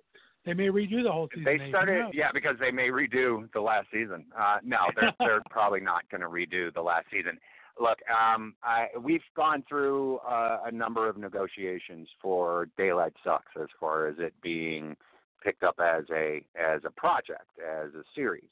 They 0.44 0.54
may 0.54 0.68
redo 0.68 1.02
the 1.02 1.10
whole 1.10 1.28
season. 1.34 1.44
They 1.58 1.68
started, 1.70 1.98
knows? 1.98 2.12
yeah, 2.14 2.30
because 2.32 2.56
they 2.60 2.70
may 2.70 2.88
redo 2.88 3.50
the 3.52 3.60
last 3.60 3.88
season. 3.92 4.26
Uh, 4.38 4.58
no, 4.62 4.78
they're 4.94 5.12
they're 5.18 5.42
probably 5.50 5.80
not 5.80 6.08
going 6.08 6.20
to 6.20 6.28
redo 6.28 6.72
the 6.72 6.82
last 6.82 7.06
season. 7.10 7.38
Look, 7.78 7.98
um, 8.08 8.54
I, 8.62 8.86
we've 8.98 9.20
gone 9.36 9.62
through 9.68 10.18
uh, 10.18 10.60
a 10.64 10.72
number 10.72 11.08
of 11.08 11.18
negotiations 11.18 12.08
for 12.22 12.68
Daylight 12.78 13.12
Sucks 13.22 13.52
as 13.60 13.68
far 13.78 14.06
as 14.06 14.16
it 14.18 14.32
being 14.42 14.96
picked 15.44 15.62
up 15.62 15.78
as 15.78 16.04
a 16.10 16.42
as 16.58 16.80
a 16.84 16.90
project, 16.90 17.46
as 17.60 17.92
a 17.94 18.02
series, 18.14 18.48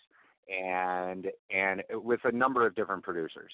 and 0.49 1.29
and 1.51 1.83
with 1.93 2.21
a 2.25 2.33
number 2.33 2.67
of 2.67 2.75
different 2.75 3.03
producers. 3.03 3.53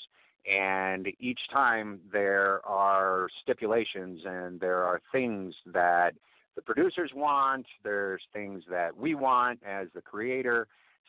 And 0.51 1.07
each 1.21 1.41
time 1.53 2.01
there 2.13 2.67
are 2.67 3.29
stipulations 3.43 4.21
and 4.25 4.59
there 4.59 4.83
are 4.83 5.01
things 5.13 5.55
that 5.67 6.15
the 6.57 6.63
producers 6.63 7.11
want. 7.15 7.67
There's 7.85 8.23
things 8.33 8.65
that 8.71 8.97
we 8.97 9.15
want 9.15 9.61
as 9.67 9.89
the 9.95 10.01
creator. 10.01 10.67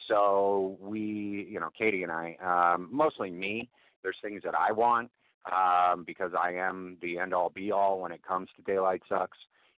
So 0.07 0.77
we, 0.81 1.47
you 1.49 1.59
know, 1.59 1.69
Katie 1.77 2.03
and 2.03 2.11
I, 2.11 2.35
um, 2.43 2.89
mostly 2.91 3.31
me. 3.31 3.69
There's 4.03 4.17
things 4.21 4.41
that 4.43 4.55
I 4.55 4.71
want 4.71 5.09
um, 5.51 6.03
because 6.05 6.31
I 6.39 6.53
am 6.53 6.97
the 7.01 7.19
end 7.19 7.33
all 7.33 7.49
be 7.49 7.71
all 7.71 7.99
when 7.99 8.11
it 8.11 8.23
comes 8.23 8.49
to 8.55 8.61
Daylight 8.63 9.01
Sucks, 9.09 9.37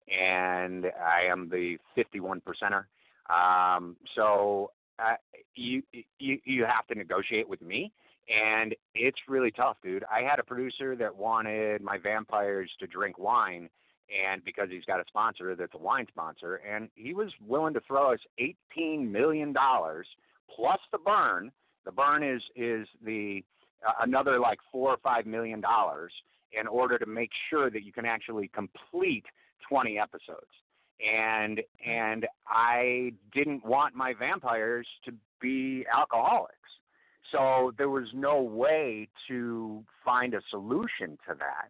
and 0.07 0.85
I 0.85 1.29
am 1.29 1.49
the 1.49 1.77
51 1.95 2.41
percenter. 2.41 2.85
Um, 3.29 3.95
so 4.15 4.71
uh, 4.99 5.15
you 5.55 5.83
you 6.19 6.39
you 6.43 6.65
have 6.65 6.87
to 6.87 6.95
negotiate 6.95 7.47
with 7.47 7.61
me, 7.61 7.91
and 8.29 8.75
it's 8.95 9.19
really 9.27 9.51
tough, 9.51 9.77
dude. 9.83 10.03
I 10.11 10.21
had 10.21 10.39
a 10.39 10.43
producer 10.43 10.95
that 10.95 11.15
wanted 11.15 11.81
my 11.81 11.97
vampires 11.97 12.69
to 12.79 12.87
drink 12.87 13.17
wine 13.17 13.69
and 14.11 14.43
because 14.43 14.67
he's 14.69 14.85
got 14.85 14.99
a 14.99 15.03
sponsor 15.07 15.55
that's 15.55 15.73
a 15.73 15.77
wine 15.77 16.05
sponsor, 16.09 16.55
and 16.55 16.89
he 16.95 17.13
was 17.13 17.31
willing 17.45 17.73
to 17.73 17.81
throw 17.81 18.13
us 18.13 18.19
eighteen 18.39 19.11
million 19.11 19.53
dollars 19.53 20.07
plus 20.53 20.79
the 20.91 20.97
burn. 20.97 21.51
The 21.85 21.91
burn 21.91 22.23
is 22.23 22.41
is 22.55 22.87
the 23.03 23.43
another 24.01 24.39
like 24.39 24.59
four 24.71 24.89
or 24.89 24.97
five 25.03 25.25
million 25.25 25.61
dollars 25.61 26.11
in 26.59 26.67
order 26.67 26.97
to 26.97 27.05
make 27.05 27.31
sure 27.49 27.69
that 27.69 27.83
you 27.83 27.91
can 27.91 28.05
actually 28.05 28.49
complete 28.49 29.25
twenty 29.67 29.97
episodes. 29.97 30.51
And 31.01 31.61
and 31.85 32.27
I 32.47 33.13
didn't 33.33 33.65
want 33.65 33.95
my 33.95 34.13
vampires 34.13 34.87
to 35.05 35.13
be 35.39 35.85
alcoholics. 35.91 36.55
So 37.31 37.73
there 37.77 37.89
was 37.89 38.07
no 38.13 38.41
way 38.41 39.07
to 39.27 39.83
find 40.03 40.33
a 40.33 40.41
solution 40.49 41.17
to 41.27 41.35
that 41.39 41.69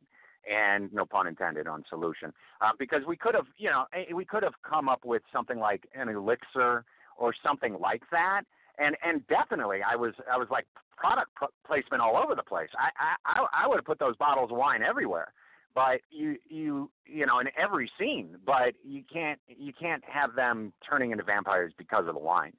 and 0.52 0.92
no 0.92 1.06
pun 1.06 1.28
intended 1.28 1.68
on 1.68 1.84
solution, 1.88 2.34
uh, 2.62 2.72
because 2.80 3.02
we 3.08 3.16
could 3.16 3.36
have, 3.36 3.46
you 3.58 3.70
know, 3.70 3.86
eh, 3.94 4.12
we 4.14 4.26
could 4.26 4.42
have 4.42 4.56
come 4.68 4.90
up 4.90 5.06
with 5.06 5.22
something 5.32 5.60
like 5.60 5.88
an 5.94 6.10
elixir 6.10 6.84
or 7.16 7.34
something 7.46 7.78
like 7.80 8.02
that, 8.12 8.42
and 8.82 8.98
and 9.04 9.26
definitely 9.28 9.80
I 9.84 9.96
was 9.96 10.14
I 10.32 10.38
was 10.38 10.48
like 10.50 10.66
product 10.98 11.32
placement 11.66 12.02
all 12.02 12.18
over 12.18 12.36
the 12.36 12.44
place. 12.44 12.70
I 12.78 12.90
I 13.00 13.40
I- 13.40 13.64
I 13.64 13.68
would 13.68 13.78
have 13.78 13.86
put 13.86 14.00
those 14.00 14.16
bottles 14.18 14.52
of 14.52 14.58
wine 14.58 14.84
everywhere, 14.84 15.34
but 15.74 16.02
you 16.10 16.38
you 16.50 16.90
you 17.06 17.26
know 17.26 17.40
in 17.40 17.48
every 17.58 17.92
scene, 18.00 18.38
but 18.46 18.74
you 18.84 19.04
can't 19.12 19.40
you 19.48 19.74
can't 19.74 20.04
have 20.06 20.36
them 20.36 20.74
turning 20.88 21.12
into 21.12 21.24
vampires 21.24 21.74
because 21.78 22.08
of 22.08 22.14
the 22.14 22.20
wine, 22.20 22.54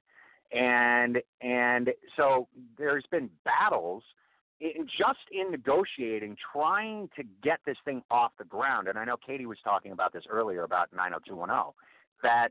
and 0.51 1.21
and 1.41 1.91
so 2.17 2.47
there's 2.77 3.05
been 3.11 3.29
battles 3.45 4.03
in 4.59 4.87
just 4.87 5.19
in 5.31 5.51
negotiating, 5.51 6.37
trying 6.53 7.09
to 7.17 7.23
get 7.43 7.59
this 7.65 7.77
thing 7.83 8.01
off 8.09 8.31
the 8.37 8.45
ground, 8.45 8.87
and 8.87 8.97
I 8.97 9.03
know 9.03 9.17
Katie 9.17 9.45
was 9.45 9.57
talking 9.63 9.91
about 9.91 10.13
this 10.13 10.23
earlier 10.29 10.63
about 10.63 10.87
90210, 10.93 11.73
that 12.23 12.49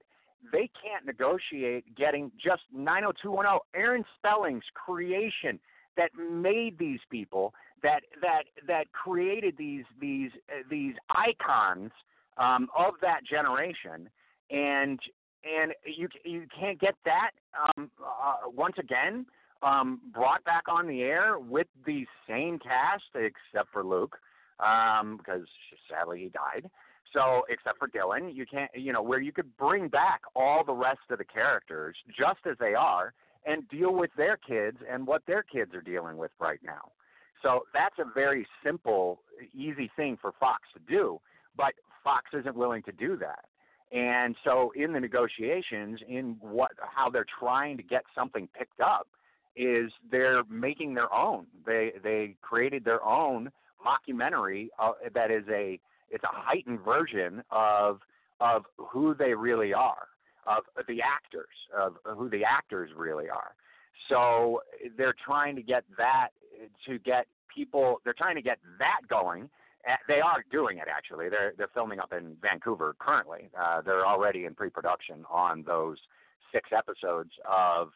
they 0.51 0.71
can't 0.83 1.07
negotiate 1.07 1.85
getting 1.97 2.31
just 2.43 2.63
90210, 2.75 3.61
Aaron 3.75 4.05
Spelling's 4.19 4.65
creation 4.75 5.59
that 5.97 6.11
made 6.15 6.79
these 6.79 7.01
people, 7.11 7.55
that 7.83 8.01
that 8.21 8.45
that 8.67 8.91
created 8.93 9.55
these 9.59 9.85
these 10.01 10.31
uh, 10.49 10.63
these 10.71 10.95
icons 11.11 11.91
um, 12.39 12.69
of 12.77 12.95
that 13.03 13.21
generation, 13.29 14.09
and 14.51 14.99
and 15.45 15.73
you 15.85 16.09
you 16.25 16.47
can't 16.59 16.81
get 16.81 16.95
that 17.05 17.31
um, 17.77 17.91
uh, 18.01 18.49
once 18.49 18.77
again 18.79 19.27
um, 19.63 20.01
brought 20.13 20.43
back 20.45 20.65
on 20.69 20.87
the 20.87 21.03
air 21.03 21.39
with 21.39 21.67
the 21.87 22.05
same 22.29 22.59
cast, 22.59 23.05
except 23.15 23.73
for 23.73 23.85
Luke, 23.85 24.17
um, 24.61 25.17
because 25.17 25.47
sadly 25.91 26.21
he 26.21 26.29
died. 26.29 26.71
So, 27.13 27.43
except 27.49 27.79
for 27.79 27.89
Dylan, 27.89 28.35
you 28.35 28.47
can't, 28.47 28.71
you 28.75 28.93
know, 28.93 29.03
where 29.03 29.21
you 29.21 29.33
could 29.33 29.57
bring 29.59 29.89
back 29.89 30.23
all 30.35 30.65
the 30.65 30.73
rest 30.73 31.01
of 31.11 31.19
the 31.19 31.25
characters 31.25 31.95
just 32.09 32.41
as 32.51 32.57
they 32.59 32.75
are 32.75 33.13
and 33.45 33.69
deal 33.69 33.95
with 33.95 34.11
their 34.17 34.37
kids 34.37 34.79
and 34.91 35.07
what 35.07 35.23
their 35.27 35.43
kids 35.43 35.75
are 35.75 35.83
dealing 35.83 36.17
with 36.17 36.31
right 36.41 36.61
now. 36.65 36.93
So 37.43 37.65
that's 37.75 37.97
a 37.99 38.05
very 38.15 38.47
simple, 38.65 39.21
easy 39.53 39.91
thing 39.97 40.17
for 40.21 40.33
Fox 40.39 40.63
to 40.75 40.81
do, 40.89 41.21
but 41.57 41.75
Fox 42.05 42.31
isn't 42.33 42.57
willing 42.57 42.83
to 42.85 42.93
do 42.93 43.17
that. 43.19 43.45
And 43.93 44.35
so 44.45 44.73
in 44.75 44.93
the 44.93 45.01
negotiations, 45.01 46.01
in 46.09 46.37
what 46.41 46.71
how 46.81 47.11
they're 47.11 47.27
trying 47.39 47.77
to 47.77 47.83
get 47.83 48.05
something 48.15 48.49
picked 48.57 48.81
up, 48.81 49.07
is 49.55 49.93
they're 50.11 50.45
making 50.45 50.95
their 50.95 51.13
own. 51.13 51.47
They 51.67 51.93
they 52.03 52.37
created 52.41 52.85
their 52.85 53.05
own 53.05 53.51
mockumentary 53.85 54.69
uh, 54.79 54.93
that 55.15 55.31
is 55.31 55.45
a 55.51 55.79
it's 56.13 56.25
a 56.25 56.31
heightened 56.31 56.81
version 56.81 57.43
of 57.51 58.01
of 58.41 58.65
who 58.77 59.15
they 59.15 59.35
really 59.35 59.73
are, 59.73 60.09
of 60.47 60.65
the 60.89 61.01
actors, 61.01 61.55
of 61.77 61.95
who 62.17 62.29
the 62.29 62.45
actors 62.45 62.91
really 62.97 63.29
are. 63.29 63.55
So 64.09 64.63
they're 64.97 65.15
trying 65.25 65.57
to 65.57 65.63
get 65.63 65.85
that 65.97 66.29
to 66.87 66.99
get 66.99 67.27
people. 67.55 68.01
They're 68.05 68.15
trying 68.15 68.37
to 68.37 68.43
get 68.43 68.59
that 68.79 69.01
going. 69.09 69.49
They 70.07 70.21
are 70.21 70.45
doing 70.51 70.79
it 70.79 70.89
actually. 70.89 71.29
They're 71.29 71.55
they're 71.57 71.71
filming 71.75 71.99
up 71.99 72.13
in 72.13 72.37
Vancouver 72.41 72.95
currently. 72.99 73.51
Uh, 73.61 73.81
they're 73.81 74.07
already 74.07 74.45
in 74.45 74.55
pre-production 74.55 75.25
on 75.31 75.65
those 75.65 75.99
six 76.53 76.71
episodes 76.77 77.31
of 77.51 77.91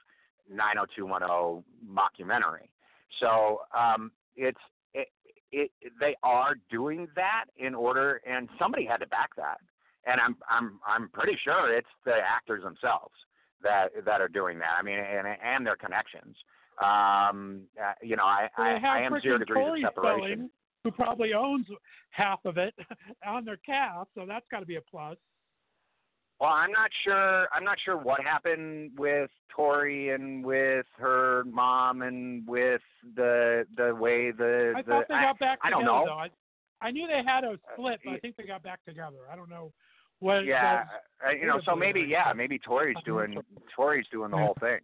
90210 0.51 1.63
mockumentary. 1.87 2.69
So 3.21 3.61
um, 3.77 4.11
it's 4.37 4.61
it, 5.57 5.71
they 5.99 6.15
are 6.23 6.55
doing 6.71 7.09
that 7.17 7.47
in 7.57 7.75
order, 7.75 8.21
and 8.27 8.49
somebody 8.59 8.85
had 8.85 8.99
to 8.99 9.07
back 9.07 9.35
that, 9.37 9.59
and 10.07 10.21
I'm 10.21 10.37
I'm 10.49 10.79
I'm 10.87 11.09
pretty 11.09 11.37
sure 11.43 11.75
it's 11.75 11.89
the 12.05 12.15
actors 12.15 12.63
themselves 12.63 13.15
that 13.63 13.89
that 14.05 14.21
are 14.21 14.29
doing 14.29 14.59
that. 14.59 14.75
I 14.79 14.83
mean, 14.83 14.99
and 14.99 15.27
and 15.27 15.67
their 15.67 15.77
connections. 15.77 16.37
Um, 16.83 17.63
uh, 17.83 17.93
you 18.03 18.17
know, 18.17 18.25
I 18.25 18.49
Well, 18.59 18.67
I, 18.67 18.99
I 18.99 19.01
am 19.01 19.19
zero 19.23 19.39
degrees 19.39 19.85
of 19.87 19.95
separation. 19.95 20.51
Who 20.85 20.91
probably 20.93 21.33
owns 21.33 21.67
half 22.11 22.39
of 22.45 22.59
it 22.59 22.75
on 23.27 23.45
their 23.45 23.57
cast, 23.57 24.11
so 24.15 24.25
that's 24.29 24.47
got 24.51 24.61
to 24.61 24.67
be 24.67 24.77
a 24.77 24.83
plus. 24.83 25.17
Well, 26.41 26.51
I'm 26.51 26.71
not 26.71 26.91
sure. 27.03 27.49
I'm 27.55 27.65
not 27.65 27.79
sure 27.83 27.97
what 27.97 28.21
happened 28.23 28.91
with 28.99 29.31
Tori 29.55 30.11
and 30.11 30.45
with 30.45 30.85
her 30.99 31.45
mom 31.45 32.03
and 32.03 32.47
with 32.47 32.83
the 33.15 33.67
the 33.77 33.95
way 33.95 34.33
the 34.33 34.75
I 34.77 34.83
the. 34.83 34.89
thought 34.89 35.05
they 35.09 35.15
got 35.15 35.39
back 35.39 35.59
I 35.63 35.71
together 35.71 35.85
don't 35.85 35.85
know. 35.85 36.05
though. 36.07 36.13
I, 36.13 36.29
I 36.83 36.91
knew 36.91 37.07
they 37.07 37.23
had 37.27 37.45
a 37.45 37.59
split, 37.73 38.01
but 38.05 38.11
I 38.13 38.19
think 38.19 38.37
they 38.37 38.45
got 38.45 38.63
back 38.63 38.85
together. 38.85 39.17
I 39.33 39.37
don't 39.37 39.49
know 39.49 39.73
what. 40.19 40.45
yeah, 40.45 40.85
uh, 41.27 41.31
you 41.31 41.47
know, 41.47 41.61
so 41.65 41.75
maybe 41.75 42.01
yeah, 42.07 42.33
maybe 42.37 42.59
Tori's 42.59 42.99
doing. 43.07 43.39
Tori's 43.75 44.07
doing 44.13 44.31
the 44.31 44.37
Yeah. 44.37 44.45
whole 44.45 44.57
thing. 44.61 44.81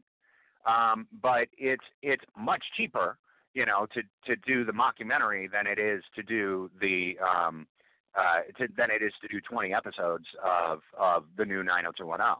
Um, 0.66 1.06
but 1.20 1.48
it's 1.58 1.84
it's 2.02 2.24
much 2.34 2.64
cheaper, 2.78 3.18
you 3.52 3.66
know, 3.66 3.86
to 3.92 4.02
to 4.26 4.36
do 4.46 4.64
the 4.64 4.72
mockumentary 4.72 5.50
than 5.50 5.66
it 5.66 5.78
is 5.78 6.02
to 6.14 6.22
do 6.22 6.70
the 6.80 7.18
um 7.18 7.66
uh 8.14 8.40
to, 8.58 8.68
than 8.76 8.90
it 8.90 9.02
is 9.02 9.12
to 9.22 9.28
do 9.28 9.40
20 9.40 9.72
episodes 9.74 10.26
of 10.44 10.80
of 10.98 11.24
the 11.36 11.44
new 11.44 11.62
90210. 11.62 12.36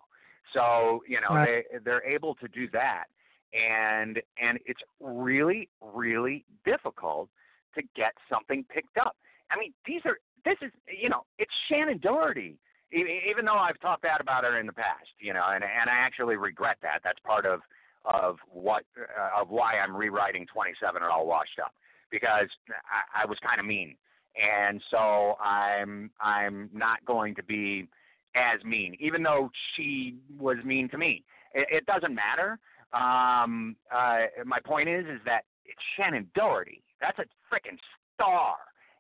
So, 0.53 1.03
you 1.09 1.21
know, 1.21 1.35
Right. 1.37 1.65
they 1.73 1.79
they're 1.85 2.05
able 2.05 2.35
to 2.37 2.49
do 2.49 2.69
that 2.73 3.05
and 3.53 4.21
and 4.41 4.59
it's 4.67 4.81
really 5.01 5.69
really 5.81 6.45
difficult 6.65 7.29
to 7.75 7.83
get 7.97 8.13
something 8.31 8.65
picked 8.69 8.99
up. 8.99 9.17
I 9.51 9.59
mean, 9.59 9.73
these 9.87 10.03
are 10.05 10.19
this 10.45 10.57
is 10.63 10.73
you 11.01 11.09
know 11.09 11.25
it's 11.39 11.53
Shannen 11.71 12.01
Doherty. 12.01 12.59
Even 12.95 13.47
though 13.47 13.57
I've 13.57 13.81
talked 13.81 14.03
bad 14.03 14.21
about 14.21 14.45
her 14.45 14.61
in 14.61 14.67
the 14.67 14.73
past, 14.75 15.09
you 15.19 15.33
know, 15.33 15.45
and 15.49 15.65
and 15.65 15.89
I 15.89 15.95
actually 15.95 16.37
regret 16.37 16.77
that. 16.83 17.01
That's 17.03 17.19
part 17.21 17.47
of 17.47 17.61
of 18.05 18.37
what 18.51 18.85
uh, 18.99 19.41
of 19.41 19.49
why 19.49 19.79
I'm 19.79 19.97
rewriting 19.97 20.47
27 20.53 21.03
are 21.03 21.11
all 21.11 21.27
washed 21.27 21.59
up 21.65 21.73
because 22.11 22.49
I, 22.69 23.23
I 23.23 23.27
was 23.27 23.39
kind 23.43 23.61
of 23.61 23.65
mean, 23.65 23.97
and 24.37 24.81
so 24.91 25.37
I'm 25.41 26.11
I'm 26.21 26.71
not 26.73 27.05
going 27.05 27.35
to 27.37 27.43
be 27.43 27.89
as 28.35 28.63
mean, 28.65 28.97
even 28.99 29.23
though 29.23 29.51
she 29.75 30.17
was 30.39 30.57
mean 30.65 30.89
to 30.91 30.99
me. 30.99 31.25
It, 31.55 31.67
it 31.71 31.87
doesn't 31.87 32.15
matter. 32.15 32.59
Um, 32.93 33.77
uh, 33.95 34.21
my 34.45 34.59
point 34.65 34.89
is, 34.89 35.05
is 35.07 35.21
that 35.25 35.43
it's 35.67 35.81
Shannen 35.99 36.27
Doherty. 36.35 36.83
That's 37.01 37.19
a 37.19 37.25
freaking 37.53 37.79
star. 38.15 38.57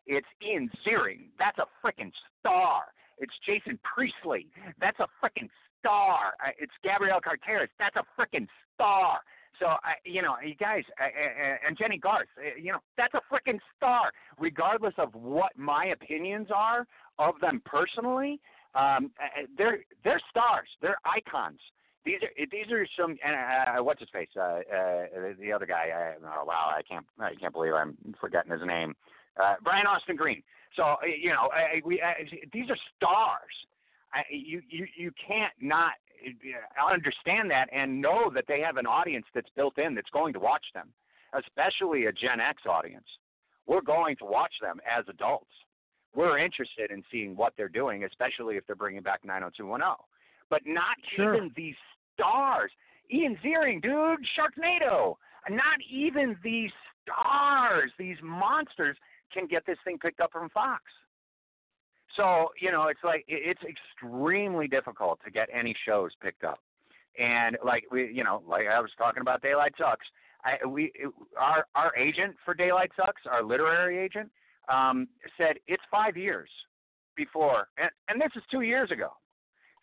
It's 0.06 0.26
Ian 0.46 0.70
Ziering. 0.86 1.28
That's 1.38 1.58
a 1.58 1.66
freaking 1.84 2.10
star. 2.40 2.82
It's 3.18 3.32
Jason 3.46 3.78
Priestley. 3.82 4.48
That's 4.80 4.98
a 5.00 5.06
freaking 5.22 5.48
star. 5.78 6.34
Uh, 6.44 6.50
It's 6.58 6.72
Gabrielle 6.82 7.20
Carteris. 7.20 7.70
That's 7.78 7.96
a 7.96 8.04
freaking 8.20 8.46
star. 8.74 9.20
So, 9.58 9.66
I, 9.66 9.94
you 10.04 10.22
know, 10.22 10.34
you 10.44 10.54
guys, 10.54 10.82
uh, 11.00 11.04
uh, 11.04 11.56
and 11.66 11.76
Jennie 11.76 11.98
Garth, 11.98 12.28
uh, 12.38 12.58
you 12.60 12.72
know, 12.72 12.78
that's 12.96 13.14
a 13.14 13.20
freaking 13.32 13.58
star. 13.76 14.10
Regardless 14.38 14.94
of 14.98 15.14
what 15.14 15.52
my 15.56 15.86
opinions 15.86 16.48
are 16.54 16.86
of 17.18 17.34
them 17.40 17.62
personally, 17.64 18.40
um, 18.74 19.10
they're 19.56 19.80
they're 20.04 20.20
stars. 20.30 20.68
They're 20.80 20.98
icons. 21.04 21.60
These 22.04 22.20
are 22.22 22.46
these 22.50 22.72
are 22.72 22.86
some. 22.98 23.16
Uh, 23.24 23.78
uh, 23.78 23.84
what's 23.84 24.00
his 24.00 24.08
face? 24.10 24.28
Uh, 24.36 24.40
uh, 24.40 25.04
the 25.38 25.52
other 25.52 25.66
guy. 25.66 25.90
Uh, 25.90 26.26
oh, 26.40 26.44
wow, 26.44 26.72
I 26.76 26.82
can't 26.82 27.06
I 27.20 27.34
can't 27.34 27.52
believe 27.52 27.74
I'm 27.74 27.96
forgetting 28.20 28.50
his 28.50 28.62
name. 28.66 28.94
Uh, 29.40 29.54
Brian 29.62 29.86
Austin 29.86 30.16
Green. 30.16 30.42
So 30.76 30.82
uh, 30.82 30.96
you 31.04 31.30
know, 31.30 31.48
uh, 31.54 31.80
we 31.84 32.00
uh, 32.00 32.14
these 32.52 32.70
are 32.70 32.76
stars. 32.96 33.54
I, 34.12 34.22
you 34.30 34.62
you 34.68 34.86
you 34.96 35.12
can't 35.26 35.52
not 35.60 35.92
understand 36.90 37.50
that 37.50 37.68
and 37.72 38.00
know 38.00 38.30
that 38.34 38.44
they 38.48 38.60
have 38.60 38.76
an 38.76 38.86
audience 38.86 39.26
that's 39.34 39.48
built 39.56 39.78
in 39.78 39.94
that's 39.94 40.10
going 40.10 40.32
to 40.34 40.38
watch 40.40 40.64
them, 40.74 40.88
especially 41.32 42.06
a 42.06 42.12
Gen 42.12 42.40
X 42.40 42.62
audience. 42.66 43.06
We're 43.66 43.82
going 43.82 44.16
to 44.16 44.24
watch 44.24 44.52
them 44.60 44.80
as 44.86 45.04
adults. 45.08 45.50
We're 46.14 46.38
interested 46.38 46.90
in 46.90 47.02
seeing 47.10 47.36
what 47.36 47.54
they're 47.56 47.68
doing, 47.68 48.04
especially 48.04 48.56
if 48.56 48.66
they're 48.66 48.76
bringing 48.76 49.02
back 49.02 49.24
90210. 49.24 49.96
But 50.50 50.62
not 50.66 50.96
Sure. 51.16 51.34
even 51.34 51.50
these 51.56 51.76
stars. 52.14 52.70
Ian 53.10 53.36
Ziering, 53.42 53.80
dude, 53.80 54.26
Sharknado. 54.36 55.16
Not 55.48 55.80
even 55.90 56.36
these 56.42 56.70
stars, 57.02 57.90
these 57.98 58.16
monsters, 58.22 58.96
can 59.32 59.46
get 59.46 59.64
this 59.66 59.78
thing 59.84 59.98
picked 59.98 60.20
up 60.20 60.30
from 60.32 60.50
Fox. 60.50 60.82
So 62.16 62.48
you 62.60 62.70
know, 62.70 62.88
it's 62.88 63.02
like 63.04 63.24
it's 63.28 63.60
extremely 63.62 64.68
difficult 64.68 65.20
to 65.24 65.30
get 65.30 65.48
any 65.52 65.74
shows 65.86 66.10
picked 66.22 66.44
up. 66.44 66.58
And 67.18 67.58
like 67.64 67.84
we, 67.90 68.12
you 68.12 68.24
know, 68.24 68.42
like 68.46 68.66
I 68.66 68.80
was 68.80 68.90
talking 68.96 69.20
about 69.20 69.42
Daylight 69.42 69.74
Sucks. 69.78 70.06
I 70.44 70.66
we 70.66 70.92
our 71.38 71.66
our 71.74 71.96
agent 71.96 72.36
for 72.44 72.54
Daylight 72.54 72.90
Sucks, 72.96 73.22
our 73.30 73.42
literary 73.42 73.98
agent, 73.98 74.30
um, 74.68 75.08
said 75.36 75.56
it's 75.68 75.82
five 75.90 76.16
years 76.16 76.48
before, 77.16 77.68
and, 77.78 77.90
and 78.08 78.20
this 78.20 78.30
is 78.36 78.42
two 78.50 78.62
years 78.62 78.90
ago. 78.90 79.10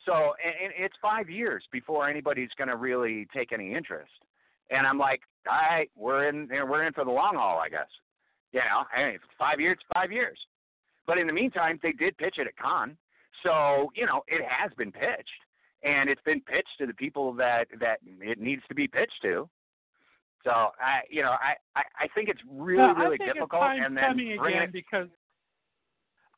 So 0.05 0.33
and, 0.43 0.73
it's 0.77 0.95
five 1.01 1.29
years 1.29 1.63
before 1.71 2.09
anybody's 2.09 2.49
going 2.57 2.69
to 2.69 2.75
really 2.77 3.27
take 3.33 3.51
any 3.51 3.73
interest. 3.73 4.11
And 4.71 4.85
I'm 4.85 4.97
like, 4.97 5.21
all 5.47 5.55
right, 5.55 5.89
we're 5.95 6.29
in 6.29 6.47
we're 6.49 6.85
in 6.85 6.93
for 6.93 7.05
the 7.05 7.11
long 7.11 7.35
haul, 7.35 7.59
I 7.59 7.69
guess. 7.69 7.87
You 8.51 8.59
know, 8.61 8.83
I 8.95 9.11
mean, 9.11 9.19
five 9.37 9.59
years, 9.59 9.77
five 9.93 10.11
years. 10.11 10.37
But 11.09 11.17
in 11.17 11.25
the 11.25 11.33
meantime, 11.33 11.79
they 11.81 11.91
did 11.91 12.15
pitch 12.19 12.35
it 12.37 12.45
at 12.45 12.55
Con, 12.55 12.95
so 13.41 13.91
you 13.95 14.05
know 14.05 14.21
it 14.27 14.45
has 14.47 14.69
been 14.77 14.91
pitched, 14.91 15.41
and 15.83 16.07
it's 16.07 16.21
been 16.21 16.39
pitched 16.39 16.75
to 16.77 16.85
the 16.85 16.93
people 16.93 17.33
that 17.33 17.65
that 17.79 17.97
it 18.21 18.39
needs 18.39 18.61
to 18.69 18.75
be 18.75 18.87
pitched 18.87 19.19
to. 19.23 19.49
So 20.43 20.51
I, 20.51 21.01
you 21.09 21.23
know, 21.23 21.31
I 21.31 21.55
I, 21.75 21.81
I 22.01 22.07
think 22.13 22.29
it's 22.29 22.41
really 22.47 22.77
No, 22.77 22.93
really 22.93 23.17
difficult, 23.17 23.63
and 23.63 23.97
then 23.97 24.03
coming 24.03 24.37
bringing 24.37 24.59
again 24.59 24.69
it. 24.69 24.71
because 24.71 25.07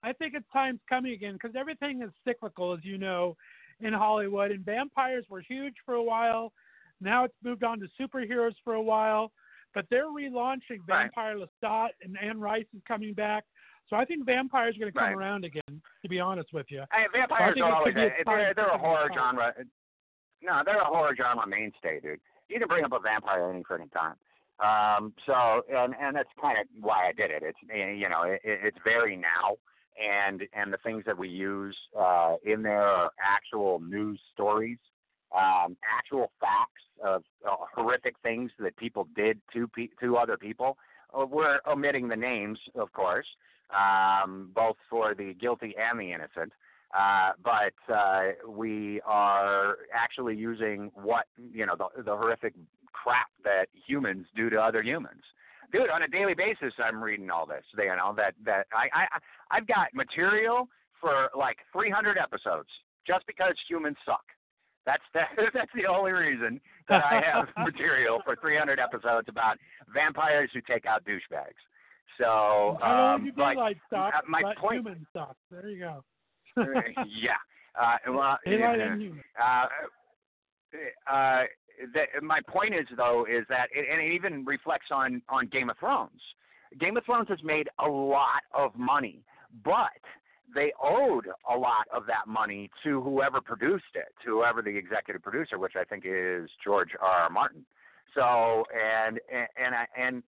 I 0.04 0.14
think 0.14 0.36
it's 0.36 0.46
time's 0.54 0.80
coming 0.88 1.12
again 1.12 1.34
because 1.34 1.54
everything 1.60 2.02
is 2.02 2.10
cyclical, 2.26 2.72
as 2.74 2.80
you 2.84 2.98
know, 2.98 3.36
in 3.82 3.92
Hollywood. 3.92 4.52
And 4.52 4.64
vampires 4.64 5.26
were 5.30 5.42
huge 5.42 5.76
for 5.86 5.96
a 5.96 6.04
while. 6.04 6.54
Now 7.02 7.26
it's 7.26 7.36
moved 7.44 7.66
on 7.66 7.82
to 7.82 7.88
superheroes 8.00 8.56
for 8.64 8.76
a 8.76 8.82
while, 8.82 9.34
but 9.76 9.84
they're 9.90 10.06
relaunching 10.06 10.80
Right. 10.88 11.12
Vampire 11.12 11.36
Lestat, 11.36 11.90
and 12.04 12.18
Anne 12.22 12.40
Rice 12.40 12.72
is 12.74 12.82
coming 12.88 13.14
back. 13.14 13.44
So 13.90 13.96
I 13.98 14.06
think 14.06 14.26
vampires 14.26 14.76
are 14.76 14.80
going 14.80 14.92
to 14.92 14.98
come 14.98 15.08
Right. 15.10 15.18
around 15.18 15.44
again. 15.46 15.82
To 16.04 16.10
be 16.10 16.20
honest 16.20 16.54
with 16.54 16.68
you, 16.70 16.84
Hey, 16.92 17.06
vampires 17.14 17.58
are 17.62 17.74
always 17.74 17.96
a, 17.96 18.00
a, 18.00 18.12
they're, 18.26 18.54
they're 18.56 18.68
a 18.68 18.78
horror 18.78 19.10
genre. 19.14 19.54
No, 20.42 20.62
they're 20.66 20.80
a 20.80 20.86
horror 20.86 21.16
genre 21.16 21.46
mainstay, 21.46 22.00
dude. 22.00 22.20
You 22.48 22.60
can 22.60 22.68
bring 22.68 22.84
up 22.84 22.92
a 22.94 23.00
vampire 23.00 23.50
any 23.50 23.64
freaking 23.64 23.92
time. 23.92 24.16
Um, 24.60 25.14
so 25.26 25.64
and 25.74 25.96
and 26.00 26.16
that's 26.16 26.30
kind 26.40 26.58
of 26.60 26.68
why 26.80 27.10
I 27.10 27.14
did 27.14 27.32
it. 27.32 27.42
It's 27.44 27.58
you 27.64 28.08
know 28.10 28.24
it, 28.24 28.42
it's 28.44 28.78
very 28.84 29.16
now, 29.16 29.56
and 30.00 30.44
and 30.54 30.72
the 30.72 30.78
things 30.78 31.04
that 31.06 31.18
we 31.18 31.30
use 31.30 31.76
uh, 32.00 32.36
in 32.46 32.62
there 32.62 32.84
are 32.84 33.10
actual 33.20 33.80
news 33.80 34.20
stories, 34.34 34.78
um, 35.36 35.76
actual 35.98 36.32
facts 36.40 36.84
of 37.04 37.24
uh, 37.48 37.56
horrific 37.76 38.16
things 38.22 38.52
that 38.60 38.76
people 38.78 39.08
did 39.16 39.42
to 39.54 39.68
pe- 39.68 39.90
to 40.00 40.18
other 40.18 40.38
people. 40.38 40.78
Uh, 41.18 41.26
We're 41.26 41.60
omitting 41.68 42.08
the 42.08 42.16
names, 42.16 42.60
of 42.76 42.92
course, 42.94 43.26
um, 43.76 44.52
both 44.54 44.78
for 44.90 45.14
the 45.16 45.34
guilty 45.40 45.74
and 45.78 46.00
the 46.00 46.12
innocent. 46.12 46.52
Uh, 46.98 47.32
but 47.44 47.94
uh, 47.94 48.32
we 48.48 49.00
are 49.06 49.78
actually 49.94 50.36
using 50.36 50.92
what 50.94 51.26
you 51.54 51.66
know 51.66 51.76
the, 51.78 52.04
the 52.04 52.12
horrific 52.12 52.54
crap 52.92 53.28
that 53.44 53.68
humans 53.88 54.28
do 54.36 54.50
to 54.50 54.58
other 54.58 54.84
humans. 54.84 55.22
dude, 55.72 55.90
on 55.90 56.04
a 56.04 56.08
daily 56.08 56.34
basis, 56.34 56.74
I'm 56.84 57.02
reading 57.02 57.30
all 57.30 57.46
this. 57.46 57.64
You 57.78 57.96
know 57.96 58.14
that 58.18 58.34
that 58.46 58.68
I 58.74 58.90
I 58.94 59.08
I've 59.52 59.68
got 59.68 59.94
material 59.94 60.68
for 61.00 61.30
like 61.36 61.58
300 61.74 62.18
episodes 62.18 62.70
just 63.08 63.26
because 63.26 63.56
humans 63.68 63.98
suck. 64.06 64.24
That's 64.86 65.04
the, 65.14 65.22
that's 65.54 65.72
the 65.76 65.86
only 65.86 66.12
reason 66.12 66.60
that 66.90 67.04
I 67.04 67.22
have 67.22 67.48
material 67.66 68.22
for 68.24 68.36
300 68.36 68.80
episodes 68.80 69.28
about 69.30 69.58
vampires 69.94 70.50
who 70.54 70.62
take 70.62 70.86
out 70.86 71.04
douchebags. 71.06 71.62
So, 72.18 72.78
um, 72.82 73.32
but 73.36 73.56
suck, 73.90 74.14
uh, 74.14 74.22
my 74.28 74.42
but 74.42 74.58
point, 74.58 74.82
human. 74.82 75.08
There 75.50 75.70
you 75.70 75.80
go. 75.80 76.04
yeah. 77.08 77.32
Uh, 77.80 77.98
well, 78.08 78.38
uh, 79.42 79.42
uh, 79.42 79.66
uh, 81.12 81.44
the, 81.94 82.22
my 82.22 82.40
point 82.48 82.74
is 82.76 82.86
though 82.98 83.26
is 83.26 83.46
that 83.50 83.68
it, 83.74 83.86
and 83.92 84.02
it 84.02 84.14
even 84.14 84.46
reflects 84.46 84.88
on 84.92 85.22
on 85.30 85.48
Game 85.48 85.70
of 85.70 85.78
Thrones. 85.78 86.22
Game 86.80 86.98
of 86.98 87.06
Thrones 87.06 87.28
has 87.30 87.40
made 87.44 87.70
a 87.80 87.88
lot 87.88 88.44
of 88.54 88.76
money, 88.76 89.24
but 89.64 89.90
they 90.54 90.74
owed 90.82 91.28
a 91.50 91.58
lot 91.58 91.88
of 91.94 92.06
that 92.08 92.28
money 92.28 92.70
to 92.84 93.02
whoever 93.02 93.42
produced 93.42 93.96
it, 93.96 94.14
to 94.26 94.32
whoever 94.32 94.62
the 94.62 94.70
executive 94.76 95.24
producer, 95.24 95.58
which 95.58 95.74
I 95.80 95.84
think 95.84 96.04
is 96.06 96.50
George 96.64 96.90
R. 97.02 97.24
R. 97.24 97.30
Martin. 97.30 97.66
So 98.16 98.66
and 98.74 99.20
and 99.32 99.48
and, 99.58 99.76
I- 99.76 99.88
and 99.98 100.24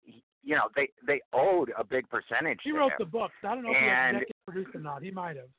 you 0.43 0.55
know 0.55 0.69
they 0.75 0.89
they 1.05 1.21
owed 1.33 1.71
a 1.77 1.83
big 1.83 2.09
percentage. 2.09 2.59
He 2.63 2.71
wrote 2.71 2.91
him. 2.91 2.97
the 2.99 3.05
books. 3.05 3.33
I 3.43 3.55
don't 3.55 3.63
know 3.63 3.71
if 3.71 3.77
he 3.77 3.85
executive 3.85 4.35
produced 4.45 4.75
or 4.75 4.79
not. 4.79 5.03
He 5.03 5.11
might 5.11 5.37
have. 5.37 5.49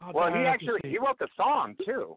I'll 0.00 0.12
Well, 0.12 0.32
he 0.32 0.40
actually 0.40 0.80
he 0.84 0.98
wrote 0.98 1.18
the 1.18 1.28
song 1.36 1.76
too. 1.84 2.16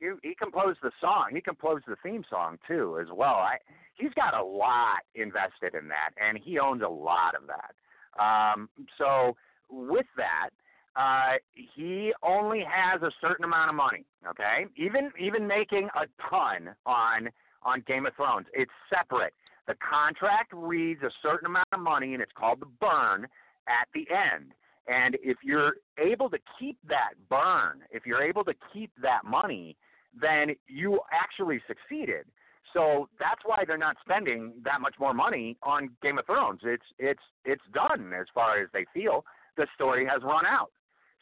He 0.00 0.10
he 0.22 0.34
composed 0.34 0.78
the 0.82 0.92
song. 1.00 1.30
He 1.32 1.40
composed 1.40 1.84
the 1.86 1.96
theme 2.02 2.24
song 2.30 2.58
too 2.66 2.98
as 3.00 3.08
well. 3.12 3.34
I 3.34 3.58
he's 3.94 4.12
got 4.14 4.34
a 4.34 4.42
lot 4.42 5.00
invested 5.14 5.74
in 5.74 5.88
that, 5.88 6.10
and 6.20 6.38
he 6.38 6.58
owns 6.58 6.82
a 6.82 6.88
lot 6.88 7.34
of 7.34 7.42
that. 7.48 7.74
Um, 8.22 8.68
so 8.96 9.36
with 9.70 10.06
that, 10.16 10.50
uh, 10.96 11.36
he 11.54 12.12
only 12.22 12.64
has 12.68 13.02
a 13.02 13.10
certain 13.20 13.44
amount 13.44 13.70
of 13.70 13.76
money. 13.76 14.04
Okay, 14.28 14.66
even 14.76 15.10
even 15.18 15.46
making 15.46 15.88
a 15.94 16.06
ton 16.28 16.74
on 16.86 17.28
on 17.62 17.82
Game 17.86 18.06
of 18.06 18.14
Thrones, 18.14 18.46
it's 18.52 18.70
separate. 18.88 19.34
The 19.68 19.74
contract 19.74 20.52
reads 20.54 21.02
a 21.02 21.10
certain 21.22 21.46
amount 21.46 21.68
of 21.72 21.80
money, 21.80 22.14
and 22.14 22.22
it's 22.22 22.32
called 22.34 22.60
the 22.60 22.66
burn 22.80 23.28
at 23.68 23.86
the 23.94 24.06
end. 24.10 24.52
And 24.88 25.18
if 25.22 25.36
you're 25.44 25.74
able 25.98 26.30
to 26.30 26.38
keep 26.58 26.78
that 26.88 27.12
burn, 27.28 27.82
if 27.90 28.06
you're 28.06 28.22
able 28.22 28.44
to 28.44 28.54
keep 28.72 28.90
that 29.02 29.26
money, 29.26 29.76
then 30.18 30.56
you 30.66 31.00
actually 31.12 31.60
succeeded. 31.68 32.24
So 32.72 33.10
that's 33.20 33.42
why 33.44 33.64
they're 33.66 33.76
not 33.76 33.96
spending 34.02 34.54
that 34.64 34.80
much 34.80 34.94
more 34.98 35.12
money 35.12 35.58
on 35.62 35.90
Game 36.02 36.18
of 36.18 36.24
Thrones. 36.24 36.60
It's 36.62 36.84
it's 36.98 37.22
it's 37.44 37.62
done 37.74 38.12
as 38.18 38.26
far 38.34 38.60
as 38.60 38.68
they 38.72 38.86
feel. 38.94 39.24
The 39.58 39.66
story 39.74 40.06
has 40.06 40.22
run 40.22 40.46
out. 40.46 40.70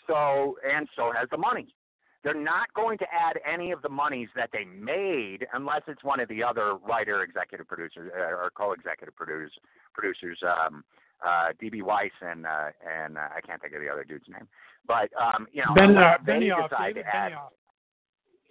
So 0.06 0.56
and 0.64 0.88
so 0.96 1.12
has 1.12 1.28
the 1.30 1.38
money. 1.38 1.74
They're 2.26 2.34
not 2.34 2.74
going 2.74 2.98
to 2.98 3.04
add 3.04 3.38
any 3.46 3.70
of 3.70 3.82
the 3.82 3.88
monies 3.88 4.28
that 4.34 4.50
they 4.52 4.64
made 4.64 5.46
unless 5.52 5.82
it's 5.86 6.02
one 6.02 6.18
of 6.18 6.28
the 6.28 6.42
other 6.42 6.74
writer, 6.74 7.22
executive 7.22 7.68
producers, 7.68 8.10
uh, 8.12 8.20
or 8.20 8.50
co-executive 8.52 9.14
producers, 9.14 9.52
producers, 9.94 10.36
um, 10.42 10.82
uh, 11.24 11.50
DB 11.62 11.84
Weiss 11.84 12.10
and 12.20 12.44
uh, 12.44 12.70
and 12.84 13.16
uh, 13.16 13.28
I 13.36 13.40
can't 13.46 13.62
think 13.62 13.74
of 13.74 13.80
the 13.80 13.88
other 13.88 14.02
dude's 14.02 14.24
name, 14.28 14.48
but 14.88 15.08
um, 15.14 15.46
you 15.52 15.62
know, 15.62 15.72
Ben, 15.76 15.96
uh, 15.96 16.16
they 16.26 16.32
Benioff, 16.32 16.68
decide 16.68 16.94
David 16.94 17.02
to 17.04 17.16
add, 17.16 17.32
Benioff. 17.32 17.50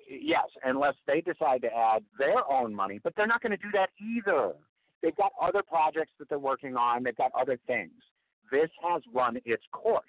yes, 0.10 0.46
unless 0.64 0.96
they 1.06 1.20
decide 1.20 1.62
to 1.64 1.68
add 1.68 2.02
their 2.18 2.50
own 2.50 2.74
money, 2.74 3.02
but 3.04 3.14
they're 3.18 3.28
not 3.28 3.42
going 3.42 3.52
to 3.52 3.58
do 3.58 3.72
that 3.74 3.90
either. 4.00 4.54
They've 5.04 5.16
got 5.18 5.34
other 5.42 5.62
projects 5.62 6.14
that 6.20 6.30
they're 6.30 6.40
working 6.40 6.78
on. 6.78 7.04
They've 7.04 7.16
got 7.16 7.32
other 7.38 7.60
things. 7.68 7.92
This 8.50 8.70
has 8.82 9.02
run 9.14 9.38
its 9.44 9.64
course, 9.74 10.06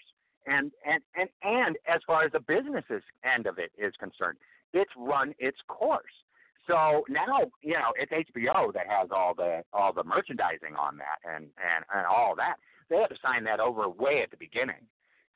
and 0.46 0.70
and 0.86 1.02
and 1.16 1.28
and 1.42 1.76
as 1.88 2.00
far 2.06 2.24
as 2.24 2.32
the 2.32 2.40
business's 2.40 3.02
end 3.24 3.46
of 3.46 3.58
it 3.58 3.72
is 3.78 3.92
concerned, 3.98 4.38
it's 4.72 4.90
run 4.96 5.34
its 5.38 5.58
course. 5.68 6.04
So 6.66 7.04
now, 7.08 7.50
you 7.62 7.74
know, 7.74 7.92
it's 7.94 8.12
HBO 8.12 8.72
that 8.72 8.86
has 8.88 9.10
all 9.14 9.34
the 9.34 9.62
all 9.72 9.92
the 9.92 10.04
merchandising 10.04 10.74
on 10.78 10.96
that 10.98 11.18
and 11.24 11.44
and 11.44 11.84
and 11.94 12.06
all 12.06 12.34
that. 12.36 12.56
They 12.88 12.96
had 12.96 13.08
to 13.08 13.16
sign 13.24 13.44
that 13.44 13.60
over 13.60 13.88
way 13.88 14.22
at 14.22 14.30
the 14.30 14.36
beginning 14.36 14.86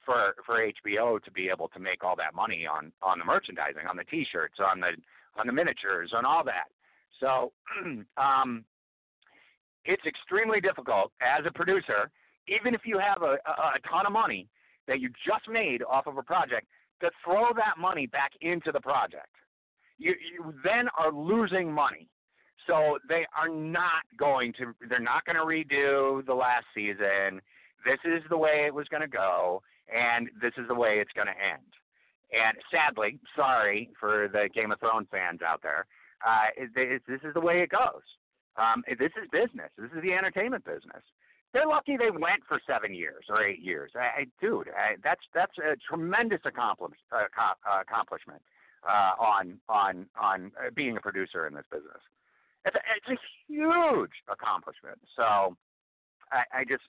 for 0.04 0.34
for 0.44 0.66
HBO 0.84 1.22
to 1.22 1.30
be 1.30 1.48
able 1.48 1.68
to 1.68 1.78
make 1.78 2.02
all 2.02 2.16
that 2.16 2.34
money 2.34 2.66
on 2.66 2.92
on 3.02 3.18
the 3.18 3.24
merchandising, 3.24 3.86
on 3.88 3.96
the 3.96 4.04
T-shirts, 4.04 4.58
on 4.58 4.80
the 4.80 4.92
on 5.38 5.46
the 5.46 5.52
miniatures, 5.52 6.12
on 6.14 6.24
all 6.24 6.44
that. 6.44 6.68
So, 7.20 7.52
um, 8.16 8.64
it's 9.84 10.04
extremely 10.06 10.61
difficult 10.61 11.12
as 11.20 11.44
a 11.46 11.52
producer, 11.52 12.11
even 12.48 12.74
if 12.74 12.82
you 12.84 12.98
have 12.98 13.22
a, 13.22 13.38
a, 13.46 13.76
a 13.76 13.88
ton 13.88 14.06
of 14.06 14.12
money 14.12 14.48
that 14.91 15.01
you 15.01 15.09
just 15.24 15.49
made 15.49 15.82
off 15.82 16.07
of 16.09 16.18
a 16.18 16.22
project, 16.22 16.66
to 17.01 17.11
throw 17.24 17.55
that 17.55 17.78
money 17.78 18.07
back 18.07 18.32
into 18.43 18.72
the 18.72 18.80
project. 18.80 19.34
You 19.97 20.14
you 20.32 20.53
then 20.62 20.88
are 20.99 21.12
losing 21.12 21.72
money. 21.72 22.09
So 22.66 22.99
they 23.09 23.24
are 23.38 23.49
not 23.49 24.03
going 24.18 24.53
to 24.55 24.74
they're 24.88 25.01
not 25.01 25.24
going 25.24 25.36
to 25.36 25.45
redo 25.45 26.26
the 26.26 26.34
last 26.34 26.66
season. 26.74 27.41
This 27.86 27.99
is 28.05 28.22
the 28.28 28.36
way 28.36 28.64
it 28.66 28.74
was 28.74 28.86
going 28.88 29.01
to 29.01 29.09
go 29.09 29.62
and 29.88 30.28
this 30.43 30.53
is 30.59 30.68
the 30.68 30.74
way 30.74 30.99
it's 30.99 31.12
going 31.14 31.28
to 31.28 31.32
end. 31.32 31.70
And 32.32 32.57
sadly, 32.70 33.18
sorry 33.34 33.91
for 33.99 34.28
the 34.32 34.49
Game 34.55 34.70
of 34.70 34.78
Thrones 34.78 35.09
fans 35.11 35.41
out 35.43 35.62
there, 35.62 35.86
uh, 36.26 36.53
it, 36.57 36.70
it, 36.76 37.03
this 37.09 37.20
is 37.24 37.34
the 37.34 37.41
way 37.41 37.62
it 37.62 37.70
goes. 37.70 38.05
Um, 38.57 38.84
this 38.86 39.12
is 39.20 39.28
business. 39.32 39.70
This 39.78 39.91
is 39.97 40.03
the 40.03 40.12
entertainment 40.12 40.64
business. 40.64 41.03
They're 41.53 41.66
lucky 41.66 41.96
they 41.96 42.11
went 42.11 42.42
for 42.46 42.61
seven 42.66 42.94
years 42.94 43.24
or 43.28 43.42
eight 43.44 43.61
years. 43.61 43.90
I, 43.96 44.22
I, 44.22 44.26
dude, 44.40 44.68
I, 44.68 44.96
that's 45.03 45.22
that's 45.34 45.57
a 45.59 45.76
tremendous 45.88 46.40
accomplish, 46.44 46.96
uh, 47.12 47.24
co- 47.36 47.59
uh, 47.70 47.80
accomplishment 47.80 48.40
uh, 48.88 49.12
on 49.18 49.59
on 49.68 50.07
on 50.20 50.53
uh, 50.59 50.70
being 50.74 50.96
a 50.96 51.01
producer 51.01 51.46
in 51.46 51.55
this 51.55 51.64
business. 51.70 52.01
It's 52.64 52.76
a, 52.76 52.80
it's 52.96 53.20
a 53.20 53.53
huge 53.53 54.12
accomplishment. 54.30 54.98
So 55.16 55.57
I, 56.30 56.61
I 56.61 56.64
just 56.68 56.84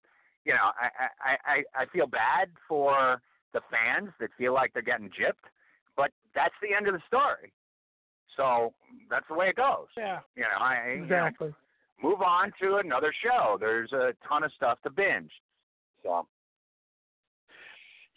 you 0.46 0.54
know 0.54 0.70
I, 0.80 0.90
I 1.24 1.38
I 1.46 1.84
I 1.84 1.86
feel 1.88 2.08
bad 2.08 2.50
for 2.68 3.20
the 3.54 3.62
fans 3.72 4.10
that 4.20 4.30
feel 4.38 4.54
like 4.54 4.74
they're 4.74 4.82
getting 4.84 5.10
gypped, 5.10 5.50
but 5.98 6.12
that's 6.36 6.54
the 6.62 6.76
end 6.76 6.88
of 6.88 6.94
the 6.94 7.02
story. 7.08 7.52
So 8.38 8.74
that's 9.10 9.26
the 9.28 9.36
way 9.36 9.50
it 9.50 9.56
goes. 9.56 9.88
Yeah, 9.98 10.20
You 10.36 10.44
know, 10.44 10.60
I 10.60 10.92
you 10.94 10.98
know, 11.00 11.04
exactly. 11.04 11.54
Move 12.04 12.22
on 12.22 12.52
to 12.62 12.78
another 12.78 13.14
show. 13.24 13.58
There's 13.60 13.92
a 13.94 14.14
ton 14.28 14.44
of 14.44 14.52
stuff 14.56 14.80
to 14.84 14.90
binge. 14.90 15.32
So 16.04 16.28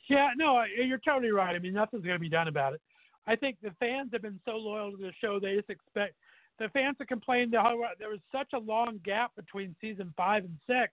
Yeah, 0.08 0.30
no, 0.36 0.62
you're 0.64 0.98
totally 0.98 1.32
right. 1.32 1.54
I 1.54 1.58
mean, 1.58 1.74
nothing's 1.74 2.04
going 2.04 2.16
to 2.16 2.20
be 2.20 2.28
done 2.28 2.48
about 2.48 2.74
it. 2.74 2.80
I 3.26 3.36
think 3.36 3.56
the 3.62 3.72
fans 3.80 4.10
have 4.12 4.22
been 4.22 4.40
so 4.44 4.52
loyal 4.52 4.90
to 4.92 4.96
the 4.96 5.12
show, 5.20 5.38
they 5.40 5.56
just 5.56 5.70
expect 5.70 6.14
the 6.58 6.68
fans 6.68 6.96
have 6.98 7.08
complained 7.08 7.52
that 7.52 7.62
how 7.62 7.76
there 7.98 8.10
was 8.10 8.20
such 8.30 8.52
a 8.54 8.58
long 8.58 9.00
gap 9.04 9.32
between 9.34 9.74
season 9.80 10.12
five 10.16 10.44
and 10.44 10.56
six. 10.66 10.92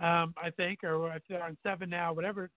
Um, 0.00 0.34
I 0.42 0.50
think, 0.50 0.82
or 0.84 1.14
if 1.14 1.22
they're 1.28 1.42
on 1.42 1.56
seven 1.62 1.88
now, 1.88 2.12
whatever. 2.12 2.50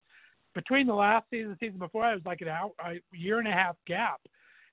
Between 0.56 0.88
the 0.88 0.94
last 0.94 1.26
season 1.30 1.52
and 1.52 1.58
the 1.60 1.66
season 1.66 1.80
before, 1.80 2.10
it 2.10 2.16
was 2.16 2.26
like 2.26 2.42
an 2.42 2.48
hour, 2.48 2.72
a 2.84 2.96
year 3.12 3.40
and 3.40 3.48
a 3.48 3.52
half 3.52 3.76
gap, 3.86 4.22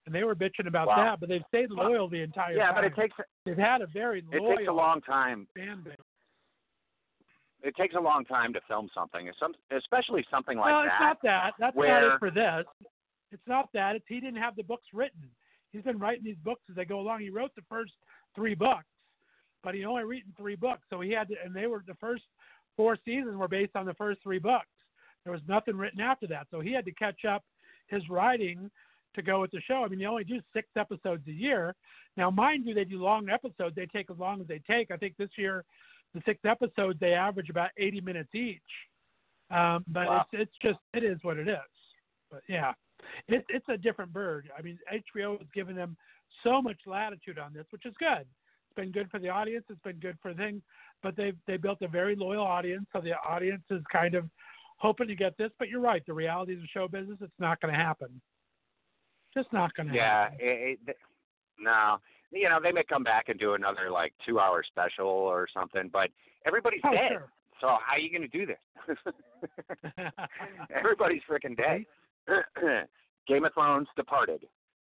and 0.07 0.15
they 0.15 0.25
were 0.25 0.35
bitching 0.35 0.67
about 0.67 0.89
Wow. 0.89 0.97
that. 0.97 1.21
But 1.21 1.29
they've 1.29 1.45
stayed 1.49 1.71
loyal 1.71 2.09
the 2.09 2.23
entire 2.23 2.57
yeah, 2.57 2.67
time. 2.67 2.75
but 2.75 2.85
it 2.85 2.95
takes 2.95 3.17
they've 3.45 3.57
had 3.57 3.83
a 3.83 3.87
very 3.87 4.23
loyal. 4.23 4.53
it 4.53 4.57
takes 4.57 4.69
a 4.69 4.73
long 4.73 5.01
time. 5.03 5.47
fan 5.55 5.83
base. 5.83 5.95
It 7.63 7.77
takes 7.77 7.95
a 7.95 8.01
long 8.01 8.25
time 8.25 8.53
to 8.55 8.61
film 8.67 8.91
something, 8.93 9.31
some 9.39 9.55
especially 9.71 10.27
something 10.31 10.59
like 10.59 10.67
well, 10.67 10.83
that. 10.83 10.87
No, 10.89 10.93
it's 10.93 11.01
not 11.01 11.23
that. 11.23 11.53
That's 11.59 11.77
not 11.77 12.03
it 12.03 12.19
for 12.19 12.31
this. 12.31 12.65
It's 13.31 13.47
not 13.47 13.69
that. 13.73 13.95
It's 13.97 14.05
he 14.09 14.19
didn't 14.21 14.41
have 14.41 14.57
the 14.57 14.65
books 14.65 14.87
written. 14.93 15.23
He's 15.71 15.83
been 15.83 15.99
writing 15.99 16.25
these 16.25 16.37
books 16.45 16.63
as 16.69 16.77
they 16.77 16.85
go 16.85 17.01
along. 17.01 17.21
He 17.21 17.31
wrote 17.31 17.55
the 17.55 17.63
first 17.69 17.93
three 18.35 18.55
books, 18.55 18.85
but 19.63 19.75
he 19.75 19.85
only 19.85 20.05
written 20.05 20.33
three 20.37 20.57
books. 20.57 20.83
So 20.91 21.01
he 21.01 21.13
had 21.13 21.29
to, 21.29 21.35
and 21.43 21.55
they 21.55 21.67
were 21.67 21.85
the 21.87 21.95
first 21.95 22.25
four 22.77 22.99
seasons 23.05 23.37
were 23.37 23.49
based 23.49 23.77
on 23.77 23.87
the 23.87 23.95
first 23.95 24.23
three 24.23 24.39
books. 24.41 24.67
There 25.25 25.33
was 25.33 25.43
nothing 25.49 25.77
written 25.77 26.01
after 26.01 26.27
that, 26.27 26.49
so 26.51 26.61
he 26.61 26.73
had 26.73 26.85
to 26.85 26.93
catch 26.93 27.25
up 27.25 27.45
his 27.87 28.03
writing 28.09 28.71
to 29.15 29.23
go 29.23 29.41
with 29.41 29.51
the 29.51 29.61
show. 29.61 29.85
I 29.85 29.89
mean, 29.89 29.99
they 29.99 30.07
only 30.07 30.25
do 30.25 30.41
six 30.53 30.69
episodes 30.77 31.27
a 31.29 31.33
year. 31.33 31.75
Now, 32.17 32.31
mind 32.31 32.67
you, 32.67 32.75
they 32.75 32.85
do 32.85 33.03
long 33.03 33.29
episodes. 33.29 33.75
They 33.77 33.87
take 33.87 34.11
as 34.11 34.19
long 34.19 34.41
as 34.41 34.47
they 34.47 34.61
take. 34.67 34.91
I 34.91 34.97
think 34.97 35.17
this 35.17 35.31
year, 35.37 35.65
the 36.15 36.23
six 36.27 36.41
episodes 36.45 36.99
they 37.01 37.13
average 37.15 37.51
about 37.51 37.71
80 37.79 38.01
minutes 38.03 38.35
each. 38.35 38.61
Um, 39.51 39.85
but 39.89 40.07
Wow. 40.07 40.27
it's 40.33 40.43
it's 40.43 40.59
just 40.63 40.79
it 40.95 41.05
is 41.05 41.19
what 41.23 41.37
it 41.39 41.49
is. 41.49 41.59
But 42.31 42.43
yeah, 42.49 42.73
it's 43.29 43.45
it's 43.51 43.69
a 43.69 43.77
different 43.77 44.13
bird. 44.13 44.51
I 44.57 44.63
mean, 44.63 44.79
HBO 44.91 45.39
has 45.39 45.49
given 45.55 45.77
them 45.77 45.97
so 46.43 46.63
much 46.63 46.79
latitude 46.87 47.39
on 47.39 47.53
this, 47.53 47.67
which 47.71 47.85
is 47.85 47.95
good. 47.99 48.21
It's 48.23 48.77
been 48.77 48.93
good 48.93 49.11
for 49.11 49.19
the 49.19 49.29
audience. 49.29 49.65
It's 49.69 49.83
been 49.83 49.99
good 49.99 50.17
for 50.23 50.33
things. 50.33 50.63
But 51.03 51.17
they've 51.17 51.37
they 51.47 51.59
built 51.59 51.83
a 51.83 51.89
very 51.89 52.17
loyal 52.17 52.45
audience, 52.45 52.87
so 52.93 53.01
the 53.01 53.13
audience 53.29 53.65
is 53.71 53.83
kind 53.93 54.15
of 54.15 54.25
hoping 54.79 55.09
to 55.09 55.15
get 55.15 55.37
this. 55.37 55.51
But 55.59 55.69
you're 55.69 55.81
right. 55.81 56.03
The 56.07 56.15
realities 56.15 56.59
of 56.59 56.69
show 56.73 56.89
business, 56.89 57.19
it's 57.21 57.33
not 57.39 57.61
going 57.61 57.75
to 57.75 57.79
happen. 57.79 58.21
Just 59.35 59.53
not 59.53 59.73
going 59.75 59.89
to 59.89 59.95
Yeah, 59.95 60.29
it, 60.39 60.79
it, 60.87 60.97
No, 61.59 61.99
you 62.31 62.49
know 62.49 62.59
they 62.63 62.73
may 62.73 62.85
come 62.85 63.03
back 63.05 63.29
and 63.29 63.39
do 63.39 63.55
another 63.55 63.91
like 63.91 64.13
two-hour 64.27 64.63
special 64.67 65.07
or 65.09 65.47
something, 65.53 65.89
but 65.93 66.11
everybody's 66.47 66.81
Oh, 66.85 66.93
dead. 66.93 67.11
sure. 67.13 67.33
So 67.61 67.69
how 67.69 67.93
are 67.95 67.99
you 67.99 68.11
going 68.11 68.29
to 68.29 68.29
do 68.29 68.45
this? 68.45 68.97
Everybody's 70.75 71.23
freaking 71.31 71.57
dead. 71.57 71.85
Game 73.29 73.45
of 73.45 73.55
Thrones 73.55 73.87
departed. 73.97 74.45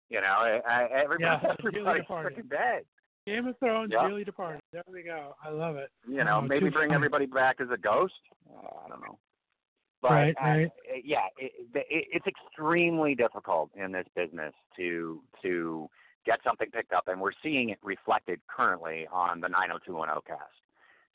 You 0.09 0.21
know, 0.21 0.27
I, 0.27 0.59
I, 0.67 0.83
everybody, 1.03 1.23
Yeah, 1.23 1.53
everybody's 1.59 2.03
departed. 2.03 2.37
freaking 2.37 2.49
dead. 2.49 2.83
Game 3.25 3.47
of 3.47 3.57
Thrones 3.59 3.91
Yep. 3.91 4.05
really 4.07 4.23
departed. 4.23 4.61
There 4.71 4.83
we 4.91 5.03
go. 5.03 5.35
I 5.43 5.49
love 5.49 5.75
it. 5.75 5.89
You 6.07 6.23
know, 6.23 6.37
Oh, 6.37 6.41
maybe 6.41 6.69
bring 6.69 6.93
everybody 6.93 7.25
back 7.25 7.57
as 7.59 7.67
a 7.73 7.77
ghost. 7.77 8.13
Uh, 8.49 8.67
I 8.85 8.89
don't 8.89 9.01
know. 9.01 9.17
But 10.07 10.13
Right, 10.13 10.35
uh, 10.41 10.47
right. 10.47 10.71
yeah, 11.03 11.25
it, 11.37 11.51
it, 11.75 12.07
it's 12.13 12.25
extremely 12.27 13.13
difficult 13.13 13.71
in 13.75 13.91
this 13.91 14.05
business 14.15 14.53
to 14.77 15.21
to 15.41 15.89
get 16.25 16.39
something 16.45 16.69
picked 16.71 16.93
up, 16.93 17.07
and 17.07 17.19
we're 17.19 17.31
seeing 17.43 17.69
it 17.69 17.79
reflected 17.83 18.39
currently 18.47 19.07
on 19.11 19.41
the 19.41 19.49
90210 19.49 20.21
cast. 20.25 20.43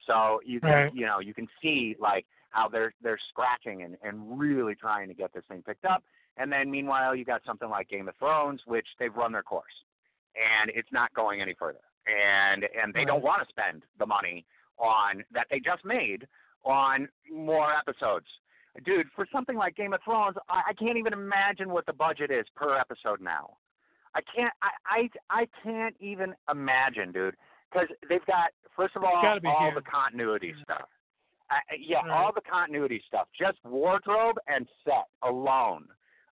So 0.07 0.40
you 0.45 0.61
can 0.61 0.70
Right. 0.70 0.95
you 0.95 1.07
know 1.07 1.20
you 1.20 1.32
can 1.32 1.49
see 1.62 1.97
like 1.99 2.26
how 2.51 2.68
they're 2.68 2.93
they're 3.03 3.20
scratching 3.30 3.82
and, 3.82 3.97
and 4.03 4.38
really 4.38 4.74
trying 4.74 5.09
to 5.09 5.14
get 5.14 5.32
this 5.32 5.45
thing 5.49 5.62
picked 5.62 5.86
up, 5.86 6.03
and 6.36 6.53
then 6.53 6.70
meanwhile 6.70 7.14
you 7.14 7.24
got 7.24 7.43
something 7.47 7.70
like 7.70 7.88
Game 7.88 8.09
of 8.09 8.16
Thrones, 8.16 8.61
which 8.66 8.86
they've 8.99 9.14
run 9.14 9.32
their 9.32 9.43
course, 9.43 9.72
and 10.36 10.70
it's 10.74 10.93
not 10.93 11.14
going 11.14 11.40
any 11.40 11.55
further, 11.59 11.80
and 12.07 12.64
and 12.64 12.93
they 12.93 13.07
don't 13.07 13.22
want 13.22 13.43
to 13.43 13.49
spend 13.49 13.84
the 13.99 14.07
money 14.07 14.45
on 14.76 15.24
that 15.32 15.47
they 15.51 15.61
just 15.61 15.82
made 15.84 16.26
on 16.64 17.09
more 17.30 17.72
episodes. 17.72 18.26
Dude, 18.85 19.07
for 19.14 19.27
something 19.31 19.57
like 19.57 19.77
Game 19.77 19.93
of 19.93 20.01
Thrones, 20.03 20.37
I, 20.49 20.62
I 20.70 20.73
can't 20.73 20.97
even 20.97 21.12
imagine 21.12 21.68
what 21.70 21.85
the 21.87 21.93
budget 21.93 22.31
is 22.31 22.47
per 22.57 22.77
episode 22.79 23.20
now. 23.20 23.57
I 24.14 24.20
can't. 24.35 24.53
I 24.62 25.09
I, 25.31 25.41
I 25.43 25.49
can't 25.62 25.95
even 26.01 26.35
imagine, 26.51 27.12
dude, 27.12 27.37
because 27.70 27.89
they've 28.09 28.25
got 28.27 28.51
first 28.77 28.97
of 28.97 29.05
all 29.05 29.16
all 29.16 29.70
huge. 29.73 29.75
the 29.75 29.83
continuity 29.91 30.55
stuff. 30.62 30.89
Uh, 31.51 31.55
yeah, 31.79 31.99
Right. 31.99 32.11
all 32.11 32.33
the 32.35 32.41
continuity 32.41 33.03
stuff, 33.07 33.29
just 33.39 33.59
wardrobe 33.64 34.37
and 34.49 34.66
set 34.85 35.05
alone. 35.23 35.85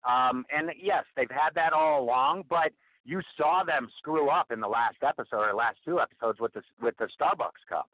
Um, 0.08 0.46
and 0.54 0.70
yes, 0.80 1.04
they've 1.14 1.30
had 1.30 1.50
that 1.56 1.74
all 1.74 2.02
along, 2.02 2.44
but 2.48 2.72
you 3.04 3.20
saw 3.36 3.62
them 3.64 3.88
screw 3.98 4.30
up 4.30 4.50
in 4.50 4.60
the 4.60 4.68
last 4.68 4.96
episode 5.06 5.40
or 5.46 5.54
last 5.54 5.76
two 5.84 6.00
episodes 6.00 6.40
with 6.40 6.54
the 6.54 6.62
with 6.80 6.96
the 6.96 7.08
Starbucks 7.20 7.60
cup. 7.68 7.88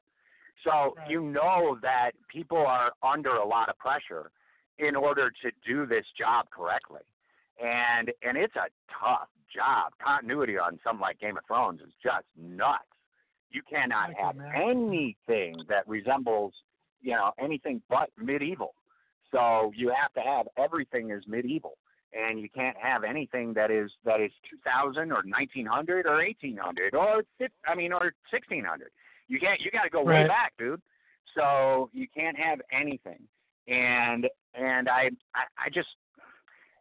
So 0.64 0.94
Right. 0.96 1.10
you 1.10 1.22
know 1.22 1.78
that 1.82 2.12
people 2.28 2.58
are 2.58 2.92
under 3.02 3.30
a 3.30 3.44
lot 3.46 3.68
of 3.68 3.78
pressure 3.78 4.30
in 4.78 4.96
order 4.96 5.30
to 5.42 5.50
do 5.66 5.86
this 5.86 6.06
job 6.18 6.50
correctly. 6.50 7.02
And 7.62 8.12
and 8.22 8.36
it's 8.36 8.56
a 8.56 8.68
tough 8.90 9.28
job. 9.54 9.92
Continuity 10.02 10.58
on 10.58 10.78
something 10.84 11.00
like 11.00 11.18
Game 11.18 11.36
of 11.36 11.44
Thrones 11.46 11.80
is 11.80 11.92
just 12.02 12.26
nuts. 12.36 12.84
You 13.50 13.62
cannot 13.68 14.14
can 14.14 14.14
have 14.16 14.36
anything 14.54 15.62
that 15.68 15.86
resembles, 15.88 16.52
you 17.00 17.12
know, 17.12 17.32
anything 17.38 17.80
but 17.88 18.10
medieval. 18.18 18.74
So 19.32 19.72
you 19.74 19.88
have 19.90 20.12
to 20.14 20.20
have 20.20 20.46
everything 20.56 21.10
is 21.10 21.22
medieval, 21.26 21.78
and 22.12 22.40
you 22.40 22.48
can't 22.48 22.76
have 22.76 23.04
anything 23.04 23.54
that 23.54 23.70
is 23.70 23.90
that 24.04 24.20
is 24.20 24.32
2000 24.50 25.10
or 25.10 25.22
1900 25.24 26.06
or 26.06 26.16
1800 26.16 26.94
or 26.94 27.22
I 27.66 27.74
mean 27.74 27.92
or 27.92 28.12
1600. 28.30 28.90
You 29.28 29.38
can't. 29.40 29.60
You 29.60 29.70
got 29.70 29.82
to 29.84 29.90
go 29.90 30.02
way 30.02 30.14
Right. 30.14 30.28
back, 30.28 30.52
dude. 30.58 30.80
So 31.34 31.90
you 31.92 32.06
can't 32.14 32.36
have 32.38 32.60
anything. 32.72 33.20
And 33.68 34.26
and 34.54 34.88
I 34.88 35.10
I, 35.34 35.44
I 35.66 35.68
just 35.72 35.88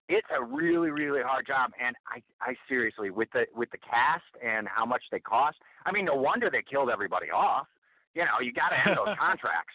it's 0.08 0.28
a 0.40 0.44
really 0.44 0.92
really 0.92 1.22
hard 1.24 1.48
job 1.48 1.72
and 1.84 1.96
I 2.08 2.22
I 2.42 2.56
seriously 2.70 3.10
with 3.10 3.30
the 3.34 3.46
with 3.56 3.70
the 3.72 3.80
cast 3.80 4.24
and 4.46 4.68
how 4.68 4.86
much 4.86 5.04
they 5.12 5.20
cost. 5.20 5.58
I 5.86 5.92
mean, 5.92 6.06
no 6.06 6.16
wonder 6.16 6.50
they 6.52 6.62
killed 6.62 6.90
everybody 6.90 7.32
off. 7.32 7.68
You 8.14 8.24
know, 8.24 8.40
you 8.42 8.54
got 8.54 8.70
to 8.70 8.78
end 8.88 8.98
those 8.98 9.16
contracts. 9.20 9.74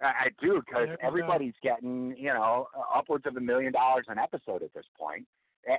I, 0.00 0.06
I 0.06 0.28
do 0.40 0.62
because 0.64 0.86
There 0.86 0.92
you 0.92 0.96
go. 1.00 1.06
everybody's 1.06 1.54
getting 1.62 2.14
you 2.16 2.32
know 2.32 2.68
upwards 2.94 3.26
of 3.26 3.36
a 3.36 3.40
million 3.40 3.72
dollars 3.72 4.06
an 4.08 4.18
episode 4.18 4.62
at 4.62 4.72
this 4.74 4.86
point. 4.98 5.26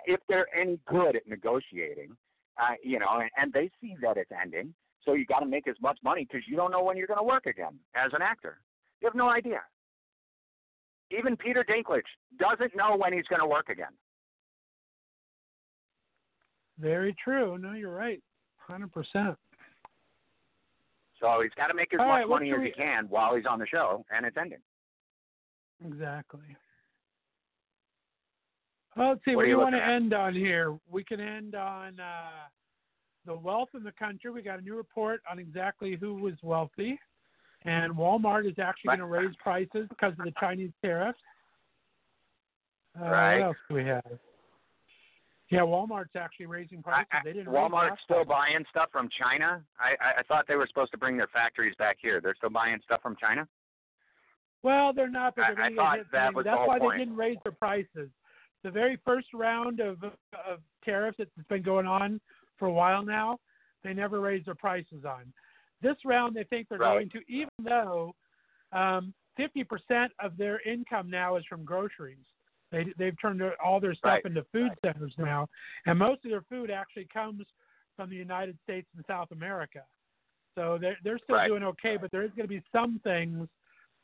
If 0.06 0.20
they're 0.28 0.48
any 0.58 0.80
good 0.88 1.16
at 1.16 1.28
negotiating, 1.28 2.18
uh, 2.60 2.74
you 2.84 2.98
know, 3.00 3.20
and, 3.20 3.30
and 3.38 3.54
they 3.54 3.70
see 3.80 3.96
that 4.02 4.18
it's 4.18 4.32
ending, 4.32 4.74
so 5.06 5.14
you 5.14 5.26
got 5.26 5.39
to 5.39 5.45
make 5.45 5.68
as 5.68 5.76
much 5.82 5.97
money 6.03 6.28
because 6.30 6.47
you 6.47 6.56
don't 6.58 6.72
know 6.72 6.84
when 6.84 6.97
you're 6.97 7.08
going 7.08 7.20
to 7.20 7.24
work 7.24 7.45
again 7.45 7.78
as 7.95 8.12
an 8.14 8.22
actor. 8.22 8.58
You 9.01 9.08
have 9.08 9.16
no 9.16 9.30
idea. 9.30 9.62
Even 11.12 11.38
Peter 11.38 11.64
Dinklage 11.64 12.01
doesn't 12.39 12.76
know 12.76 12.95
when 12.97 13.14
he's 13.14 13.26
going 13.28 13.39
to 13.41 13.45
work 13.47 13.70
again. 13.70 13.91
Very 16.80 17.16
true. 17.24 17.58
No, 17.58 17.74
you're 17.74 17.93
right. 17.93 18.22
Hundred 18.58 18.91
percent. 18.91 19.36
So 21.22 21.39
he's 21.41 21.51
got 21.56 21.68
to 21.68 21.74
make 21.74 21.93
as 21.93 21.99
All 21.99 22.08
much 22.08 22.16
right, 22.22 22.28
money 22.28 22.51
as 22.51 22.60
we- 22.60 22.66
he 22.66 22.72
can 22.72 23.06
while 23.08 23.36
he's 23.36 23.45
on 23.45 23.60
the 23.60 23.68
show, 23.68 24.03
and 24.12 24.26
it's 24.26 24.36
ending. 24.38 24.60
Exactly. 25.86 26.41
Well, 28.97 29.10
let's 29.10 29.22
see. 29.26 29.32
What 29.36 29.38
What, 29.38 29.43
do 29.43 29.49
you 29.49 29.56
you 29.58 29.62
want 29.62 29.76
to 29.76 29.84
end 29.86 30.14
on 30.14 30.34
here? 30.34 30.78
We 30.89 31.03
can 31.03 31.20
end 31.20 31.53
on 31.56 31.99
uh, 31.99 32.47
the 33.26 33.36
wealth 33.36 33.69
in 33.73 33.84
the 33.84 33.91
country. 33.91 34.32
We 34.32 34.41
got 34.41 34.59
a 34.59 34.61
new 34.61 34.76
report 34.76 35.21
on 35.30 35.39
exactly 35.39 35.95
who 35.99 36.15
was 36.15 36.34
wealthy, 36.43 36.99
and 37.63 37.93
Walmart 37.93 38.47
is 38.49 38.57
actually 38.59 38.89
going 38.89 38.99
to 38.99 39.05
raise 39.05 39.36
prices 39.41 39.88
because 39.89 40.13
of 40.19 40.26
the 40.26 40.34
Chinese 40.39 40.71
tariffs. 40.84 41.19
Uh, 42.99 43.05
Right. 43.09 43.39
What 43.39 43.45
else 43.47 43.57
do 43.69 43.76
we 43.76 43.86
have? 43.86 44.03
Yeah, 45.51 45.59
Walmart's 45.59 46.15
actually 46.15 46.47
raising 46.47 46.82
prices. 46.82 47.07
I, 47.11 47.17
I, 47.17 47.21
they 47.23 47.34
didn't. 47.34 47.53
Walmart's 47.53 48.01
still 48.03 48.26
buying 48.26 48.65
stuff 48.71 48.89
from 48.91 49.09
China. 49.19 49.61
I, 49.80 49.91
I, 50.03 50.19
I 50.19 50.23
thought 50.23 50.45
they 50.47 50.55
were 50.55 50.65
supposed 50.67 50.91
to 50.93 50.97
bring 50.97 51.17
their 51.17 51.28
factories 51.28 51.76
back 51.78 51.97
here. 52.01 52.19
They're 52.19 52.34
still 52.36 52.49
buying 52.49 52.80
stuff 52.84 53.01
from 53.03 53.15
China. 53.19 53.47
Well, 54.63 54.91
they're 54.93 55.09
not, 55.09 55.36
but 55.36 55.45
I- 55.45 55.53
they're 55.53 55.63
I 55.65 55.69
to 55.69 55.76
thought 55.76 55.97
hit. 55.97 56.07
that 56.13 56.34
was 56.34 56.43
the 56.45 56.49
That's 56.49 56.57
whole 56.57 56.67
why 56.67 56.80
point. 56.80 56.93
they 56.97 57.03
didn't 57.05 57.15
raise 57.17 57.38
their 57.43 57.51
prices. 57.51 58.09
The 58.63 58.71
very 58.71 58.97
first 59.05 59.28
round 59.36 59.80
of 59.80 60.03
of 60.03 60.59
tariffs 60.84 61.17
that's 61.19 61.30
been 61.49 61.61
going 61.61 61.86
on 61.86 62.19
for 62.58 62.68
a 62.68 62.72
while 62.72 63.03
now, 63.03 63.39
they 63.84 63.93
never 63.93 64.20
raised 64.20 64.47
their 64.47 64.56
prices 64.56 65.06
on. 65.06 65.32
This 65.82 65.97
round, 66.06 66.36
they 66.36 66.43
think 66.45 66.68
they're 66.70 66.80
Right. 66.80 67.10
going 67.10 67.10
to, 67.12 67.32
even 67.32 67.49
though 67.64 68.16
um, 68.72 69.14
50% 69.38 70.10
of 70.20 70.36
their 70.38 70.60
income 70.62 71.10
now 71.10 71.36
is 71.36 71.45
from 71.45 71.64
groceries. 71.64 72.26
They 72.72 72.86
they've 72.97 73.20
turned 73.22 73.39
their- 73.39 73.62
all 73.62 73.80
their 73.80 73.93
stuff 73.93 74.14
Right. 74.14 74.26
into 74.26 74.43
food 74.45 74.72
centers 74.84 75.16
now, 75.18 75.47
and 75.86 75.99
most 75.99 76.26
of 76.26 76.32
their 76.32 76.41
food 76.43 76.72
actually 76.72 77.06
comes 77.06 77.45
from 77.95 78.10
the 78.10 78.16
United 78.16 78.60
States 78.64 78.88
and 78.95 79.06
South 79.06 79.32
America. 79.32 79.86
So 80.56 80.78
they're 80.78 80.97
they're 81.03 81.20
still 81.20 81.36
Right. 81.36 81.47
doing 81.47 81.64
okay, 81.64 81.95
but 81.97 82.12
there 82.12 82.24
is 82.24 82.32
going 82.32 82.47
to 82.47 82.53
be 82.53 82.64
some 82.72 82.99
things 82.99 83.47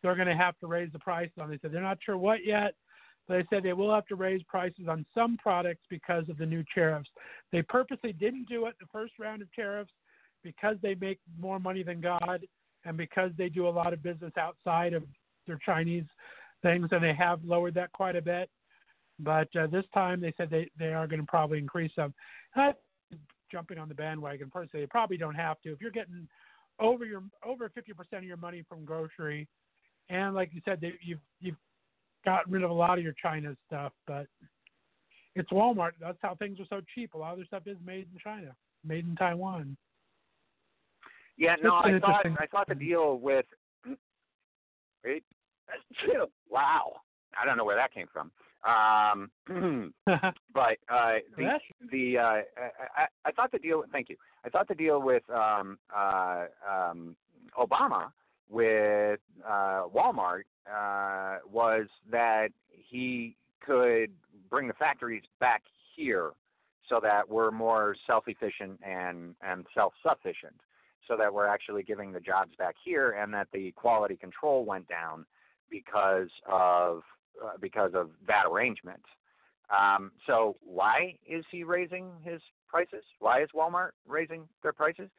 they're 0.01 0.15
going 0.15 0.27
to 0.27 0.35
have 0.35 0.57
to 0.59 0.67
raise 0.67 0.91
the 0.91 0.99
price 0.99 1.31
on. 1.39 1.49
They 1.49 1.57
said 1.57 1.71
they're 1.71 1.81
not 1.81 2.01
sure 2.03 2.17
what 2.17 2.45
yet, 2.45 2.75
they 3.31 3.45
said 3.49 3.63
they 3.63 3.73
will 3.73 3.93
have 3.93 4.05
to 4.07 4.15
raise 4.15 4.41
prices 4.43 4.87
on 4.89 5.05
some 5.13 5.37
products 5.37 5.81
because 5.89 6.27
of 6.29 6.37
the 6.37 6.45
new 6.45 6.63
tariffs. 6.73 7.09
They 7.51 7.61
purposely 7.61 8.13
didn't 8.13 8.47
do 8.47 8.65
it 8.67 8.75
the 8.79 8.87
first 8.91 9.13
round 9.19 9.41
of 9.41 9.53
tariffs 9.53 9.91
because 10.43 10.77
they 10.81 10.95
make 10.95 11.19
more 11.39 11.59
money 11.59 11.83
than 11.83 12.01
God 12.01 12.45
and 12.85 12.97
because 12.97 13.31
they 13.37 13.49
do 13.49 13.67
a 13.67 13.69
lot 13.69 13.93
of 13.93 14.01
business 14.01 14.33
outside 14.37 14.93
of 14.93 15.03
their 15.47 15.59
Chinese 15.65 16.05
things, 16.61 16.87
and 16.91 17.03
they 17.03 17.13
have 17.13 17.43
lowered 17.43 17.73
that 17.75 17.91
quite 17.91 18.15
a 18.15 18.21
bit. 18.21 18.49
But 19.19 19.55
uh, 19.55 19.67
this 19.67 19.85
time 19.93 20.21
they 20.21 20.33
said 20.37 20.49
they, 20.49 20.69
they 20.79 20.93
are 20.93 21.07
going 21.07 21.19
to 21.19 21.27
probably 21.27 21.59
increase 21.59 21.91
them. 21.95 22.13
Uh, 22.55 22.71
jumping 23.51 23.77
on 23.77 23.89
the 23.89 23.95
bandwagon 23.95 24.49
personally, 24.49 24.83
they 24.83 24.89
probably 24.89 25.17
don't 25.17 25.35
have 25.35 25.61
to. 25.61 25.71
If 25.71 25.81
you're 25.81 25.91
getting 25.91 26.27
over 26.79 27.05
your 27.05 27.21
over 27.45 27.69
50% 27.69 28.17
of 28.17 28.23
your 28.23 28.37
money 28.37 28.63
from 28.67 28.85
grocery, 28.85 29.47
and 30.09 30.33
like 30.33 30.49
you 30.53 30.61
said, 30.65 30.79
they, 30.81 30.93
you've 31.01 31.19
you've 31.39 31.55
gotten 32.23 32.51
rid 32.51 32.63
of 32.63 32.69
a 32.69 32.73
lot 32.73 32.97
of 32.97 33.03
your 33.03 33.15
China 33.21 33.55
stuff, 33.67 33.93
but 34.07 34.27
it's 35.35 35.49
Walmart. 35.51 35.91
That's 35.99 36.17
how 36.21 36.35
things 36.35 36.59
are 36.59 36.65
so 36.69 36.81
cheap. 36.93 37.13
A 37.13 37.17
lot 37.17 37.31
of 37.31 37.37
their 37.37 37.45
stuff 37.45 37.63
is 37.65 37.77
made 37.85 38.07
in 38.13 38.19
China, 38.23 38.55
made 38.85 39.05
in 39.07 39.15
Taiwan. 39.15 39.77
Yeah, 41.37 41.55
no, 41.63 41.75
I 41.75 41.99
thought 41.99 42.25
I 42.25 42.45
thought 42.47 42.67
the 42.67 42.75
deal 42.75 43.17
with. 43.17 43.45
Wait, 45.03 45.23
wow, 46.49 46.93
I 47.41 47.45
don't 47.45 47.57
know 47.57 47.65
where 47.65 47.77
that 47.77 47.93
came 47.93 48.07
from. 48.11 48.31
Um, 48.63 49.31
but 50.53 50.77
uh, 50.89 51.13
the 51.35 51.59
the 51.91 52.17
uh, 52.17 52.21
I, 52.21 52.43
I, 52.97 53.05
I 53.25 53.31
thought 53.31 53.51
the 53.51 53.59
deal. 53.59 53.83
Thank 53.91 54.09
you. 54.09 54.17
I 54.45 54.49
thought 54.49 54.67
the 54.67 54.75
deal 54.75 55.01
with 55.01 55.23
um, 55.29 55.79
uh, 55.95 56.45
um, 56.69 57.15
Obama 57.57 58.11
with 58.49 59.19
uh, 59.47 59.83
Walmart 59.95 60.43
uh, 60.67 61.37
was 61.49 61.87
that 62.09 62.49
he 62.69 63.35
could 63.65 64.11
bring 64.49 64.67
the 64.67 64.73
factories 64.73 65.23
back 65.39 65.63
here 65.95 66.31
so 66.89 66.99
that 67.01 67.29
we're 67.29 67.51
more 67.51 67.95
self-efficient 68.07 68.79
and 68.85 69.35
and 69.41 69.65
self-sufficient 69.73 70.59
so 71.07 71.17
that 71.17 71.33
we're 71.33 71.47
actually 71.47 71.83
giving 71.83 72.11
the 72.11 72.19
jobs 72.19 72.51
back 72.57 72.75
here 72.83 73.11
and 73.11 73.33
that 73.33 73.47
the 73.53 73.71
quality 73.71 74.15
control 74.15 74.65
went 74.65 74.87
down 74.87 75.25
because 75.69 76.29
of 76.49 77.03
uh, 77.43 77.51
because 77.61 77.91
of 77.95 78.09
that 78.27 78.43
arrangement 78.51 79.03
Um, 79.71 80.11
so 80.27 80.57
why 80.63 81.15
is 81.25 81.45
he 81.51 81.63
raising 81.63 82.11
his 82.23 82.41
prices? 82.67 83.03
Why 83.19 83.41
is 83.41 83.49
Walmart 83.55 83.91
raising 84.07 84.47
their 84.63 84.73
prices? 84.73 85.09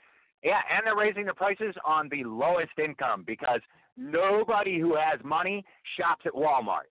Yeah, 0.45 0.61
and 0.71 0.87
they're 0.87 0.97
raising 0.97 1.27
the 1.27 1.35
prices 1.35 1.75
on 1.87 2.09
the 2.11 2.25
lowest 2.25 2.77
income 2.79 3.25
because 3.27 3.61
nobody 3.97 4.79
who 4.79 4.95
has 4.97 5.19
money 5.25 5.65
shops 5.99 6.23
at 6.27 6.33
Walmart. 6.33 6.89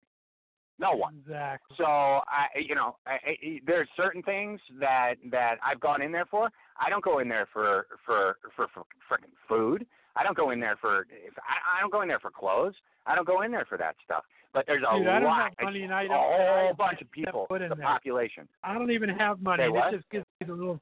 No 0.80 0.92
one. 0.92 1.16
Exactly. 1.26 1.76
So 1.76 1.84
I, 1.84 2.46
you 2.64 2.76
know, 2.76 2.96
I, 3.04 3.14
I, 3.14 3.60
there's 3.66 3.88
certain 3.96 4.22
things 4.22 4.60
that 4.78 5.14
that 5.30 5.56
I've 5.64 5.80
gone 5.80 6.00
in 6.02 6.12
there 6.12 6.26
for. 6.26 6.50
I 6.80 6.88
don't 6.88 7.02
go 7.04 7.18
in 7.18 7.28
there 7.28 7.48
for 7.52 7.86
for 8.06 8.36
for, 8.54 8.68
for 8.72 8.82
freaking 9.10 9.32
food. 9.48 9.84
I 10.14 10.22
don't 10.22 10.36
go 10.36 10.50
in 10.52 10.60
there 10.60 10.76
for. 10.80 11.06
I, 11.38 11.78
I 11.78 11.80
don't 11.80 11.90
go 11.92 12.02
in 12.02 12.08
there 12.08 12.20
for 12.20 12.30
clothes. 12.30 12.74
I 13.06 13.16
don't 13.16 13.26
go 13.26 13.42
in 13.42 13.50
there 13.50 13.66
for 13.68 13.76
that 13.78 13.96
stuff. 14.04 14.22
But 14.54 14.64
there's 14.66 14.82
a 14.88 14.96
Dude, 14.98 15.08
I 15.08 15.14
don't 15.20 15.24
lot, 15.28 15.52
money 15.60 15.82
and 15.82 15.92
I 15.92 16.04
a 16.04 16.08
don't- 16.08 16.16
whole 16.16 16.68
I 16.70 16.72
bunch 16.78 17.02
of 17.02 17.10
people, 17.10 17.46
in 17.50 17.68
the 17.68 17.74
there. 17.74 17.84
population. 17.84 18.48
I 18.62 18.74
don't 18.74 18.90
even 18.92 19.08
have 19.10 19.42
money. 19.42 19.64
Say 19.64 19.68
what? 19.68 19.92
It 19.92 19.98
just 19.98 20.10
gives 20.10 20.24
me 20.40 20.46
the 20.46 20.52
little. 20.54 20.80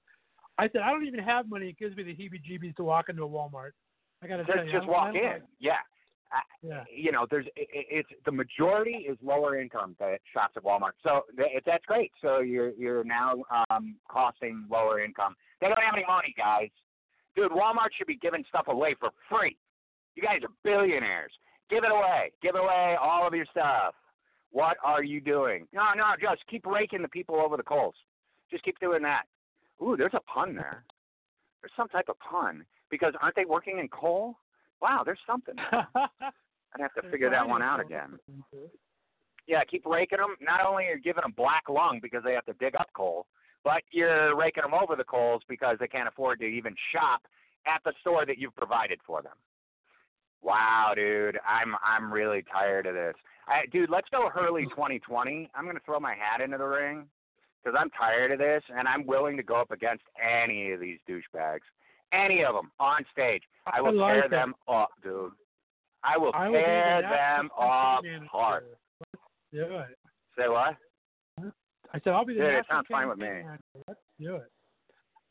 I 0.58 0.68
said 0.68 0.82
I 0.82 0.90
don't 0.90 1.06
even 1.06 1.20
have 1.20 1.48
money. 1.48 1.68
It 1.70 1.78
gives 1.78 1.96
me 1.96 2.02
the 2.02 2.14
heebie-jeebies 2.14 2.76
to 2.76 2.84
walk 2.84 3.08
into 3.08 3.22
a 3.24 3.28
Walmart. 3.28 3.70
I 4.22 4.26
got 4.28 4.36
to 4.38 4.44
tell 4.44 4.64
you, 4.64 4.72
just 4.72 4.86
walk 4.86 5.14
in. 5.14 5.22
like- 5.24 5.42
Yeah. 5.58 5.78
Yeah. 6.62 6.84
you 6.92 7.12
know, 7.12 7.26
there's 7.30 7.46
it, 7.56 7.68
it- 7.72 7.86
it's 7.90 8.08
the 8.24 8.32
majority 8.32 9.06
is 9.08 9.16
lower 9.22 9.60
income 9.60 9.96
that 9.98 10.20
shops 10.32 10.54
at 10.56 10.64
Walmart. 10.64 10.92
So 11.02 11.22
th- 11.36 11.62
that's 11.64 11.84
great. 11.86 12.10
So 12.20 12.40
you're 12.40 12.70
you're 12.70 13.04
now 13.04 13.44
um, 13.70 13.96
costing 14.08 14.64
lower 14.70 15.00
income. 15.02 15.36
They 15.60 15.68
don't 15.68 15.80
have 15.82 15.94
any 15.94 16.04
money, 16.06 16.34
guys. 16.36 16.68
Dude, 17.34 17.52
Walmart 17.52 17.88
should 17.96 18.06
be 18.06 18.16
giving 18.16 18.44
stuff 18.48 18.66
away 18.68 18.94
for 18.98 19.10
free. 19.28 19.56
You 20.14 20.22
guys 20.22 20.40
are 20.42 20.48
billionaires. 20.64 21.32
Give 21.70 21.84
it 21.84 21.90
away. 21.90 22.32
Give 22.42 22.54
away 22.54 22.96
all 23.00 23.26
of 23.26 23.34
your 23.34 23.46
stuff. 23.50 23.94
What 24.50 24.76
are 24.82 25.02
you 25.04 25.20
doing? 25.20 25.66
No, 25.72 25.84
no, 25.96 26.04
just 26.20 26.46
keep 26.48 26.64
raking 26.66 27.02
the 27.02 27.08
people 27.08 27.36
over 27.36 27.56
the 27.56 27.62
coals. 27.62 27.94
Just 28.50 28.64
keep 28.64 28.78
doing 28.80 29.02
that. 29.02 29.24
Ooh, 29.82 29.96
there's 29.96 30.14
a 30.14 30.20
pun 30.20 30.54
there. 30.54 30.84
There's 31.60 31.72
some 31.76 31.88
type 31.88 32.08
of 32.08 32.18
pun 32.20 32.64
because 32.90 33.12
aren't 33.20 33.36
they 33.36 33.44
working 33.44 33.78
in 33.78 33.88
coal? 33.88 34.36
Wow, 34.80 35.02
there's 35.04 35.18
something. 35.26 35.54
there. 35.56 35.88
I'd 35.94 36.80
have 36.80 36.94
to 37.02 37.10
figure 37.10 37.30
that 37.30 37.48
one 37.48 37.62
out 37.62 37.80
again. 37.80 38.18
Yeah, 39.46 39.62
keep 39.64 39.86
raking 39.86 40.18
them. 40.18 40.36
Not 40.40 40.66
only 40.66 40.84
are 40.86 40.96
you 40.96 41.02
giving 41.02 41.22
them 41.22 41.32
black 41.36 41.64
lung 41.68 42.00
because 42.02 42.22
they 42.24 42.34
have 42.34 42.44
to 42.46 42.52
dig 42.54 42.74
up 42.78 42.88
coal, 42.94 43.26
but 43.64 43.82
you're 43.92 44.36
raking 44.36 44.62
them 44.62 44.74
over 44.74 44.96
the 44.96 45.04
coals 45.04 45.42
because 45.48 45.76
they 45.80 45.88
can't 45.88 46.08
afford 46.08 46.40
to 46.40 46.46
even 46.46 46.74
shop 46.92 47.22
at 47.66 47.80
the 47.84 47.92
store 48.00 48.26
that 48.26 48.38
you've 48.38 48.54
provided 48.56 49.00
for 49.06 49.22
them. 49.22 49.32
Wow, 50.42 50.92
dude, 50.94 51.38
I'm 51.48 51.74
I'm 51.84 52.12
really 52.12 52.44
tired 52.52 52.86
of 52.86 52.94
this. 52.94 53.14
I, 53.48 53.66
dude, 53.72 53.90
let's 53.90 54.08
go 54.10 54.28
Hurley 54.32 54.64
2020. 54.66 55.50
I'm 55.54 55.66
gonna 55.66 55.80
throw 55.84 55.98
my 55.98 56.14
hat 56.14 56.40
into 56.40 56.58
the 56.58 56.64
ring 56.64 57.06
because 57.62 57.76
I'm 57.80 57.90
tired 57.90 58.32
of 58.32 58.38
this, 58.38 58.62
and 58.76 58.86
I'm 58.86 59.06
willing 59.06 59.36
to 59.36 59.42
go 59.42 59.56
up 59.56 59.70
against 59.70 60.04
any 60.22 60.70
of 60.72 60.80
these 60.80 60.98
douchebags, 61.08 61.66
any 62.12 62.44
of 62.44 62.54
them 62.54 62.70
on 62.78 63.04
stage. 63.12 63.42
I 63.72 63.80
will 63.80 63.96
like 63.96 64.14
tear 64.14 64.24
it. 64.24 64.30
them 64.30 64.54
up, 64.68 64.90
dude. 65.02 65.32
I 66.04 66.16
will 66.16 66.32
I 66.34 66.48
will 66.48 66.54
be 66.54 66.58
the 66.60 66.64
tear 66.64 67.02
them 67.02 67.50
apart. 67.56 68.64
Do 69.52 69.60
it. 69.60 69.98
Say 70.38 70.48
what? 70.48 70.76
I 71.94 72.00
said 72.02 72.12
I'll 72.12 72.24
be 72.24 72.34
the 72.34 72.40
Dude, 72.40 72.54
it 72.54 72.66
sounds 72.70 72.86
fine 72.90 73.08
with 73.08 73.18
me. 73.18 73.42
Let's 73.88 74.00
do 74.20 74.36
it. 74.36 74.50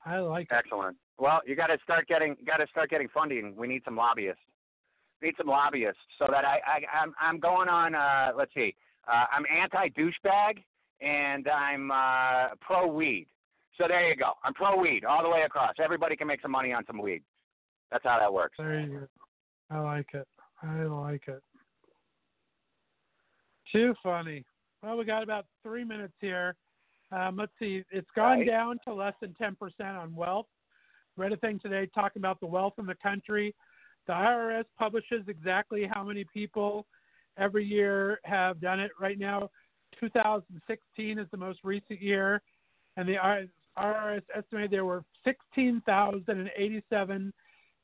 I 0.06 0.20
like 0.20 0.48
it. 0.52 0.56
Excellent. 0.56 0.98
Well, 1.18 1.42
you 1.46 1.56
got 1.56 1.68
to 1.68 1.78
start 1.84 2.08
getting 2.08 2.36
got 2.46 2.58
to 2.58 2.68
start 2.68 2.90
getting 2.90 3.08
funding. 3.14 3.56
We 3.56 3.68
need 3.68 3.82
some 3.86 3.96
lobbyists. 3.96 4.42
Need 5.22 5.36
some 5.38 5.48
lobbyists 5.48 6.02
so 6.20 6.28
that 6.30 6.46
I, 6.46 6.60
I 6.66 7.02
I'm 7.02 7.14
I'm 7.20 7.40
going 7.40 7.70
on. 7.70 7.96
Uh, 7.96 8.32
let's 8.38 8.54
see. 8.54 8.76
Uh, 9.08 9.26
I'm 9.32 9.46
anti 9.46 9.90
douchebag 9.90 10.64
and 11.02 11.48
I'm 11.48 11.92
uh, 11.92 12.56
pro 12.62 12.88
weed. 12.88 13.28
So 13.78 13.86
there 13.88 14.08
you 14.10 14.16
go. 14.16 14.34
I'm 14.44 14.54
pro 14.54 14.78
weed 14.78 15.04
all 15.04 15.22
the 15.24 15.30
way 15.30 15.42
across. 15.46 15.74
Everybody 15.84 16.16
can 16.16 16.28
make 16.28 16.42
some 16.42 16.52
money 16.52 16.72
on 16.72 16.86
some 16.86 17.02
weed. 17.02 17.22
That's 17.92 18.04
how 18.04 18.20
that 18.20 18.32
works. 18.34 18.56
There 18.58 18.80
you 18.80 19.00
go. 19.00 19.08
I 19.70 19.80
like 19.80 20.08
it. 20.14 20.28
I 20.64 20.84
like 20.84 21.28
it. 21.28 21.42
Too 23.72 23.94
funny. 24.02 24.46
Well, 24.82 24.98
we 24.98 25.06
got 25.06 25.24
about 25.24 25.46
three 25.64 25.84
minutes 25.84 26.14
here. 26.22 26.56
Um, 27.12 27.36
let's 27.36 27.52
see. 27.60 27.84
It's 27.92 28.10
gone 28.16 28.40
Right. 28.40 28.48
down 28.48 28.80
to 28.86 28.94
less 28.94 29.14
than 29.20 29.34
10% 29.36 29.98
on 29.98 30.16
wealth. 30.16 30.48
Read 31.18 31.32
a 31.34 31.38
thing 31.38 31.60
today 31.60 31.86
talking 31.88 32.22
about 32.22 32.40
the 32.40 32.46
wealth 32.46 32.74
in 32.78 32.86
the 32.86 32.96
country. 32.96 33.54
The 34.08 34.14
IRS 34.14 34.66
publishes 34.78 35.28
exactly 35.28 35.86
how 35.86 36.04
many 36.04 36.24
people 36.26 36.86
every 37.38 37.66
year 37.66 38.20
have 38.24 38.60
done 38.60 38.80
it. 38.80 38.92
Right 39.00 39.18
now, 39.18 39.50
2016 40.00 41.20
is 41.20 41.28
the 41.32 41.38
most 41.38 41.60
recent 41.64 42.02
year, 42.02 42.42
and 42.98 43.08
the 43.08 43.18
IRS 43.78 44.24
estimated 44.36 44.72
there 44.72 44.86
were 44.86 45.04
16,087 45.24 47.34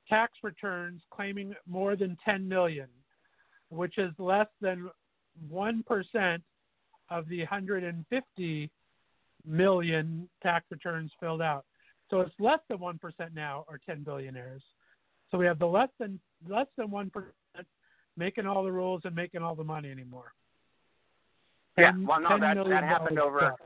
tax 0.07 0.33
returns 0.43 1.01
claiming 1.11 1.53
more 1.67 1.95
than 1.95 2.17
10 2.23 2.47
million, 2.47 2.87
which 3.69 3.97
is 3.97 4.11
less 4.17 4.47
than 4.61 4.89
1% 5.51 6.41
of 7.09 7.27
the 7.27 7.39
150 7.39 8.71
million 9.45 10.29
tax 10.41 10.65
returns 10.69 11.11
filled 11.19 11.41
out. 11.41 11.65
So 12.09 12.21
it's 12.21 12.33
less 12.39 12.59
than 12.69 12.77
1% 12.79 12.99
now 13.33 13.65
are 13.69 13.79
10 13.85 14.03
billionaires. 14.03 14.63
So 15.29 15.37
we 15.37 15.45
have 15.45 15.59
the 15.59 15.65
less 15.65 15.89
than 15.97 16.19
less 16.47 16.67
than 16.77 16.89
1% 16.89 17.11
making 18.17 18.45
all 18.45 18.63
the 18.63 18.71
rules 18.71 19.01
and 19.05 19.15
making 19.15 19.41
all 19.41 19.55
the 19.55 19.63
money 19.63 19.89
anymore. 19.89 20.33
Yeah. 21.77 21.91
10 21.91 22.05
Well, 22.05 22.19
no, 22.19 22.39
that 22.39 22.57
that 22.69 22.83
happened 22.83 23.19
over. 23.19 23.39
stuff. 23.39 23.59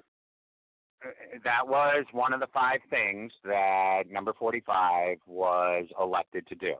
That 1.44 1.68
was 1.68 2.06
one 2.12 2.34
of 2.34 2.40
the 2.40 2.48
five 2.48 2.80
things 2.90 3.32
that 3.44 4.04
number 4.10 4.34
45 4.34 5.18
was 5.28 5.86
elected 6.00 6.48
to 6.48 6.56
do, 6.56 6.76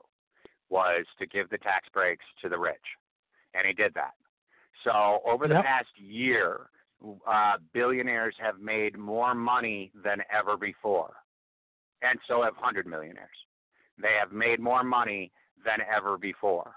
was 0.70 1.06
to 1.20 1.26
give 1.28 1.50
the 1.50 1.58
tax 1.60 1.88
breaks 1.94 2.26
to 2.42 2.50
the 2.50 2.58
rich, 2.58 2.76
and 3.54 3.66
he 3.68 3.74
did 3.74 3.94
that. 3.94 4.14
So 4.84 5.22
over 5.26 5.48
the 5.48 5.56
Yep. 5.56 5.66
past 5.66 5.98
year, 6.00 6.70
uh, 7.28 7.58
billionaires 7.74 8.36
have 8.40 8.60
made 8.60 8.98
more 8.98 9.36
money 9.36 9.92
than 9.94 10.24
ever 10.30 10.58
before, 10.58 11.16
and 12.02 12.20
so 12.28 12.42
have 12.42 12.56
hundred 12.58 12.88
millionaires. 12.88 13.46
They 13.98 14.14
have 14.14 14.32
made 14.32 14.60
more 14.60 14.84
money 14.84 15.32
than 15.64 15.82
ever 15.82 16.18
before. 16.18 16.76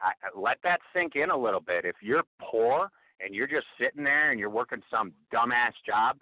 I, 0.00 0.12
I- 0.22 0.30
let 0.38 0.60
that 0.62 0.80
sink 0.92 1.14
in 1.16 1.30
a 1.30 1.36
little 1.36 1.60
bit. 1.60 1.84
If 1.84 1.96
you're 2.02 2.24
poor 2.40 2.90
and 3.20 3.34
you're 3.34 3.46
just 3.46 3.66
sitting 3.78 4.02
there 4.04 4.30
and 4.30 4.40
you're 4.40 4.50
working 4.50 4.82
some 4.90 5.12
dumbass 5.32 5.72
job, 5.86 6.18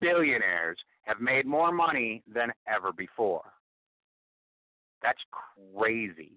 billionaires 0.00 0.78
have 1.02 1.20
made 1.20 1.46
more 1.46 1.72
money 1.72 2.22
than 2.32 2.52
ever 2.68 2.92
before. 2.92 3.42
That's 5.02 5.20
crazy. 5.74 6.32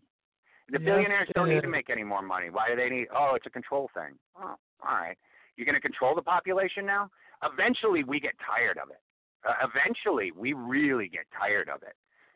The 0.70 0.80
Yes, 0.80 0.86
billionaires 0.86 1.30
don't 1.36 1.50
need 1.50 1.62
to 1.62 1.68
make 1.68 1.92
any 1.92 2.04
more 2.04 2.24
money. 2.24 2.50
Why 2.50 2.70
do 2.70 2.76
they 2.76 2.90
need? 2.90 3.08
Oh, 3.16 3.34
it's 3.36 3.46
a 3.46 3.52
control 3.52 3.90
thing. 3.94 4.18
Oh, 4.36 4.56
all 4.84 4.96
right. 4.96 5.18
You're 5.56 5.66
going 5.66 5.76
to 5.76 5.82
control 5.82 6.16
the 6.16 6.24
population 6.24 6.86
now? 6.86 7.10
Eventually, 7.44 8.04
we 8.04 8.20
get 8.20 8.34
tired 8.46 8.80
of 8.80 8.90
it. 8.90 9.00
Uh, 9.48 9.54
eventually, 9.64 10.32
we 10.32 10.54
really 10.54 11.08
get 11.08 11.26
tired 11.38 11.70
of 11.70 11.84
it. 11.84 11.96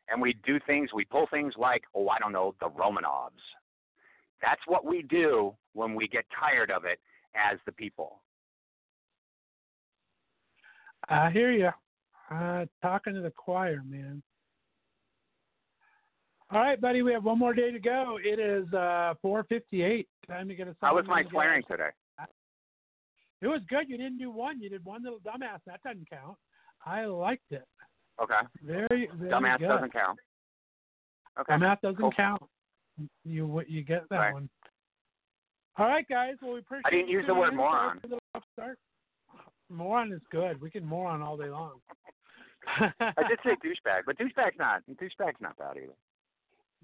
And 0.09 0.21
we 0.21 0.35
do 0.45 0.59
things, 0.65 0.89
we 0.93 1.05
pull 1.05 1.27
things 1.31 1.53
like, 1.57 1.83
oh, 1.95 2.09
I 2.09 2.17
don't 2.19 2.31
know, 2.31 2.55
the 2.59 2.69
Romanovs. 2.69 3.41
That's 4.41 4.61
what 4.67 4.85
we 4.85 5.03
do 5.03 5.55
when 5.73 5.95
we 5.95 6.07
get 6.07 6.25
tired 6.39 6.71
of 6.71 6.85
it 6.85 6.99
as 7.35 7.59
the 7.65 7.71
people. 7.71 8.21
I 11.09 11.29
hear 11.31 11.51
you. 11.51 11.69
Uh, 12.31 12.65
talking 12.81 13.13
to 13.15 13.21
the 13.21 13.31
choir, 13.31 13.81
man. 13.87 14.21
All 16.51 16.59
right, 16.61 16.79
buddy. 16.79 17.01
We 17.01 17.11
have 17.13 17.23
one 17.23 17.39
more 17.39 17.53
day 17.53 17.71
to 17.71 17.79
go. 17.79 18.17
It 18.23 18.39
is 18.39 18.71
uh, 18.73 19.13
4:58. 19.23 20.05
Time 20.27 20.47
to 20.47 20.55
get 20.55 20.67
us. 20.67 20.75
How 20.81 20.95
was 20.95 21.05
my 21.07 21.23
swearing 21.29 21.63
today? 21.69 21.89
It 23.41 23.47
was 23.47 23.61
good. 23.69 23.87
You 23.89 23.97
didn't 23.97 24.17
do 24.17 24.29
one. 24.31 24.59
You 24.61 24.69
did 24.69 24.83
one 24.83 25.03
little 25.03 25.19
dumbass. 25.19 25.59
That 25.65 25.81
doesn't 25.83 26.09
count. 26.09 26.35
I 26.85 27.05
liked 27.05 27.51
it. 27.51 27.63
Okay. 28.21 28.33
Very, 28.63 29.09
very 29.15 29.31
Dumbass 29.31 29.59
good. 29.59 29.67
doesn't 29.69 29.93
count. 29.93 30.19
Okay. 31.39 31.53
Dumbass 31.53 31.79
doesn't 31.81 32.01
Cool. 32.01 32.11
count. 32.11 32.41
You 33.23 33.63
you 33.67 33.81
get 33.83 34.09
that 34.09 34.17
Right. 34.17 34.33
one. 34.33 34.49
All 35.77 35.87
right, 35.87 36.05
guys. 36.09 36.35
Well, 36.41 36.53
we 36.53 36.59
appreciate. 36.59 36.85
I 36.85 36.89
didn't 36.89 37.07
use 37.07 37.25
the 37.27 37.33
word 37.33 37.53
moron. 37.55 37.91
Sorry 37.91 37.99
for 38.01 38.07
the 38.07 38.19
rough 38.35 38.43
start. 38.51 38.79
Moron 39.69 40.11
is 40.11 40.21
good. 40.31 40.59
We 40.61 40.69
can 40.69 40.85
moron 40.85 41.21
all 41.21 41.37
day 41.37 41.49
long. 41.49 41.73
I 42.79 43.23
did 43.27 43.39
say 43.43 43.51
douchebag, 43.63 44.01
but 44.05 44.17
douchebag's 44.17 44.57
not. 44.57 44.83
Douchebag's 44.89 45.39
not 45.41 45.57
bad 45.57 45.77
either. 45.77 45.93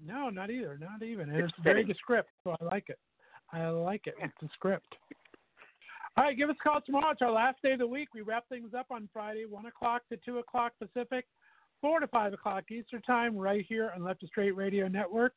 No, 0.04 0.28
not 0.30 0.50
either. 0.50 0.78
Not 0.78 1.02
even. 1.02 1.30
And 1.30 1.38
It's 1.38 1.52
it's, 1.52 1.62
very 1.62 1.82
fitting. 1.82 1.92
descript, 1.92 2.30
so 2.44 2.56
I 2.60 2.64
like 2.64 2.88
it. 2.88 2.98
I 3.52 3.68
like 3.68 4.06
it. 4.06 4.14
It's 4.20 4.34
a 4.42 4.48
script. 4.54 4.94
All 6.16 6.24
right, 6.24 6.36
give 6.36 6.48
us 6.48 6.56
a 6.58 6.68
call 6.68 6.80
tomorrow. 6.80 7.10
It's 7.10 7.22
our 7.22 7.30
last 7.30 7.58
day 7.62 7.72
of 7.72 7.78
the 7.78 7.86
week. 7.86 8.08
We 8.14 8.22
wrap 8.22 8.48
things 8.48 8.72
up 8.76 8.86
on 8.90 9.08
Friday, 9.12 9.44
1 9.44 9.66
o'clock 9.66 10.02
to 10.10 10.16
2 10.24 10.38
o'clock 10.38 10.72
Pacific, 10.80 11.26
4 11.82 12.00
to 12.00 12.06
5 12.06 12.32
o'clock 12.32 12.64
Eastern 12.70 13.02
Time, 13.02 13.36
right 13.36 13.64
here 13.68 13.92
on 13.94 14.02
Left 14.02 14.22
of 14.22 14.30
Str8 14.36 14.56
Radio 14.56 14.88
Network. 14.88 15.34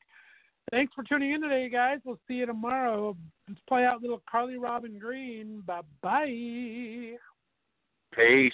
Thanks 0.72 0.94
for 0.94 1.04
tuning 1.04 1.34
in 1.34 1.42
today, 1.42 1.68
guys. 1.70 2.00
We'll 2.06 2.20
see 2.28 2.36
you 2.36 2.46
tomorrow. 2.46 3.18
Let's 3.48 3.60
play 3.68 3.86
out 3.86 4.02
little 4.02 4.22
Carly 4.30 4.58
Robin 4.58 4.98
Green. 5.00 5.62
Bye 5.66 5.82
bye. 6.02 7.18
Peace. 8.16 8.54